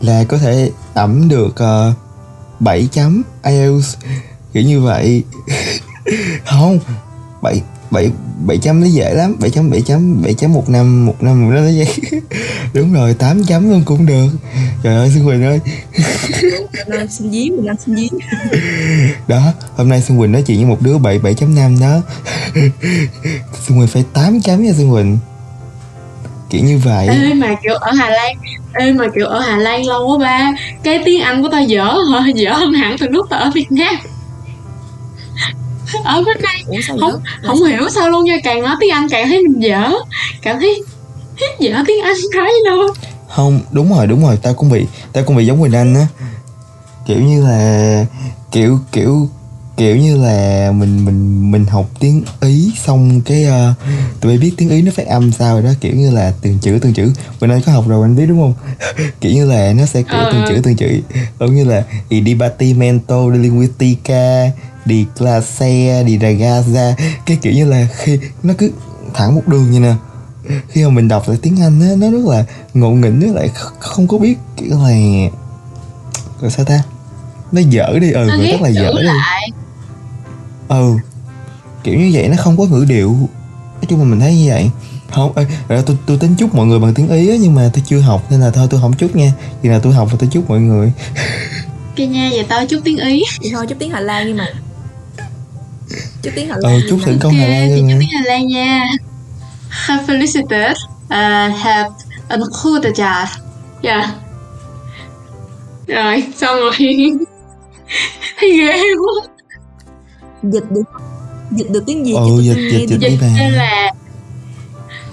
là 0.00 0.24
có 0.28 0.38
thể 0.38 0.70
ẩm 0.96 1.28
được 1.28 1.54
uh, 1.62 1.94
7 2.60 2.88
chấm 2.92 3.22
IELTS. 3.44 3.96
Kiểu 4.52 4.62
như 4.62 4.80
vậy. 4.80 5.24
Không 6.46 6.78
bảy 7.42 7.62
bảy 7.90 8.10
bảy 8.46 8.58
chấm 8.58 8.80
nó 8.80 8.86
dễ 8.86 9.14
lắm. 9.14 9.36
Bảy 9.40 9.50
chấm 9.50 9.70
bảy 9.70 9.82
chấm 9.82 10.22
bảy 10.22 10.34
chấm 10.34 10.52
một 10.52 10.68
năm 10.68 11.06
một 11.06 11.22
năm 11.22 11.44
một 11.44 11.50
năm 11.54 11.64
nó 11.64 11.70
dễ. 11.70 11.86
Đúng 12.74 12.92
rồi 12.92 13.14
8 13.14 13.44
chấm 13.44 13.70
luôn 13.70 13.82
cũng 13.84 14.06
được. 14.06 14.28
Trời 14.82 14.96
ơi 14.96 15.10
Xuân 15.14 15.26
Quỳnh 15.26 15.42
ơi. 15.42 15.60
Nên 16.86 17.08
xin 17.08 17.30
dí 17.30 17.48
Quỳnh 17.48 17.66
Anh 17.66 17.76
xin 17.86 17.96
dí 17.96 18.08
đó 19.28 19.52
hôm 19.76 19.88
nay 19.88 20.02
Xuân 20.02 20.18
Quỳnh 20.18 20.32
nói 20.32 20.42
chuyện 20.42 20.56
với 20.56 20.66
một 20.66 20.82
đứa 20.82 20.98
bảy 20.98 21.18
bảy 21.18 21.34
chấm 21.34 21.54
năm 21.54 21.80
đó. 21.80 22.00
Xuân 23.66 23.78
Quỳnh 23.78 23.86
phải 23.86 24.04
8 24.12 24.40
chấm 24.40 24.62
nha 24.62 24.72
Xuân 24.76 24.92
Quỳnh 24.92 25.18
kiểu 26.50 26.64
như 26.64 26.78
vậy. 26.78 27.08
Ê 27.08 27.34
mà 27.34 27.54
kiểu 27.62 27.74
ở 27.74 27.92
Hà 27.92 28.10
Lan 28.10 28.36
ê 28.72 28.92
mà 28.92 29.04
kiểu 29.14 29.26
ở 29.26 29.40
Hà 29.40 29.56
Lan 29.56 29.86
lâu 29.86 30.08
quá 30.08 30.18
ba. 30.18 30.52
Cái 30.82 31.02
tiếng 31.04 31.20
Anh 31.22 31.42
của 31.42 31.48
tao 31.52 31.62
dở 31.62 31.94
hả? 32.12 32.24
Dở 32.34 32.52
hơn 32.52 32.72
hẳn 32.72 32.96
từ 32.98 33.08
lúc 33.08 33.26
tao 33.30 33.40
ở 33.40 33.50
Việt 33.54 33.72
Nam. 33.72 33.94
Ở 36.04 36.22
bên 36.22 36.36
đây 36.42 36.54
Ủa 36.66 36.76
sao 36.86 36.96
không 37.00 37.10
vậy? 37.12 37.20
không 37.42 37.64
hiểu 37.64 37.88
sao 37.90 38.10
luôn 38.10 38.24
nha. 38.24 38.36
Càng 38.44 38.62
nói 38.62 38.76
tiếng 38.80 38.90
Anh 38.90 39.08
càng 39.08 39.28
thấy 39.28 39.42
mình 39.42 39.62
dở. 39.62 39.90
Cảm 40.42 40.56
thấy 40.60 40.82
dở 41.58 41.82
tiếng 41.86 42.04
Anh 42.04 42.16
cái 42.32 42.48
gì 42.52 42.70
đâu 42.70 42.78
không 43.28 43.60
đúng 43.70 43.94
rồi 43.94 44.06
đúng 44.06 44.22
rồi. 44.22 44.38
Tao 44.42 44.54
cũng 44.54 44.70
bị 44.70 44.86
tao 45.12 45.24
cũng 45.24 45.36
bị 45.36 45.46
giống 45.46 45.60
Quỳnh 45.62 45.72
Anh 45.72 45.94
á. 45.94 46.06
Kiểu 47.06 47.20
như 47.22 47.46
là 47.46 48.04
kiểu 48.52 48.78
kiểu 48.92 49.28
kiểu 49.76 49.96
như 49.96 50.16
là 50.16 50.70
mình 50.76 51.04
mình 51.04 51.50
mình 51.50 51.64
học 51.66 51.86
tiếng 52.00 52.22
ý 52.40 52.72
xong 52.84 53.20
cái 53.20 53.46
uh, 53.46 53.76
tụi 54.20 54.32
bay 54.32 54.38
biết 54.38 54.52
tiếng 54.56 54.68
ý 54.70 54.82
nó 54.82 54.92
phát 54.96 55.06
âm 55.06 55.32
sao 55.32 55.54
rồi 55.54 55.62
đó. 55.62 55.70
Kiểu 55.80 55.92
như 55.96 56.10
là 56.10 56.32
từng 56.42 56.58
chữ 56.58 56.78
từng 56.82 56.92
chữ. 56.92 57.12
Quỳnh 57.40 57.50
Anh 57.50 57.60
có 57.66 57.72
học 57.72 57.84
rồi 57.88 58.02
anh 58.04 58.16
biết 58.16 58.26
đúng 58.26 58.38
không? 58.38 58.54
Kiểu 59.20 59.32
như 59.32 59.46
là 59.46 59.72
nó 59.72 59.86
sẽ 59.86 60.02
kiểu 60.02 60.20
Ờ. 60.20 60.28
từng 60.32 60.42
chữ 60.48 60.60
từng 60.64 60.76
chữ. 60.76 61.00
Giống 61.40 61.54
như 61.54 61.64
là 61.64 61.84
i 62.08 62.22
dibattimento 62.24 63.32
di 63.32 63.38
linguistica 63.38 64.50
di 64.86 65.06
classe 65.18 66.04
di 66.06 66.18
ragazza 66.18 66.92
cái 67.26 67.36
kiểu 67.42 67.52
như 67.52 67.64
là 67.64 67.88
khi 67.96 68.18
nó 68.42 68.54
cứ 68.58 68.70
thẳng 69.14 69.34
một 69.34 69.42
đường 69.48 69.70
như 69.70 69.80
nè. 69.80 69.94
Khi 70.68 70.84
mà 70.84 70.90
mình 70.90 71.08
đọc 71.08 71.28
lại 71.28 71.38
tiếng 71.42 71.60
Anh 71.60 71.80
á 71.80 71.88
nó 71.98 72.10
rất 72.10 72.24
là 72.26 72.44
ngộ 72.74 72.90
nghĩnh 72.90 73.20
với 73.20 73.28
lại 73.28 73.48
kh- 73.54 73.70
không 73.80 74.08
có 74.08 74.18
biết 74.18 74.38
kiểu 74.56 74.70
là 74.70 75.28
rồi 76.40 76.50
sao 76.50 76.64
ta? 76.64 76.82
Nó 77.52 77.60
dở 77.60 77.98
đi. 78.00 78.10
Ừ 78.12 78.26
nó 78.28 78.36
ghét 78.38 78.50
rất 78.52 78.60
là 78.62 78.68
dở 78.68 78.90
chữ 78.92 78.98
đi. 79.00 79.06
lại 79.06 79.48
ừ. 80.68 80.96
Kiểu 81.84 81.94
như 81.98 82.10
vậy 82.12 82.28
nó 82.28 82.36
không 82.38 82.56
có 82.56 82.64
ngữ 82.64 82.84
điệu. 82.88 83.16
Nói 83.74 83.82
chung 83.88 83.98
là 83.98 84.04
mình 84.04 84.20
thấy 84.20 84.34
như 84.36 84.48
vậy. 84.48 84.70
Không 85.10 85.32
ê, 85.36 85.46
rồi 85.68 85.82
tôi 85.86 85.96
tôi 86.06 86.18
tính 86.18 86.34
chúc 86.38 86.54
mọi 86.54 86.66
người 86.66 86.78
bằng 86.78 86.94
tiếng 86.94 87.08
ý 87.08 87.28
á 87.30 87.36
nhưng 87.40 87.54
mà 87.54 87.70
tôi 87.74 87.82
chưa 87.86 88.00
học 88.00 88.26
nên 88.30 88.40
là 88.40 88.50
thôi 88.50 88.66
tôi 88.70 88.80
không 88.80 88.92
chúc 88.92 89.16
nha. 89.16 89.32
Khi 89.62 89.68
nào 89.68 89.80
tôi 89.80 89.92
học 89.92 90.08
và 90.10 90.16
tôi 90.20 90.28
chúc 90.32 90.50
mọi 90.50 90.60
người. 90.60 90.92
Ok 91.98 92.08
nha 92.08 92.28
vậy 92.32 92.44
tao 92.48 92.66
chúc 92.66 92.80
tiếng 92.84 92.98
Ý. 92.98 93.22
Vậy 93.40 93.50
thôi 93.54 93.66
chúc 93.68 93.78
tiếng 93.78 93.90
Hà 93.90 94.00
Lan 94.00 94.26
nhưng 94.26 94.36
mà. 94.36 94.46
Chúc 96.22 96.32
tiếng 96.36 96.48
Hà 96.48 96.56
Lan. 96.60 96.72
ừ 96.72 96.80
chúc 96.90 96.98
thành 97.04 97.18
công 97.18 97.32
ok 97.32 97.40
Hà 97.40 97.48
Lan 97.48 97.76
chúc 97.76 97.84
nha. 97.84 97.96
tiếng 98.00 98.08
Hà 98.12 98.20
Lan 98.24 98.46
nha. 98.46 98.84
Have 99.68 100.04
felicited 100.06 100.70
uh, 100.70 101.58
have 101.58 101.88
a 102.28 102.36
good 102.36 102.86
job 102.86 103.26
yeah. 103.82 104.10
Rồi 105.86 106.24
xong 106.36 106.56
rồi. 106.60 106.72
Thấy 108.40 108.58
ghê 108.58 108.82
quá 108.94 109.28
Dịch 110.42 110.70
được 110.70 110.82
Dịch 111.50 111.70
được 111.70 111.82
tiếng 111.86 112.06
gì 112.06 112.12
Ừ, 112.14 112.40
dịch- 112.42 112.70
dịch- 112.72 112.88
dịch. 112.88 113.00
dịch 113.00 113.20
vào. 113.20 113.30
nên 113.36 113.52
là 113.52 113.92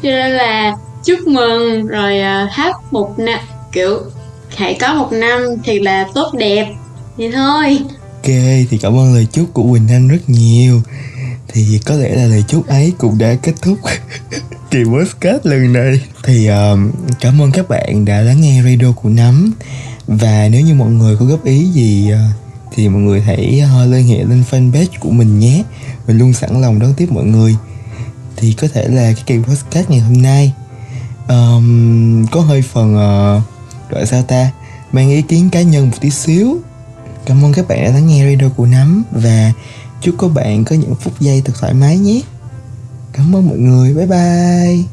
cho 0.04 0.10
nên 0.10 0.32
là 0.32 0.76
chúc 1.06 1.20
mừng 1.28 1.88
rồi 1.88 2.20
uh, 2.20 2.52
hát 2.52 2.76
một 2.92 3.20
năm 3.20 3.40
kiểu 3.72 4.00
hãy 4.56 4.78
có 4.82 4.94
một 4.94 5.12
năm 5.12 5.42
thiệt 5.64 5.82
là 5.82 6.06
tốt 6.14 6.34
đẹp. 6.38 6.74
Vậy 7.18 7.32
thôi. 7.32 7.80
Ok 8.24 8.32
thì 8.70 8.78
cảm 8.82 8.98
ơn 8.98 9.14
lời 9.14 9.28
chúc 9.32 9.54
của 9.54 9.64
Quỳnh 9.72 9.88
Anh 9.90 10.08
rất 10.08 10.30
nhiều. 10.30 10.82
Thì 11.48 11.80
có 11.86 11.96
lẽ 11.96 12.10
là 12.16 12.26
lời 12.26 12.44
chúc 12.48 12.68
ấy 12.68 12.94
cũng 12.98 13.18
đã 13.18 13.36
kết 13.44 13.54
thúc 13.62 13.78
kỳ 14.72 14.80
podcast 14.84 15.46
lần 15.46 15.74
này. 15.74 16.02
Thì 16.24 16.48
um, 16.48 16.92
cảm 17.20 17.42
ơn 17.42 17.52
các 17.52 17.70
bạn 17.70 18.06
đã 18.06 18.22
lắng 18.22 18.42
nghe 18.42 18.62
radio 18.64 18.92
của 18.92 19.10
nắm 19.10 19.54
và 20.08 20.48
nếu 20.52 20.62
như 20.62 20.74
mọi 20.74 20.90
người 20.90 21.16
có 21.20 21.26
góp 21.26 21.46
ý 21.46 21.66
gì 21.66 22.12
uh, 22.14 22.43
thì 22.76 22.90
mọi 22.90 23.02
người 23.02 23.22
hãy 23.22 23.60
ờ, 23.60 23.86
liên 23.86 24.08
hệ 24.08 24.24
lên 24.24 24.44
fanpage 24.52 25.00
của 25.00 25.12
mình 25.12 25.40
nhé. 25.40 25.64
Mình 26.08 26.18
luôn 26.18 26.34
sẵn 26.34 26.62
lòng 26.62 26.80
đón 26.80 26.94
tiếp 26.94 27.12
mọi 27.12 27.24
người. 27.24 27.56
Thì 28.38 28.54
có 28.54 28.68
thể 28.74 28.88
là 28.88 29.14
cái 29.14 29.24
kỳ 29.26 29.38
podcast 29.38 29.90
ngày 29.90 30.00
hôm 30.00 30.22
nay 30.22 30.54
um, 31.28 32.26
có 32.26 32.42
hơi 32.42 32.62
phần 32.62 32.94
uh, 32.94 33.42
gọi 33.92 34.06
sao 34.06 34.24
ta 34.24 34.52
mang 34.92 35.10
ý 35.10 35.22
kiến 35.22 35.50
cá 35.50 35.62
nhân 35.62 35.90
một 35.90 35.98
tí 36.02 36.10
xíu. 36.10 36.58
Cảm 37.26 37.46
ơn 37.46 37.54
các 37.54 37.68
bạn 37.68 37.84
đã 37.84 37.92
lắng 37.92 38.08
nghe 38.08 38.36
radio 38.36 38.50
của 38.50 38.66
nắm 38.66 39.04
và 39.12 39.52
chúc 40.02 40.16
các 40.20 40.28
bạn 40.28 40.66
có 40.66 40.76
những 40.76 40.96
phút 40.96 41.20
giây 41.20 41.42
thật 41.46 41.54
thoải 41.60 41.74
mái 41.74 41.98
nhé. 41.98 42.22
Cảm 43.14 43.36
ơn 43.36 43.48
mọi 43.48 43.58
người. 43.58 43.94
Bye 43.94 44.06
bye. 44.06 44.93